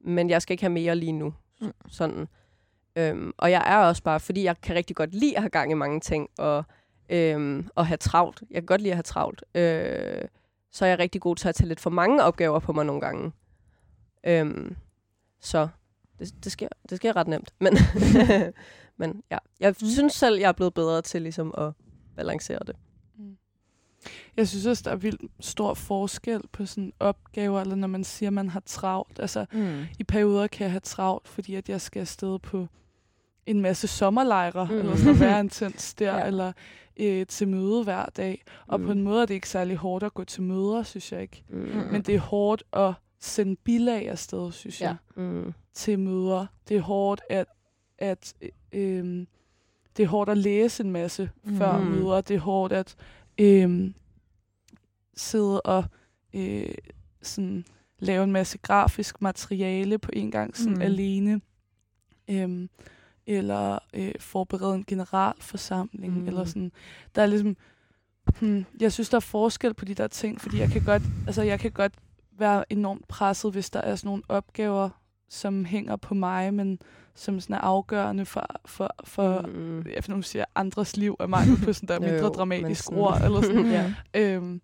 [0.00, 1.34] men jeg skal ikke have mere lige nu.
[1.60, 1.72] Mm.
[1.88, 2.28] Sådan.
[3.00, 5.70] Øhm, og jeg er også bare, fordi jeg kan rigtig godt lide at have gang
[5.70, 6.64] i mange ting, og,
[7.08, 8.42] øhm, og have travlt.
[8.50, 9.44] Jeg kan godt lide at have travlt.
[9.54, 10.22] Øh,
[10.72, 13.00] så er jeg rigtig god til at tage lidt for mange opgaver på mig nogle
[13.00, 13.32] gange.
[14.26, 14.76] Øhm,
[15.40, 15.68] så
[16.18, 17.54] det, det, sker, det sker ret nemt.
[17.60, 17.72] Men,
[19.00, 19.86] men ja, jeg Mm.
[19.88, 21.72] synes selv, jeg er blevet bedre til ligesom at
[22.16, 22.76] balancere det.
[24.36, 28.28] Jeg synes også, der er vildt stor forskel på sådan opgaver, eller når man siger,
[28.28, 29.18] at man har travlt.
[29.20, 29.82] Altså, Mm.
[29.98, 32.66] i perioder kan jeg have travlt, fordi at jeg skal afsted på
[33.50, 34.78] en masse sommerlejre, Mm.
[34.78, 36.26] eller sådan være intens der, Ja.
[36.26, 36.52] eller
[37.00, 38.42] øh, til møde hver dag.
[38.66, 38.86] Og Mm.
[38.86, 41.42] på en måde er det ikke særlig hårdt at gå til møder, synes jeg ikke.
[41.48, 41.58] Mm.
[41.92, 44.86] Men det er hårdt at sende bilag afsted, synes Ja.
[44.86, 45.52] jeg, Mm.
[45.74, 46.46] til møder.
[46.68, 47.46] Det er hårdt at,
[47.98, 48.34] at
[48.72, 49.26] øh,
[49.96, 51.56] det er hårdt at læse en masse mm.
[51.56, 51.84] før Mm.
[51.86, 52.20] møder.
[52.20, 52.96] Det er hårdt at
[53.38, 53.90] øh,
[55.16, 55.84] sidde og
[56.34, 56.74] øh,
[57.22, 57.64] sådan
[57.98, 60.76] lave en masse grafisk materiale på en gang sådan Mm.
[60.78, 60.82] mm.
[60.82, 61.40] alene.
[62.30, 62.68] Øhm,
[63.26, 66.20] eller øh, forberede en generalforsamling.
[66.20, 66.26] Mm.
[66.26, 66.72] Eller sådan.
[67.14, 67.56] Der er ligesom...
[68.40, 71.42] Hmm, jeg synes, der er forskel på de der ting, fordi jeg kan godt, altså,
[71.42, 71.92] jeg kan godt
[72.38, 74.88] være enormt presset, hvis der er sådan nogle opgaver,
[75.28, 76.78] som hænger på mig, men
[77.14, 79.86] som sådan er afgørende for, for, for Mm.
[79.86, 83.20] jeg nu siger andres liv, er mangel på sådan der mindre jo, dramatisk ord.
[83.24, 83.66] Eller sådan.
[83.78, 83.94] Ja.
[84.14, 84.60] Øhm,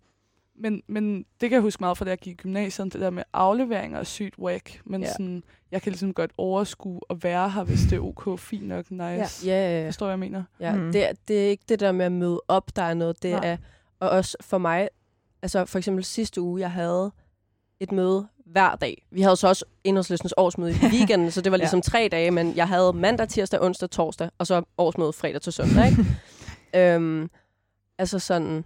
[0.57, 3.09] men, men det kan jeg huske meget fra, da jeg gik i gymnasiet, det der
[3.09, 5.07] med afleveringer er sygt whack, men Ja.
[5.07, 5.13] ja.
[5.13, 8.91] sådan, jeg kan ligesom godt overskue at være her, hvis det er ok, fint nok,
[8.91, 9.01] nice.
[9.01, 9.27] Ja.
[9.45, 10.43] Ja, ja, Forstår du, hvad jeg mener?
[10.59, 10.75] ja.
[10.75, 10.91] Mm.
[10.91, 13.23] Det, er, det er ikke det der med at møde op, der er noget.
[13.23, 13.47] Det Nej.
[13.47, 13.57] er,
[13.99, 14.89] og også for mig,
[15.41, 17.11] altså for eksempel sidste uge, jeg havde
[17.79, 19.05] et møde hver dag.
[19.11, 21.61] Vi havde så også enhedslistens årsmøde i weekenden, så det var Ja.
[21.61, 25.53] ligesom tre dage, men jeg havde mandag, tirsdag, onsdag, torsdag, og så årsmøde fredag til
[25.53, 25.85] søndag.
[25.89, 26.05] Ikke?
[26.95, 27.29] øhm,
[27.97, 28.65] altså sådan,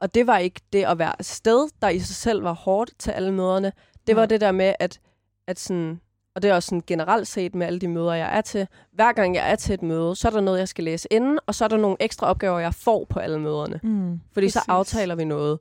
[0.00, 2.90] og det var ikke det at være et sted, der i sig selv var hårdt
[2.98, 3.72] til alle møderne.
[4.06, 4.26] Det var Nej.
[4.26, 5.00] det der med, at,
[5.46, 6.00] at sådan,
[6.34, 8.68] og det er også sådan generelt set med alle de møder, jeg er til.
[8.92, 11.38] Hver gang jeg er til et møde, så er der noget, jeg skal læse inden,
[11.46, 13.80] og så er der nogle ekstra opgaver, jeg får på alle møderne.
[13.82, 14.20] Mm.
[14.32, 14.68] Fordi så Præcis.
[14.68, 15.58] aftaler vi noget.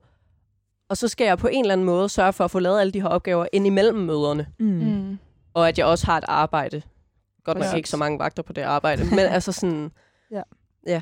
[0.90, 2.92] Og så skal jeg på en eller anden måde sørge for at få lavet alle
[2.92, 4.48] de her opgaver ind imellem møderne.
[4.60, 4.66] Mm.
[4.66, 5.18] Mm.
[5.54, 6.82] Og at jeg også har et arbejde.
[7.44, 9.06] Godt nok ikke så mange vagter på det arbejde.
[9.10, 9.92] Men altså sådan...
[10.32, 10.42] Ja.
[10.88, 11.02] Ja.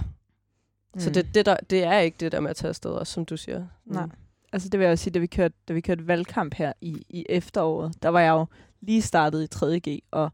[0.98, 1.14] Så Mm.
[1.14, 3.38] det, det, der, det er ikke det der med at tage afsted, også, som du
[3.38, 3.60] siger.
[3.86, 3.94] Mm.
[3.94, 4.07] Nej.
[4.53, 7.06] Altså det vil jeg også sige, da vi kørte, da vi kørte valgkamp her i,
[7.10, 8.45] i efteråret, der var jeg jo
[8.82, 10.30] lige startet i 3.G, og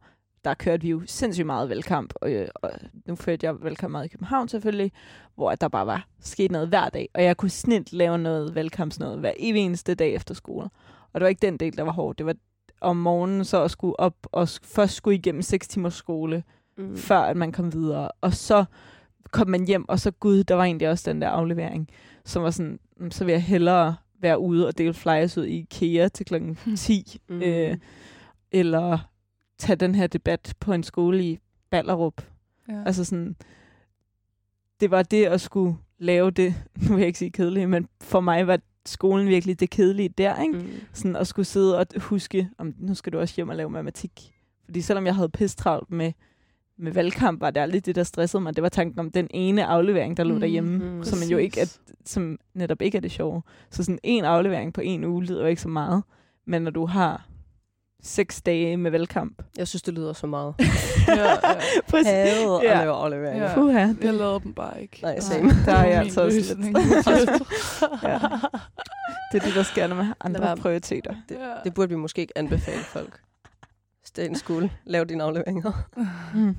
[0.46, 2.72] der kørte vi jo sindssygt meget valgkamp, og, øh, og
[3.06, 4.92] nu førte jeg valgkamp meget i København selvfølgelig,
[5.36, 8.56] hvor at der bare var sket noget hver dag, og jeg kunne snit lave noget
[8.56, 10.64] valgkampsnød hver evig eneste dag efter skole.
[11.14, 12.16] Og det var ikke den del, der var hård.
[12.16, 12.36] Det var
[12.82, 16.44] om morgenen så at skulle op og først skulle igennem 6 timers skole,
[16.78, 16.98] Mm.
[16.98, 18.12] før at man kom videre.
[18.22, 18.66] Og så
[19.32, 21.90] kom man hjem, og så gud, der var egentlig også den der aflevering,
[22.26, 25.58] som var sådan, "Mm, så vil jeg hellere være ude og dele flyers ud i
[25.60, 27.42] IKEA til klokken 10, Mm.
[27.42, 27.78] øh,
[28.52, 28.98] eller
[29.58, 31.40] tage den her debat på en skole i
[31.70, 32.22] Ballerup.
[32.70, 32.84] Ja.
[32.86, 33.36] Altså sådan,
[34.80, 38.20] det var det at skulle lave det, nu vil jeg ikke sige kedeligt, men for
[38.20, 40.54] mig var skolen virkelig det kedelige der, ikke?
[40.54, 40.70] Mm.
[40.94, 44.34] Sådan at skulle sidde og huske, om nu skal du også hjem og lave matematik.
[44.66, 46.12] Fordi selvom jeg havde pisse travlt med,
[46.80, 48.56] med valgkamp, var det aldrig det, der stressede mig.
[48.56, 51.04] Det var tanken om den ene aflevering, der lå Mm, derhjemme, mm.
[51.04, 53.42] som man jo ikke er, som netop ikke er det sjove.
[53.72, 56.04] Så sådan en aflevering på en uge lyder jo ikke så meget.
[56.48, 57.26] Men når du har
[58.04, 59.42] seks dage med valgkamp.
[59.58, 60.54] Jeg synes, det lyder så meget.
[61.08, 61.36] ja, ja.
[61.90, 62.08] Præcis.
[62.08, 62.72] Hadet Ja.
[62.72, 63.50] at lave afleveringer.
[63.50, 63.54] Ja.
[63.56, 65.00] Puha, Jeg det, lavede dem bare ikke.
[65.02, 65.50] Nej, Nej, same.
[65.66, 66.38] der er det jeg altså også
[68.04, 68.20] ja.
[69.32, 71.16] det er det, der sker, når man har andre prioriteter.
[71.30, 73.20] Det, det burde vi måske ikke anbefale folk.
[74.10, 74.70] Stay in school.
[74.86, 75.72] Lav dine afleveringer.
[76.36, 76.56] Mm.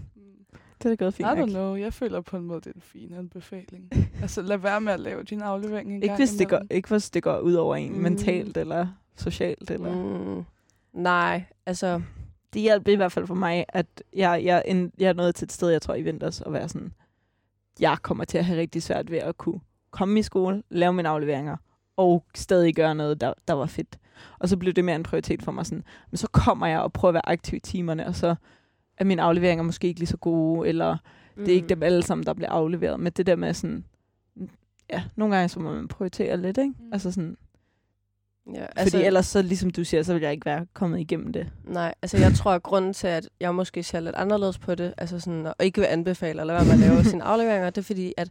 [0.79, 1.77] Det er da gået fint I don't know.
[1.77, 3.89] Jeg føler på en måde, det er en fin anbefaling.
[4.23, 7.11] altså, lad være med at lave din aflevering en Ikke hvis, det går, ikke hvis
[7.11, 7.99] det går ud over en Mm.
[7.99, 8.87] mentalt eller
[9.17, 9.71] socialt.
[9.71, 9.95] Eller.
[10.39, 10.45] Mm.
[10.93, 12.03] Nej, altså...
[12.53, 13.87] Det hjalp i hvert fald for mig, at
[14.17, 16.69] jeg, jeg, en, jeg er nået til et sted, jeg tror i vinters, at være
[16.69, 16.93] sådan,
[17.81, 19.61] jeg kommer til at have rigtig svært ved at kunne
[19.91, 21.57] komme i skole, lave mine afleveringer,
[22.01, 23.99] og stadig gøre noget, der, der var fedt.
[24.39, 25.67] Og så blev det mere en prioritet for mig.
[25.67, 28.35] Sådan, men så kommer jeg og prøver at være aktiv i timerne, og så
[28.99, 30.97] er mine afleveringer måske ikke lige så gode, eller
[31.37, 31.45] mm.
[31.45, 33.01] det er ikke dem alle sammen, der bliver afleveret.
[33.01, 33.85] Men det der med sådan,
[34.91, 36.75] ja, nogle gange så må man prioritere lidt, ikke?
[36.79, 36.93] Mm.
[36.93, 37.37] Altså sådan,
[38.55, 41.33] Ja, altså, fordi ellers, så, ligesom du siger, så vil jeg ikke være kommet igennem
[41.33, 41.49] det.
[41.65, 44.95] Nej, altså jeg tror, at grunden til, at jeg måske ser lidt anderledes på det,
[44.99, 48.13] altså sådan, og ikke vil anbefale, eller hvad man laver sine afleveringer, det er fordi,
[48.17, 48.31] at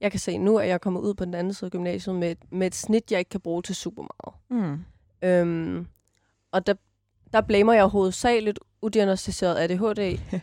[0.00, 2.14] jeg kan se nu, at jeg er kommet ud på den anden side af gymnasiet
[2.16, 4.34] med, et- med et snit, jeg ikke kan bruge til super meget.
[4.66, 4.84] Mm.
[5.28, 5.86] Øhm,
[6.52, 6.74] og der,
[7.32, 10.18] der blamer jeg hovedsageligt udiagnostiseret ADHD.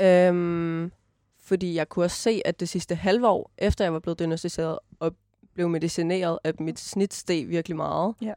[0.00, 0.92] Øhm,
[1.40, 4.78] fordi jeg kunne også se, at det sidste halve år, efter jeg var blevet diagnostiseret
[5.00, 5.14] og
[5.54, 8.14] blev medicineret, at mit snit steg virkelig meget.
[8.22, 8.34] Ja.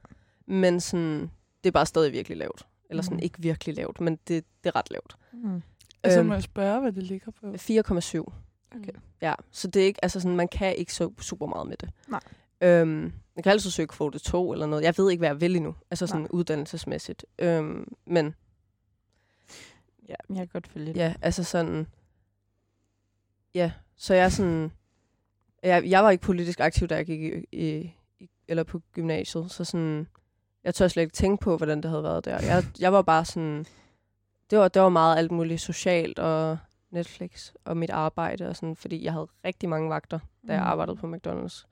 [0.47, 1.19] Men sådan,
[1.63, 2.67] det er bare stadig virkelig lavt.
[2.89, 3.23] Eller sådan, Mhm.
[3.23, 5.15] ikke virkelig lavt, men det, det er ret lavt.
[5.33, 5.61] Mm.
[6.03, 7.47] Altså, Øhm, må jeg spørge, hvad det ligger på?
[7.57, 8.31] 4,7.
[8.75, 8.91] Okay.
[9.21, 11.89] Ja, så det er ikke, altså sådan, man kan ikke så super meget med det.
[12.07, 12.19] Nej.
[12.61, 14.83] Øhm, man kan altid søge kvote 2 eller noget.
[14.83, 15.75] Jeg ved ikke, hvad jeg vil endnu.
[15.91, 16.27] Altså sådan Nej.
[16.31, 17.25] uddannelsesmæssigt.
[17.39, 18.35] Øhm, men
[20.09, 20.95] Ja, jeg kan godt følge det.
[20.95, 21.87] ja, altså sådan...
[23.55, 24.71] Ja, så jeg er sådan...
[25.63, 29.51] Jeg, jeg var ikke politisk aktiv, da jeg gik i, i, i, eller på gymnasiet,
[29.51, 30.07] så sådan...
[30.63, 32.39] Jeg tør slet ikke tænke på, hvordan det havde været der.
[32.41, 33.65] Jeg, jeg var bare sådan...
[34.49, 36.57] Det var, det var meget alt muligt socialt og
[36.91, 40.67] Netflix og mit arbejde og sådan, fordi jeg havde rigtig mange vagter, da jeg Mm.
[40.67, 41.65] arbejdede på McDonald's.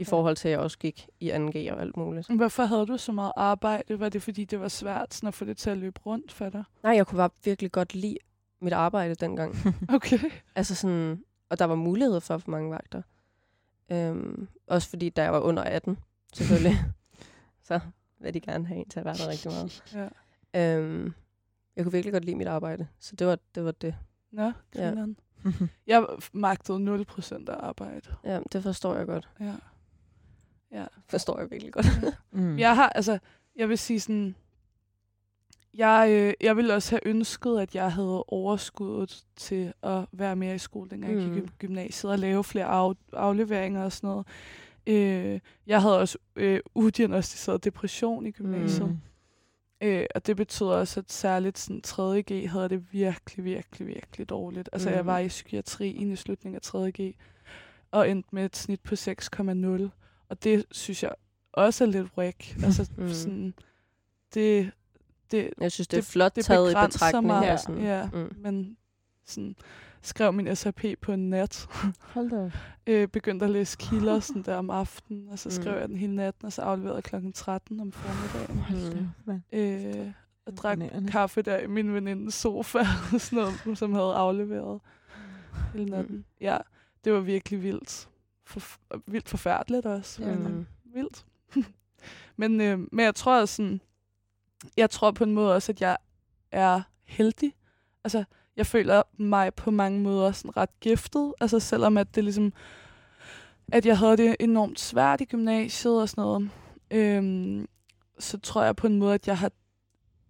[0.00, 2.36] I forhold til, at jeg også gik i 2G og alt muligt.
[2.36, 4.00] Hvorfor havde du så meget arbejde?
[4.00, 6.48] Var det, fordi det var svært sådan at få det til at løbe rundt for
[6.48, 6.64] dig?
[6.82, 8.16] Nej, jeg kunne bare virkelig godt lide
[8.60, 9.54] mit arbejde dengang.
[9.94, 10.18] Okay.
[10.54, 13.02] Altså sådan, og der var mulighed for for mange vagter.
[13.92, 15.98] Øhm, også fordi, da jeg var under 18,
[16.34, 16.76] selvfølgelig,
[17.68, 17.80] så
[18.20, 20.10] vil de gerne have en til at være der rigtig meget.
[20.54, 20.78] Ja.
[20.78, 21.12] Øhm,
[21.76, 23.64] jeg kunne virkelig godt lide mit arbejde, så det var det.
[23.64, 23.94] Var det.
[24.32, 24.88] Nå, Ja.
[24.88, 25.06] ja.
[25.86, 28.10] Jeg magtede 0% af arbejde.
[28.24, 29.28] Ja, det forstår jeg godt.
[29.40, 29.54] Ja.
[30.72, 30.84] Ja.
[31.08, 31.86] Forstår jeg virkelig godt.
[32.32, 32.58] mm.
[32.58, 33.18] Jeg har, altså,
[33.56, 34.34] jeg vil sige sådan,
[35.74, 40.54] jeg, øh, jeg ville også have ønsket, at jeg havde overskuddet til at være mere
[40.54, 41.48] i skole, dengang jeg gik Mm.
[41.48, 44.26] i gymnasiet, og lave flere af, afleveringer og sådan noget.
[44.86, 48.88] Øh, jeg havde også øh, udiagnostiseret depression i gymnasiet.
[48.88, 48.98] Mm.
[49.80, 54.68] Øh, og det betyder også, at særligt sådan 3.G havde det virkelig, virkelig, virkelig dårligt.
[54.72, 54.94] Altså, mm.
[54.94, 55.06] jeg Mhm.
[55.06, 57.14] var i psykiatrien i slutningen af 3.G,
[57.90, 59.88] og endte med et snit på 6,0.
[60.28, 61.12] Og det synes jeg
[61.52, 62.56] også er lidt whack.
[62.64, 63.08] Altså, Mm.
[63.12, 63.54] sådan,
[64.34, 64.70] det,
[65.30, 67.26] det, Jeg synes, det er Det- flot det taget i betragtning.
[67.26, 67.52] mig.
[67.52, 67.82] og sådan.
[67.82, 68.32] ja, Mm.
[68.36, 68.76] men
[69.26, 69.56] sådan,
[70.08, 71.66] skrev min SAP på en nat.
[72.14, 72.50] Hold da
[72.86, 75.80] øh, begyndte at læse kilder sådan der om aftenen, og så skrev Mm.
[75.80, 78.58] jeg den hele natten, og så afleverede klokken 13 om formiddagen.
[78.58, 79.42] Hold da op, mand.
[79.52, 80.12] Øh,
[80.46, 80.78] og drak
[81.08, 82.78] kaffe der i min venindes sofa,
[83.14, 84.80] og sådan noget, som havde afleveret
[85.72, 86.24] hele natten.
[86.40, 86.58] Ja,
[87.04, 88.08] det var virkelig vildt.
[88.44, 88.60] For,
[89.10, 90.22] vildt forfærdeligt også.
[90.22, 90.58] Men, Mm.
[90.58, 90.64] øh,
[90.94, 91.26] vildt.
[92.36, 93.80] men, øh, men jeg tror sådan,
[94.76, 95.96] jeg tror på en måde også, at jeg
[96.52, 97.54] er heldig.
[98.04, 98.24] Altså,
[98.58, 101.34] jeg føler mig på mange måder sådan ret giftet.
[101.40, 102.52] Altså, selvom at det ligesom,
[103.72, 106.50] at jeg havde det enormt svært i gymnasiet og sådan noget,
[106.90, 107.66] øhm,
[108.18, 109.50] så tror jeg på en måde, at jeg har,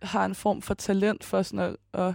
[0.03, 1.59] har en form for talent for sådan
[1.95, 2.15] at, at,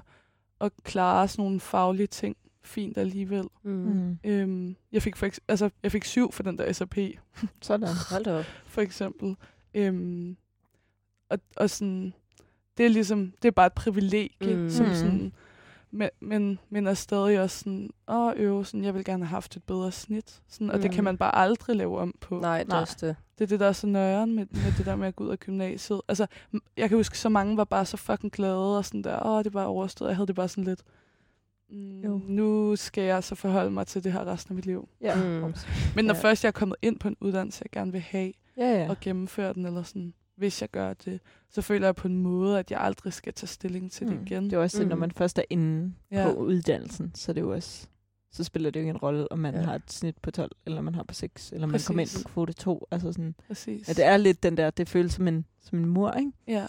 [0.62, 3.46] at klare sådan nogle faglige ting fint alligevel.
[3.64, 3.72] Mm.
[3.72, 4.18] Mm.
[4.24, 6.98] Øhm, jeg, fik for, altså, jeg fik syv for den der SAP,
[7.62, 7.88] Sådan.
[8.10, 8.46] Hold op.
[8.66, 9.36] for eksempel.
[9.74, 10.38] Øhm,
[11.30, 12.14] og, og sådan,
[12.78, 14.70] det er ligesom, det er bare et privilegie, Mm.
[14.70, 14.94] som Mm.
[14.96, 15.34] sådan,
[15.94, 19.56] men, men, men er stadig også sådan, åh øve, sådan, jeg vil gerne have haft
[19.56, 20.42] et bedre snit.
[20.48, 20.82] Sådan, og mm.
[20.82, 21.06] det kan Mm.
[21.06, 22.40] man bare aldrig lave om på.
[22.40, 23.16] Nej, det er også det.
[23.38, 25.30] Det er det, der er så nøjeren med, med det der med at gå ud
[25.30, 26.02] af gymnasiet.
[26.08, 26.28] Altså,
[26.78, 29.54] jeg kan huske, så mange var bare så fucking glade, og sådan der, åh, det
[29.54, 30.10] var overstået.
[30.10, 30.82] Jeg havde det bare sådan lidt,
[32.04, 32.18] Jo.
[32.18, 34.90] mm, nu skal jeg så forholde mig til det her resten af mit liv.
[35.02, 35.16] Ja.
[35.16, 35.54] Mm.
[35.96, 36.18] Men når Ja.
[36.20, 36.24] ja.
[36.30, 38.90] først jeg er kommet ind på en uddannelse, jeg gerne vil have, Ja, ja.
[38.90, 41.20] og gennemføre den, eller sådan, hvis jeg gør det,
[41.50, 44.22] så føler jeg på en måde, at jeg aldrig skal tage stilling til det Mm.
[44.26, 44.44] igen.
[44.44, 45.00] Det er også det, når Mm.
[45.00, 46.24] man først er inde Ja.
[46.28, 47.88] på uddannelsen, så er det jo også
[48.32, 49.62] så spiller det jo ikke en rolle, om man Ja.
[49.62, 52.30] har et snit på 12, eller man har på 6, eller man kommer ind på
[52.30, 52.88] kvote 2.
[52.92, 53.88] Altså sådan, Præcis.
[53.88, 56.32] ja, det er lidt den der, det føles som en, som en mur, ikke?
[56.48, 56.68] Ja.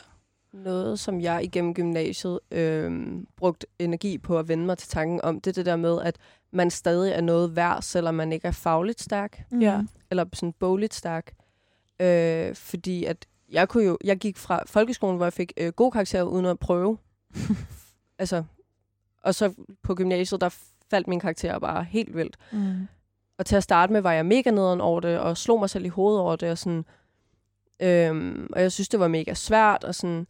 [0.52, 2.92] Noget, som jeg igennem gymnasiet øh,
[3.36, 6.16] brugt energi på at vende mig til tanken om, det er det der med, at
[6.52, 9.82] man stadig er noget værd, selvom man ikke er fagligt stærk, Ja.
[10.10, 11.34] eller sådan bogligt stærk.
[12.00, 15.90] Øh, fordi at jeg kunne jo, jeg gik fra folkeskolen, hvor jeg fik øh, gode
[15.90, 16.98] karakterer uden at prøve.
[18.18, 18.44] altså,
[19.22, 19.52] og så
[19.82, 20.56] på gymnasiet, der
[20.90, 22.36] faldt min karakter bare helt vildt.
[22.52, 22.86] Mm.
[23.38, 25.84] Og til at starte med var jeg mega nederen over det, og slog mig selv
[25.84, 26.84] i hovedet over det, og sådan,
[27.80, 30.26] øhm, og jeg synes, det var mega svært, og sådan,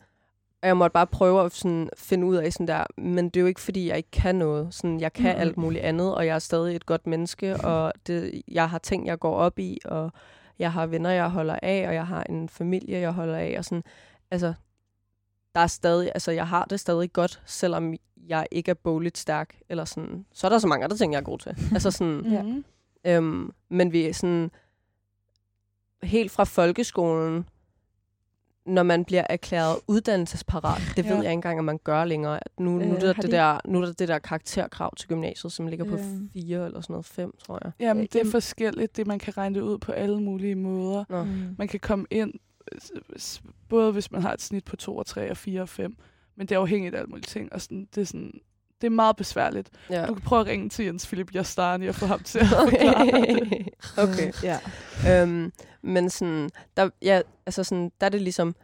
[0.62, 3.40] og jeg måtte bare prøve at sådan, finde ud af sådan der, men det er
[3.40, 4.74] jo ikke, fordi jeg ikke kan noget.
[4.74, 5.40] Sådan, jeg kan Mhm.
[5.40, 9.06] alt muligt andet, og jeg er stadig et godt menneske, og det, jeg har ting,
[9.06, 10.12] jeg går op i, og
[10.58, 13.64] jeg har venner, jeg holder af, og jeg har en familie, jeg holder af, og
[13.64, 13.84] sådan,
[14.30, 14.54] altså,
[15.54, 17.94] der er stadig, altså, jeg har det stadig godt, selvom
[18.26, 21.18] jeg ikke er bogligt stærk, eller sådan, så er der så mange andre ting, jeg
[21.18, 21.56] er god til.
[21.74, 22.42] altså sådan, Ja.
[22.42, 22.64] Mm.
[23.06, 24.50] Øhm, men vi er sådan
[26.02, 27.48] helt fra folkeskolen,
[28.66, 31.16] når man bliver erklæret uddannelsesparat, det ved Ja.
[31.16, 32.36] jeg ikke engang, om man gør længere.
[32.36, 34.18] At Nu, nu, Øh, er der har det de- der, nu er der det der
[34.18, 36.30] karakterkrav til gymnasiet, som ligger på Øhm.
[36.32, 37.72] fire eller sådan noget, fem, tror jeg.
[37.80, 38.96] Jamen, det er forskelligt.
[38.96, 41.04] Det man kan regne det ud på alle mulige måder.
[41.08, 41.24] Nå.
[41.24, 41.54] Mm.
[41.58, 42.32] Man kan komme ind,
[42.72, 42.80] øh,
[43.68, 45.96] både hvis man har et snit på 2 og 3 og 4 og 5,
[46.36, 47.52] men det er afhængigt af alle mulige ting.
[47.52, 48.32] Og sådan, det, er sådan,
[48.84, 49.70] det er meget besværligt.
[49.90, 50.06] Ja.
[50.06, 53.06] Du kan prøve at ringe til Jens Philip Jastani og få ham til at forklare
[53.06, 53.68] det.
[53.98, 54.32] okay.
[54.42, 54.58] Ja.
[55.22, 55.52] Øhm,
[55.82, 58.54] men sådan, der, ja, altså sådan, der er det ligesom,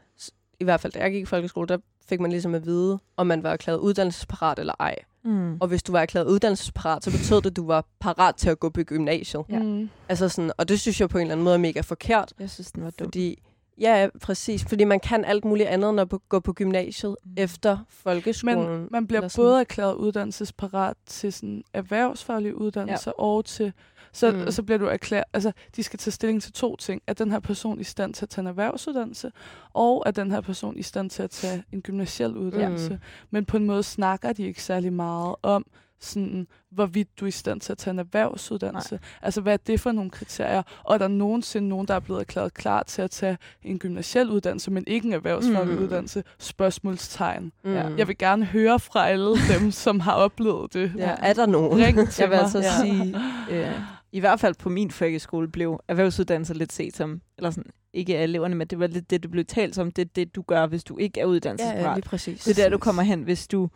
[0.60, 1.78] i hvert fald da jeg gik i folkeskole, der
[2.08, 4.96] fik man ligesom at vide, om man var erklæret uddannelsesparat eller ej.
[5.24, 5.56] Mm.
[5.60, 8.60] Og hvis du var erklæret uddannelsesparat, så betød det, at du var parat til at
[8.60, 9.44] gå på gymnasiet.
[9.48, 9.58] Ja.
[9.58, 9.90] Mm.
[10.08, 12.32] Altså sådan, og det synes jeg på en eller anden måde er mega forkert.
[12.38, 13.06] Jeg synes, den var dum.
[13.06, 13.42] Fordi,
[13.80, 14.64] ja, præcis.
[14.68, 17.32] Fordi man kan alt muligt andet, end at gå på gymnasiet Mm.
[17.36, 18.68] efter folkeskolen.
[18.80, 23.22] Men man bliver både erklæret uddannelsesparat til sådan erhvervsfaglige uddannelser ja.
[23.24, 23.72] og til...
[24.12, 24.38] Så, Mm.
[24.38, 24.50] mm.
[24.50, 25.24] så bliver du erklæret...
[25.32, 27.02] Altså, de skal tage stilling til to ting.
[27.06, 29.32] Er den her person i stand til at tage en erhvervsuddannelse,
[29.72, 32.90] og er den her person i stand til at tage en gymnasiel uddannelse.
[32.92, 32.98] Mm.
[33.30, 35.66] Men på en måde snakker de ikke særlig meget om,
[36.00, 38.94] sådan, hvorvidt du er i stand til at tage en erhvervsuddannelse.
[38.94, 39.00] Nej.
[39.22, 40.62] Altså, hvad er det for nogle kriterier?
[40.84, 44.30] Og er der nogensinde nogen, der er blevet erklæret klar til at tage en gymnasiel
[44.30, 45.82] uddannelse, men ikke en erhvervsfaglig Mm.
[45.84, 46.24] uddannelse?
[46.38, 47.52] Spørgsmålstegn.
[47.64, 47.72] Mm.
[47.72, 47.88] Ja.
[47.96, 50.92] Jeg vil gerne høre fra alle dem, som har oplevet det.
[50.96, 51.78] Ja, er der nogen?
[51.84, 52.42] Ring til Jeg vil mig.
[52.42, 52.80] altså Ja.
[52.82, 53.16] sige,
[53.50, 53.80] øh,
[54.12, 58.22] i hvert fald på min folkeskole blev erhvervsuddannelser lidt set som, eller sådan, ikke af
[58.22, 60.66] eleverne, men det var lidt det, det blev talt som, det er det, du gør,
[60.66, 61.84] hvis du ikke er Ja, uddannelsesparat.
[61.84, 62.44] ja, lige præcis.
[62.44, 63.68] det er der, du kommer hen, hvis du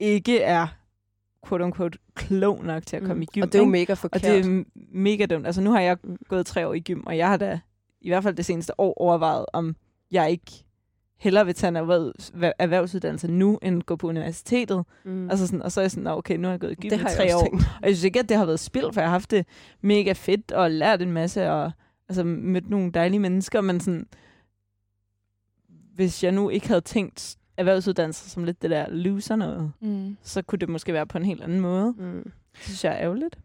[0.00, 0.66] ikke er
[1.48, 3.22] quote unquote klog nok til at komme Mm.
[3.22, 3.42] i gym.
[3.42, 4.22] Og det er jo mega Og forkert.
[4.22, 5.46] det er mega dumt.
[5.46, 5.96] Altså nu har jeg
[6.28, 7.60] gået tre år i gym, og jeg har da
[8.00, 9.76] i hvert fald det seneste år overvejet, om
[10.10, 10.64] jeg ikke
[11.18, 14.84] hellere vil tage en erhvervs- erhvervsuddannelse nu, end gå på universitetet.
[15.04, 15.30] mm.
[15.30, 16.86] Altså sådan, og så er jeg sådan, "Nå, okay, nu har jeg gået i gym
[16.86, 17.40] i tre år.
[17.42, 17.62] tænkt.
[17.82, 19.46] Og jeg synes ikke, at det har været spild, for jeg har haft det
[19.80, 21.72] mega fedt og lært en masse og
[22.08, 24.06] altså, mødt nogle dejlige mennesker, men sådan,
[25.94, 30.16] hvis jeg nu ikke havde tænkt erhvervsuddannelse som lidt det der loser noget, Mm.
[30.22, 31.94] så kunne det måske være på en helt anden måde.
[31.98, 32.22] Mm.
[32.52, 33.38] Det synes jeg er ærgerligt.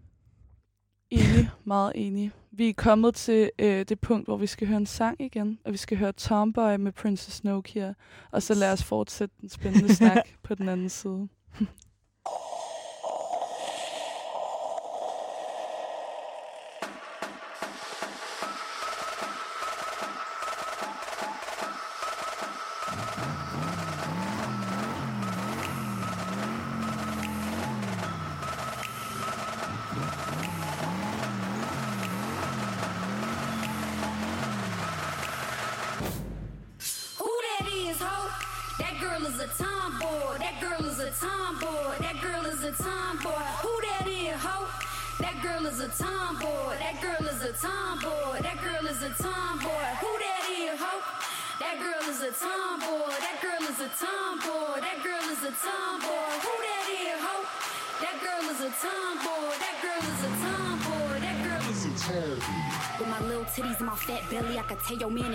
[1.09, 2.31] Enig, meget enig.
[2.51, 5.71] Vi er kommet til øh, det punkt, hvor vi skal høre en sang igen, og
[5.71, 7.93] vi skal høre Tomboy med Princess Nokia,
[8.31, 11.27] og så lad os fortsætte den spændende snak på den anden side.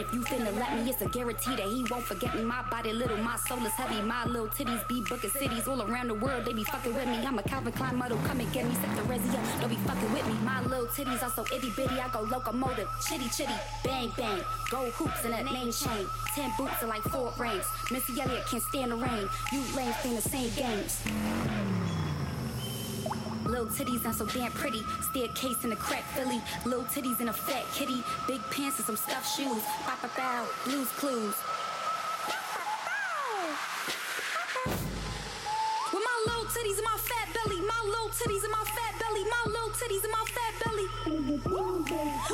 [0.07, 2.43] If you finna let me, it's a guarantee that he won't forget me.
[2.43, 4.01] My body little, my soul is heavy.
[4.03, 6.45] My little titties be booking cities all around the world.
[6.45, 7.25] They be fucking with me.
[7.25, 8.75] I'm a Calvin Klein model, come and get me.
[8.75, 10.35] Set the resi up, don't be fucking with me.
[10.45, 14.41] My little titties are so itty bitty, I go locomotive, chitty chitty, bang bang.
[14.71, 16.07] Gold hoops and that name chain.
[16.35, 17.67] Ten boots are like four rings.
[17.91, 19.29] Missy Elliott can't stand the rain.
[19.53, 21.03] You lames playing the same games.
[23.55, 24.83] Little titties not so damn pretty.
[25.01, 26.43] Staircase in a crack Philly.
[26.65, 28.03] Little titties in a fat kitty.
[28.27, 29.63] Big pants and some stuffed shoes.
[29.87, 30.45] Pop a bow.
[30.65, 31.37] Blues clues.
[34.67, 37.61] With my little titties and my fat belly.
[37.63, 39.23] My little titties and my fat belly.
[39.23, 40.87] My little titties and my fat belly.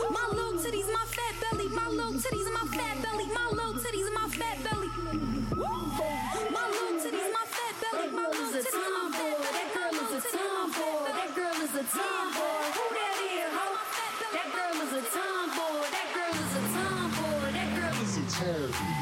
[0.09, 1.69] My little titties and my fat belly.
[1.69, 3.29] My little titties and my fat belly.
[3.29, 4.89] My little titties and my fat belly.
[4.89, 6.49] My little titties and my fat belly.
[6.49, 9.20] My little titties and my fat belly.
[10.31, 11.11] Tomboy.
[11.11, 12.63] That girl is a tomboy.
[12.77, 13.67] Who that is, ho?
[14.31, 15.83] That girl is a tomboy.
[15.91, 17.47] That girl is a tomboy.
[17.51, 19.01] That girl is a tomboy.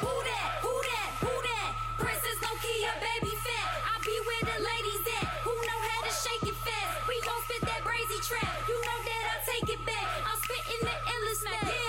[0.00, 0.48] Who that?
[0.64, 1.10] Who that?
[1.20, 1.70] Who that?
[2.00, 3.68] Princess Nokia, baby fat.
[3.92, 5.26] I be where the ladies at.
[5.44, 7.08] Who know how to shake it fast?
[7.08, 8.56] We gon' spit that brazy trap.
[8.68, 10.06] You know that I take it back.
[10.24, 11.79] I'm spitting the endless smack.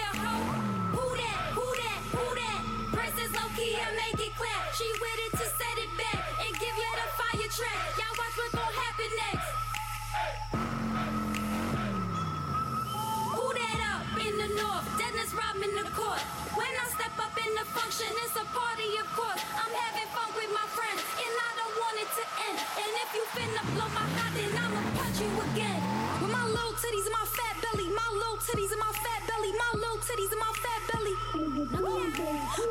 [15.61, 16.21] Rodman the court.
[16.57, 19.41] When I step up in the function, it's a party, of course.
[19.53, 22.57] I'm having fun with my friends, and I don't want it to end.
[22.81, 25.81] And if you finna blow my hot, then I'ma punch you again.
[26.17, 29.51] With my little titties and my fat belly, my little titties and my fat belly,
[29.53, 31.15] my little titties and my fat belly.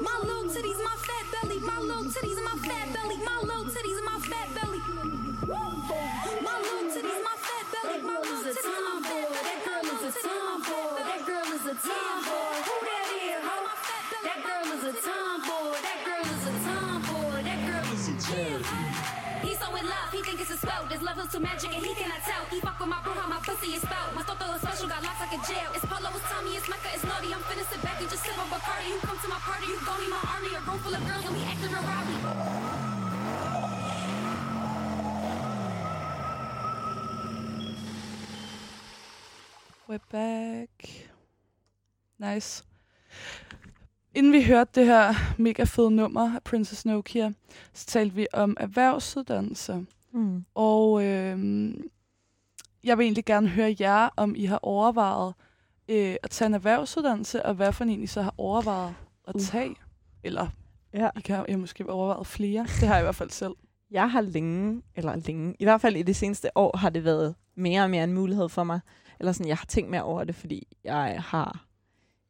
[0.01, 3.00] My little titties my fat belly, my little titties and my fat belly,
[10.11, 11.07] a tomboy.
[11.07, 12.55] That girl is a tomboy.
[12.67, 13.59] Who that is, ho?
[14.27, 15.79] That girl is a tomboy.
[15.87, 17.39] That girl is a tomboy.
[17.47, 19.47] That girl is a tomboy.
[19.47, 20.11] He's so in love.
[20.11, 20.83] He think it's a spell.
[20.91, 22.43] This love is too magic and he cannot tell.
[22.51, 24.15] He fuck with my bro, how my pussy is spelled.
[24.15, 25.71] My thought is special, got locks like a jail.
[25.79, 27.31] It's Polo, it's Tommy, it's Mecca, it's Naughty.
[27.31, 28.91] I'm finna sit back just sip on Bacardi.
[28.91, 30.51] You come to my party, you gon' need my army.
[30.59, 32.70] A room full of girls and we acting real rowdy.
[39.91, 40.71] We're back.
[42.19, 42.65] Nice.
[44.15, 47.33] Inden vi hørte det her mega fede nummer af Princess Nokia,
[47.73, 49.87] så talte vi om erhvervsuddannelse.
[50.13, 50.45] Mm.
[50.55, 51.83] Og øhm,
[52.85, 55.35] jeg vil egentlig gerne høre jer, om I har overvejet
[55.89, 58.95] øh, at tage en erhvervsuddannelse, og hvad for en I så har overvejet
[59.29, 59.41] at Uh.
[59.41, 59.77] tage.
[60.25, 60.49] Eller
[60.95, 61.11] Ja.
[61.17, 62.63] I kan I måske overvejet flere.
[62.81, 63.55] Det har jeg i hvert fald selv.
[63.91, 67.35] Jeg har længe, eller længe, i hvert fald i det seneste år, har det været
[67.55, 68.81] mere og mere en mulighed for mig.
[69.21, 71.67] Eller sådan, jeg har tænkt mere over det, fordi jeg har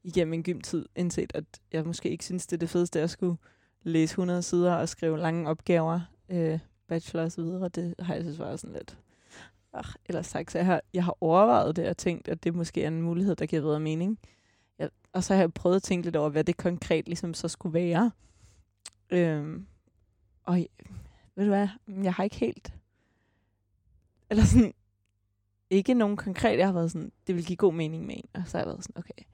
[0.02, 3.36] igennem min gymtid indset, at jeg måske ikke synes, det er det fedeste at skulle
[3.82, 6.58] læse 100 sider og skrive lange opgaver, øh,
[6.88, 7.68] bachelor og så videre.
[7.68, 8.98] Det har jeg synes var sådan lidt...
[9.72, 12.82] Ach, ellers sagt, så jeg har, jeg har overvejet det og tænkt, at det måske
[12.82, 14.18] er en mulighed, der giver bedre mening.
[14.78, 17.48] Jeg, og så har jeg prøvet at tænke lidt over, hvad det konkret ligesom så
[17.48, 18.10] skulle være.
[19.10, 19.66] Øhm,
[20.44, 20.56] og
[21.34, 21.68] ved du hvad,
[22.02, 22.72] jeg har ikke helt...
[24.30, 24.72] Eller sådan,
[25.70, 28.28] ikke nogen konkret, jeg har været sådan, det vil give god mening med en.
[28.34, 29.24] Og så har jeg været sådan, okay,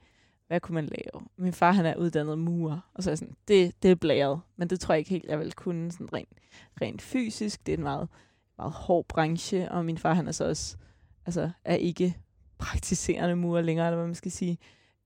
[0.47, 1.27] hvad kunne man lave?
[1.37, 4.41] Min far, han er uddannet murer, og så er jeg sådan, det, det er blæret,
[4.55, 6.37] men det tror jeg ikke helt, jeg vil kunne sådan rent,
[6.81, 7.65] rent fysisk.
[7.65, 8.09] Det er en meget,
[8.57, 10.77] meget hård branche, og min far, han er så også,
[11.25, 12.17] altså, er ikke
[12.57, 14.57] praktiserende murer længere, eller hvad man skal sige.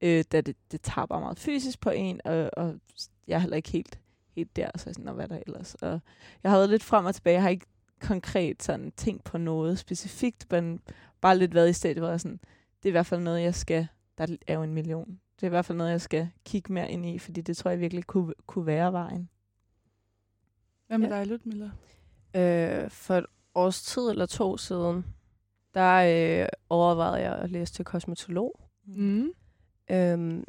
[0.02, 2.76] Øh, da det, det tager bare meget fysisk på en, og, og
[3.28, 4.00] jeg er heller ikke helt,
[4.36, 5.76] helt der, så jeg sådan, og hvad der ellers?
[5.76, 6.00] Og
[6.44, 7.66] jeg har været lidt frem og tilbage, jeg har ikke
[8.02, 10.80] konkret sådan tænkt på noget specifikt, men
[11.22, 12.40] bare lidt været i stedet, hvor jeg sådan,
[12.84, 13.88] det er i hvert fald noget, jeg skal,
[14.18, 15.20] der er jo en million.
[15.36, 17.72] Det er i hvert fald noget, jeg skal kigge mere ind i, fordi det tror
[17.72, 19.30] jeg virkelig kunne, kunne være vejen.
[20.88, 21.16] Hvad med Ja.
[21.20, 21.72] dig, Ludmilla?
[22.36, 23.26] Øh, for et
[23.56, 25.06] års tid eller to siden,
[25.74, 25.96] der
[26.44, 28.60] øh, overvejede jeg at læse til kosmetolog.
[28.86, 29.32] Mm.
[29.92, 30.46] Øhm,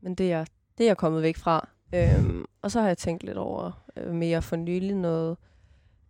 [0.00, 0.46] men det er, jeg,
[0.78, 1.68] det er jeg kommet væk fra.
[1.94, 5.36] Øhm, og så har jeg tænkt lidt over øh, mere for nylig noget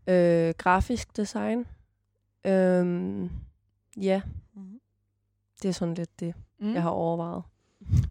[0.06, 1.66] øh, grafisk design.
[2.46, 3.30] Øhm,
[3.96, 4.20] ja,
[4.54, 4.80] Mm.
[5.62, 6.74] det er sådan lidt det, Mm.
[6.74, 7.42] jeg har overvejet.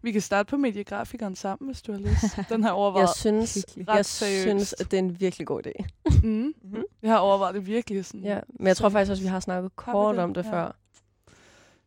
[0.02, 2.24] Vi kan starte på mediegrafikeren sammen, hvis du har lyst.
[2.48, 3.02] Den har overvejet.
[3.06, 4.42] Jeg synes, ret jeg seriøst.
[4.42, 5.86] synes, at det er en virkelig god idé.
[6.24, 6.54] Mm.
[6.62, 6.82] Mm.
[7.02, 8.24] Jeg har overvejet det virkelig sådan.
[8.24, 10.24] Ja, men jeg tror faktisk også, at vi har snakket Har kort det?
[10.24, 10.50] om det Ja.
[10.52, 10.76] før.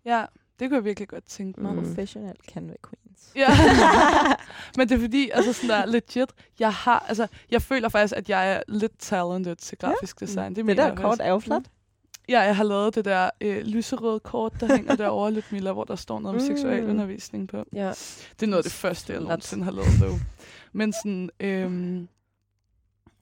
[0.06, 0.26] ja,
[0.60, 1.76] det kunne jeg virkelig godt tænke mig.
[1.76, 1.84] Mm.
[1.84, 3.32] Professional Canva Queens.
[3.36, 3.48] Ja.
[4.78, 8.30] Men det er fordi, altså sådan der legit, jeg har, altså, jeg føler faktisk, at
[8.30, 10.56] jeg er lidt talented til grafisk design.
[10.56, 11.64] Det, Det der kort er jo flot.
[12.30, 15.84] Ja, jeg har lavet det der øh, lyserøde kort, der hænger derovre lidt Miller, hvor
[15.84, 16.48] der står noget om Mm.
[16.48, 17.64] seksualundervisning på.
[17.74, 17.90] Ja.
[18.40, 20.20] Det er noget af det første, jeg nogensinde har lavet, dog.
[20.74, 22.08] Men sådan, øhm,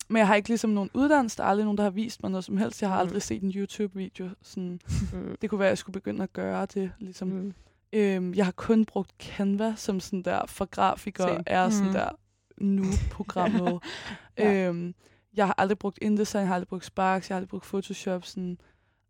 [0.10, 2.32] men jeg har ikke ligesom nogen uddannelse, der er aldrig nogen, der har vist mig
[2.32, 2.82] noget som helst.
[2.82, 3.08] Jeg har Mm.
[3.08, 4.30] aldrig set en YouTube-video.
[4.42, 4.80] Sådan,
[5.14, 5.36] Mm.
[5.42, 6.92] det kunne være, at jeg skulle begynde at gøre det.
[7.00, 7.28] Ligesom.
[7.28, 7.54] Mm.
[7.94, 11.44] Øhm, jeg har kun brugt Canva, som sådan der for grafikere Same.
[11.46, 11.94] er sådan Mhm.
[11.94, 12.10] der
[12.58, 13.80] nu-programmet.
[14.38, 14.68] Ja.
[14.68, 14.94] øhm,
[15.36, 18.26] jeg har aldrig brugt InDesign, jeg har aldrig brugt Sparks, jeg har aldrig brugt Photoshop.
[18.26, 18.58] Sådan,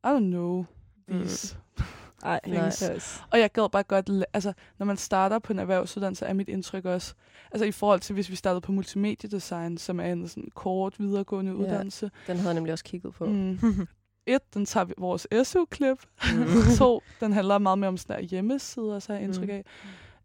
[0.03, 0.65] I don't know
[1.09, 1.57] these.
[2.23, 2.55] Ej, Nej.
[2.55, 2.65] det er
[2.95, 6.49] også- Og jeg gad bare godt, altså når man starter på en erhvervsuddannelse, er mit
[6.49, 7.13] indtryk også,
[7.51, 11.51] altså i forhold til hvis vi startede på multimediedesign, som er en sådan kort videregående
[11.51, 11.57] Ja.
[11.57, 12.11] uddannelse.
[12.27, 13.25] Den havde jeg nemlig også kigget på.
[13.25, 13.59] Mm.
[14.25, 15.97] Et, den tager vi vores SU-klip.
[16.35, 16.45] Mm.
[16.77, 19.55] to, den handler meget mere om sådan der hjemmesider, så har jeg indtryk Mm.
[19.55, 19.63] af.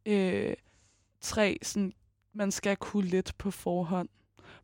[0.07, 0.55] Øh,
[1.21, 1.93] tre, sådan,
[2.35, 4.09] man skal kunne lidt på forhånd.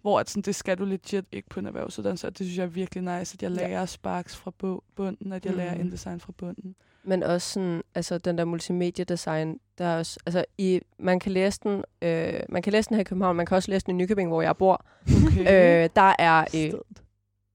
[0.02, 2.64] Hvor at sådan, det skal du legit ikke på en erhvervsuddannelse, og det synes jeg
[2.64, 3.56] er virkelig nice, at jeg Ja.
[3.68, 5.80] lærer Sparks fra bu- bunden, at jeg lærer Mm.
[5.80, 6.74] InDesign fra bunden.
[7.04, 11.60] Men også sådan, altså den der multimediedesign, der er også, altså i, man kan læse
[11.62, 14.04] den, øh, man kan læse den her i København, man kan også læse den i
[14.04, 14.84] Nykøbing, hvor jeg bor.
[15.26, 15.40] Okay.
[15.84, 16.72] Øh, der er øh,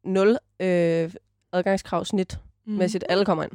[0.04, 1.14] nul øh,
[1.52, 2.74] adgangskrav snit, Mm.
[2.74, 3.04] mæssigt.
[3.10, 3.52] Alle kommer ind.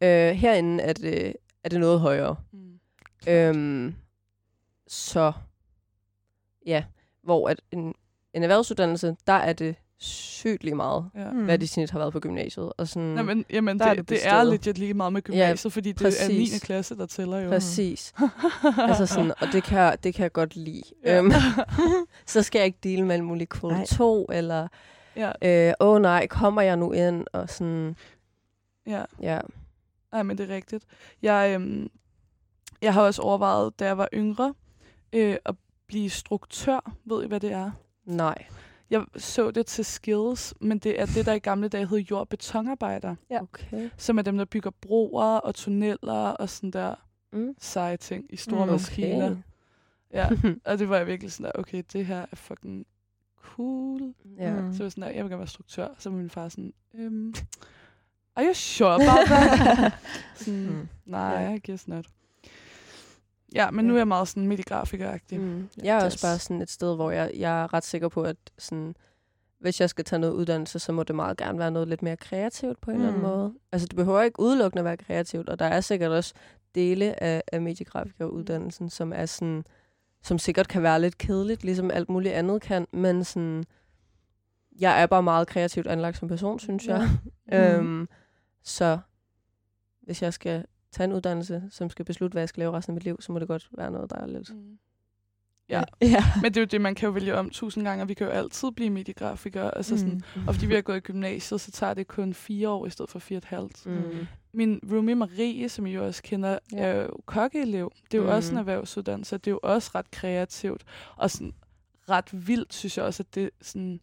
[0.00, 2.36] Øh, herinde er det, er det noget højere.
[2.52, 2.78] Mm.
[3.28, 3.94] Øhm,
[4.88, 5.32] så
[6.66, 6.84] ja,
[7.22, 7.94] hvor at en,
[8.34, 11.30] en erhvervsuddannelse, der er det sygt lige meget, Ja.
[11.30, 11.44] Mm.
[11.44, 12.72] hvad de snit har været på gymnasiet.
[12.78, 15.22] Og sådan, Nå, men, jamen, Der er det, det det, er legit lige meget med
[15.22, 16.52] gymnasiet, fordi det er præcis.
[16.52, 16.58] 9.
[16.58, 17.48] klasse, der tæller jo.
[17.50, 18.14] Præcis.
[18.88, 20.82] altså sådan, og det kan, det kan jeg godt lide.
[21.04, 21.18] Ja.
[21.18, 21.32] Øhm,
[22.26, 23.86] så skal jeg ikke dele med alle mulige kvote Nej.
[23.86, 24.68] 2, eller
[25.16, 25.32] ja,
[25.68, 27.26] øh, åh nej, kommer jeg nu ind?
[27.32, 27.96] Og sådan,
[28.86, 29.02] ja.
[29.22, 29.40] ja.
[30.12, 30.84] Nej, men det er rigtigt.
[31.22, 31.90] Jeg, øhm,
[32.82, 34.54] jeg har også overvejet, da jeg var yngre,
[35.12, 35.54] øh, at
[35.86, 36.92] blive struktør.
[37.04, 37.70] Ved I, hvad det er?
[38.04, 38.46] Nej.
[38.90, 42.20] Jeg så det til Skills, men det er det, der i gamle dage hed jord-
[42.20, 43.42] og betonarbejder, Ja.
[43.42, 43.90] Okay.
[43.96, 46.94] som er dem, der bygger broer og tunneller og sådan der
[47.32, 47.54] Mm.
[47.58, 49.30] seje ting i store Mm, maskiner.
[49.30, 49.36] Okay.
[50.12, 50.28] Ja,
[50.64, 52.86] og det var jeg virkelig sådan der, okay, det her er fucking
[53.42, 54.14] cool.
[54.38, 54.60] Ja.
[54.60, 54.72] Mm.
[54.72, 55.88] Så var jeg sådan, "Nej, jeg vil gerne være struktør.
[55.98, 57.34] Så var min far sådan, øhm,
[58.36, 59.92] are you sure about that?
[60.36, 60.88] sådan, Mm.
[61.06, 61.54] nej, Ja.
[61.54, 62.06] I guess not.
[63.54, 65.40] Ja, men nu er jeg meget sådan midt i grafikeragtig.
[65.40, 65.46] Mm.
[65.46, 65.68] Mm.
[65.82, 68.36] Jeg er også bare sådan et sted, hvor jeg, jeg er ret sikker på, at
[68.58, 68.94] sådan,
[69.60, 72.16] hvis jeg skal tage noget uddannelse, så må det meget gerne være noget lidt mere
[72.16, 73.02] kreativt på en mm.
[73.02, 73.36] eller anden Mm.
[73.36, 73.54] måde.
[73.72, 76.34] Altså, det behøver ikke udelukkende at være kreativt, og der er sikkert også
[76.74, 79.64] dele af, af mediegrafikeruddannelsen, som er sådan,
[80.22, 83.64] som sikkert kan være lidt kedeligt, ligesom alt muligt andet kan, men sådan,
[84.80, 87.08] jeg er bare meget kreativt anlagt som person, synes jeg.
[87.52, 87.74] Ja.
[87.78, 88.08] Øhm,
[88.62, 88.98] så
[90.02, 90.64] hvis jeg skal
[90.94, 93.32] tage en uddannelse, som skal beslutte, hvad jeg skal lave resten af mit liv, så
[93.32, 94.54] må det godt være noget, der er lidt...
[94.54, 94.78] Mm.
[95.68, 96.24] Ja, ja.
[96.42, 98.26] men det er jo det, man kan jo vælge om tusind gange, og vi kan
[98.26, 99.76] jo altid blive mediegrafikere.
[99.76, 100.48] Altså sådan, Mm.
[100.48, 103.10] Og fordi vi har gået i gymnasiet, så tager det kun fire år i stedet
[103.10, 103.86] for fire og et halvt.
[103.86, 104.26] Mm.
[104.52, 106.76] Min roomie Marie, som I jo også kender, Ja.
[106.78, 107.92] er jo kokkeelev.
[108.10, 108.34] Det er jo mm.
[108.34, 108.58] også en Mhm.
[108.68, 110.84] erhvervsuddannelse, og det er jo også ret kreativt.
[111.16, 111.52] Og sådan
[112.08, 114.00] ret vildt, synes jeg også, at det sådan...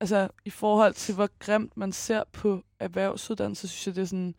[0.00, 4.34] Altså, i forhold til, hvor grimt man ser på erhvervsuddannelse, synes jeg, det er sådan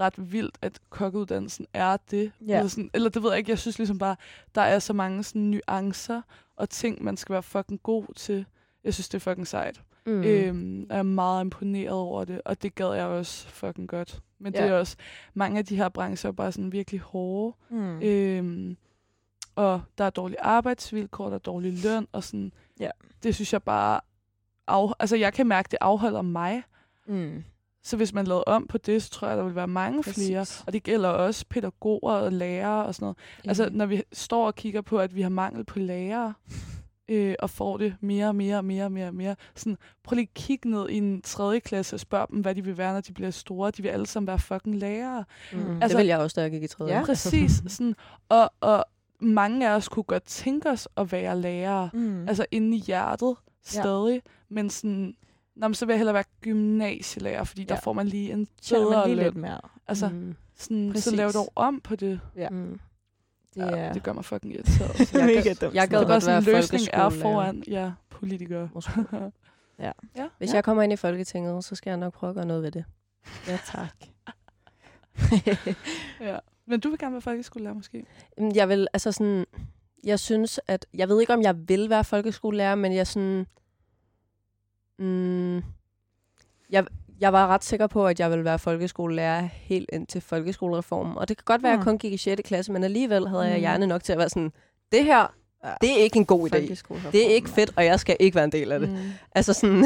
[0.00, 2.32] ret vildt, at kokkeuddannelsen er det.
[2.46, 2.56] Ja.
[2.56, 4.16] Eller, sådan, eller det ved jeg ikke, jeg synes ligesom bare,
[4.54, 6.22] der er så mange sådan nuancer
[6.56, 8.46] og ting, man skal være fucking god til.
[8.84, 9.82] Jeg synes, det er fucking sejt.
[10.06, 10.22] Mm.
[10.22, 14.20] Øhm, jeg er meget imponeret over det, og det gad jeg også fucking godt.
[14.38, 14.62] Men ja.
[14.62, 14.96] det er også,
[15.34, 17.56] mange af de her brancher er bare sådan virkelig hårde.
[17.70, 18.00] Mm.
[18.02, 18.76] Øhm,
[19.56, 22.90] og der er dårlige arbejdsvilkår, der er dårlig løn, og sådan, Ja.
[23.22, 24.00] det synes jeg bare,
[24.68, 26.62] af, altså jeg kan mærke, det afholder mig.
[27.06, 27.44] Mm.
[27.86, 30.26] Så hvis man lavede om på det, så tror jeg, der vil være mange Præcis.
[30.26, 30.46] flere.
[30.66, 33.16] Og det gælder også pædagoger og lærere og sådan noget.
[33.44, 36.34] Altså, når vi står og kigger på, at vi har mangel på lærere,
[37.08, 39.36] øh, og får det mere og mere og mere og mere og mere.
[39.54, 42.64] Sådan, prøv lige at kigge ned i en tredje klasse og spørg dem, hvad de
[42.64, 43.70] vil være, når de bliver store.
[43.70, 45.24] De vil alle sammen være fucking lærere.
[45.52, 45.58] Mm.
[45.58, 45.82] Mm.
[45.82, 46.98] Altså, det vil jeg også, da jeg gik i tredje.
[46.98, 47.04] Ja.
[47.04, 47.62] Præcis.
[47.68, 47.94] Sådan,
[48.28, 48.84] og, og
[49.20, 51.90] mange af os kunne godt tænke os at være lærere.
[51.92, 52.28] Mm.
[52.28, 53.34] Altså inde i hjertet
[53.64, 54.22] stadig.
[54.48, 55.14] Men sådan,
[55.56, 57.66] Nå, men så vil jeg hellere være gymnasielærer, fordi ja.
[57.68, 57.80] der Ja.
[57.80, 59.24] får man lige en bedre lige løn.
[59.24, 59.60] lidt mere.
[59.88, 60.36] Altså, mm.
[60.56, 62.20] sådan, så lav dog om på det.
[62.36, 62.48] Ja.
[62.50, 62.80] Mm.
[63.54, 65.00] Det ja, er det gør mig fucking irriteret.
[65.14, 65.74] er Jeg mega dumt.
[65.74, 68.68] jeg det gad godt sådan, en være løsning er foran ja, politikere.
[68.74, 68.92] Måske.
[69.78, 69.92] Ja.
[70.16, 70.28] ja.
[70.38, 70.54] Hvis Ja.
[70.54, 72.84] jeg kommer ind i Folketinget, så skal jeg nok prøve at gøre noget ved det.
[73.48, 73.94] Ja, tak.
[76.20, 76.38] ja.
[76.66, 78.04] Men du vil gerne være folkeskolelærer måske?
[78.54, 79.44] Jeg vil, altså sådan,
[80.04, 83.46] jeg synes, at, jeg ved ikke, om jeg vil være folkeskolelærer, men jeg sådan,
[84.98, 85.56] mm,
[86.70, 86.86] jeg,
[87.20, 91.18] jeg var ret sikker på, at jeg ville være folkeskolelærer helt indtil folkeskolereformen.
[91.18, 91.84] Og det kan godt være, at jeg Mm.
[91.84, 92.42] kun gik i 6.
[92.44, 93.60] klasse, men alligevel havde jeg Mm.
[93.60, 94.52] hjerne nok til at være sådan,
[94.92, 95.26] det her,
[95.64, 95.74] Ja.
[95.80, 96.58] det er ikke en god idé.
[97.12, 98.88] Det er ikke fedt, og jeg skal ikke være en del af det.
[98.88, 98.96] Mm.
[99.32, 99.84] Altså sådan,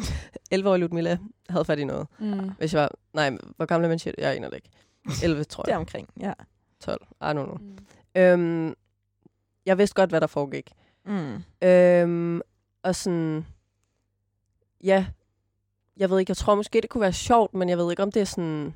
[0.54, 1.18] 11-årige Ludmilla
[1.48, 2.06] havde fat i noget.
[2.18, 2.50] Mm.
[2.58, 4.14] Hvis jeg var, nej, hvor gammel er man shit?
[4.18, 4.68] Jeg aner det ikke.
[5.24, 5.78] 11, tror Det jeg.
[5.78, 6.32] omkring, ja.
[6.80, 7.56] 12, I don't know.
[7.60, 7.78] Mm.
[8.20, 8.74] Øhm,
[9.66, 10.72] jeg vidste godt, hvad der foregik.
[11.06, 11.42] Mm.
[11.68, 12.40] Øhm,
[12.82, 13.46] og sådan,
[14.82, 15.06] ja,
[15.96, 18.12] jeg ved ikke, jeg tror måske, det kunne være sjovt, men jeg ved ikke, om
[18.12, 18.74] det er sådan,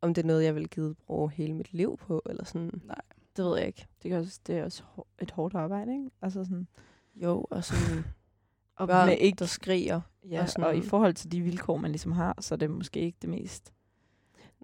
[0.00, 2.80] om det er noget, jeg vil give bruge hele mit liv på, eller sådan.
[2.84, 3.00] Nej.
[3.36, 3.86] Det ved jeg ikke.
[4.02, 4.82] Det, er også, det er også
[5.20, 6.10] et hårdt arbejde, ikke?
[6.22, 6.66] Altså sådan,
[7.14, 8.04] Jo, og sådan
[8.76, 10.00] og børn, med ikke, der skriger.
[10.30, 12.70] ja, og sådan- og i forhold til de vilkår, man ligesom har, så er det
[12.70, 13.72] måske ikke det mest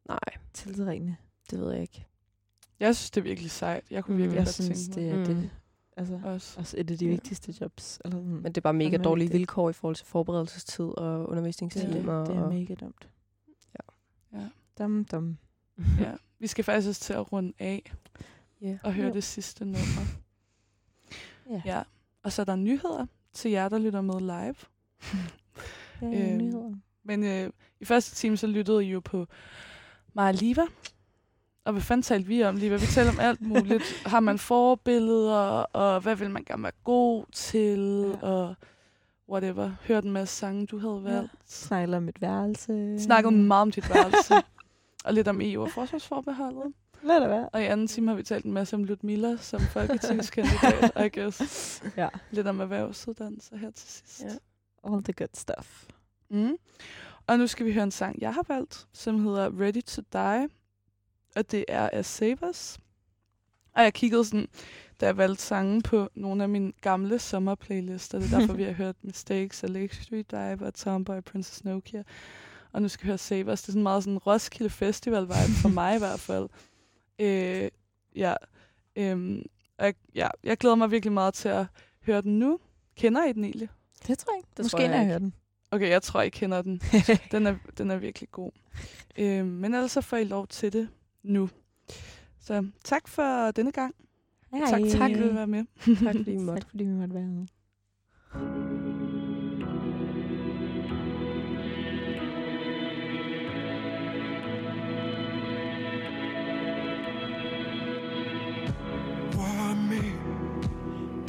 [0.09, 0.19] Nej,
[0.53, 1.17] tiltrækkende.
[1.51, 2.07] det ved jeg ikke.
[2.81, 3.85] Jeg synes, det er virkelig sejt.
[3.91, 4.19] Jeg kunne Mm.
[4.23, 5.25] virkelig Jeg godt synes, tænke det er Mm.
[5.25, 5.51] det.
[5.97, 6.61] Altså, Også.
[6.61, 7.11] også et af de Ja.
[7.11, 8.01] vigtigste jobs.
[8.05, 8.31] Eller sådan.
[8.31, 9.39] Men det er bare mega dårlige vigtigt.
[9.39, 12.13] vilkår i forhold til forberedelsestid og undervisningstimer.
[12.21, 13.09] er, det er og, mega dumt.
[14.33, 14.49] Ja.
[14.79, 15.37] Dum, dum.
[16.01, 16.13] Ja.
[16.39, 17.93] Vi skal faktisk også til at runde af
[18.61, 18.79] Ja.
[18.83, 19.13] og høre Jo.
[19.15, 20.03] det sidste nummer.
[21.51, 21.63] Ja.
[21.65, 21.83] Ja.
[22.23, 24.55] Og så er der nyheder til jer, der lytter med live.
[26.03, 26.75] Er Øhm, nyheder.
[27.05, 27.51] Men øh,
[27.81, 29.27] i første time, så lyttede I jo på
[30.13, 30.63] Maja Liva.
[31.67, 32.77] Og hvad fanden talte vi om, Liva?
[32.77, 33.83] Vi talte om alt muligt.
[34.13, 35.39] Har man forbilleder,
[35.73, 38.27] og hvad vil man gerne være god til, Ja.
[38.29, 38.55] og
[39.29, 39.71] whatever.
[39.83, 41.33] Hørte en masse sange, du havde valgt.
[41.47, 42.99] Snakker om et værelse.
[43.01, 44.35] Snakkede meget om dit værelse.
[45.05, 46.73] og lidt om EU og forsvarsforbeholdet.
[47.03, 47.49] Lad det være.
[47.49, 51.83] Og i anden time har vi talt en masse om Ludmilla som folketingskandidat, I guess.
[51.97, 52.09] Ja.
[52.31, 54.23] Lidt om erhvervsuddannelser her til sidst.
[54.23, 54.91] Ja.
[54.93, 55.85] All the good stuff.
[56.31, 56.57] Mm.
[57.27, 60.49] Og nu skal vi høre en sang, jeg har valgt, som hedder Ready to Die.
[61.37, 62.79] Og det er af Savers.
[63.75, 64.49] Og jeg kiggede sådan,
[65.01, 68.19] da jeg valgte sange på nogle af mine gamle sommerplaylister.
[68.19, 72.03] Det er derfor, vi har hørt Mistakes af Lake Street Dive og Tomboy Princess Nokia.
[72.73, 73.63] Og nu skal vi høre Savers.
[73.63, 76.49] Det er sådan meget sådan Roskilde Festival vibe for mig i hvert fald.
[77.19, 77.71] Øh,
[78.17, 78.35] ja.
[78.97, 79.43] Øhm,
[79.79, 81.67] og jeg, ja, jeg glæder mig virkelig meget til at
[82.03, 82.59] høre den nu.
[82.97, 83.69] Kender I den egentlig?
[84.07, 84.49] Det tror jeg ikke.
[84.57, 85.07] Det Måske tror jeg jeg ikke.
[85.09, 85.35] hører den.
[85.71, 86.83] Okay, jeg tror, I kender den.
[87.33, 88.51] Den er, den er virkelig god.
[89.19, 90.89] Øhm, men ellers så får I lov til det
[91.27, 91.49] nu.
[92.41, 93.95] Så tak for denne gang.
[94.53, 94.61] Hej.
[94.71, 95.65] Tak, tak fordi du med.
[96.05, 96.61] tak fordi måtte.
[96.61, 97.47] Tak fordi vi måtte være med.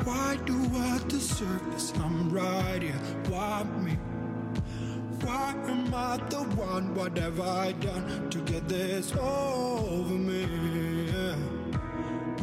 [0.07, 1.91] Why do I deserve this?
[1.91, 3.01] I'm right here.
[3.27, 3.97] Why me?
[5.21, 6.95] Why am I the one?
[6.95, 9.11] What have I done to get this?
[9.19, 10.45] Oh over me.
[11.11, 11.35] Yeah.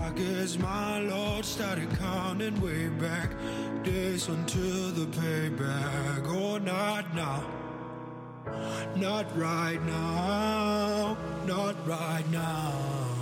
[0.06, 3.30] I guess my Lord started counting way back
[3.82, 6.26] days until the payback.
[6.26, 7.44] Oh, not now.
[8.96, 11.16] Not right now,
[11.46, 13.13] not right now.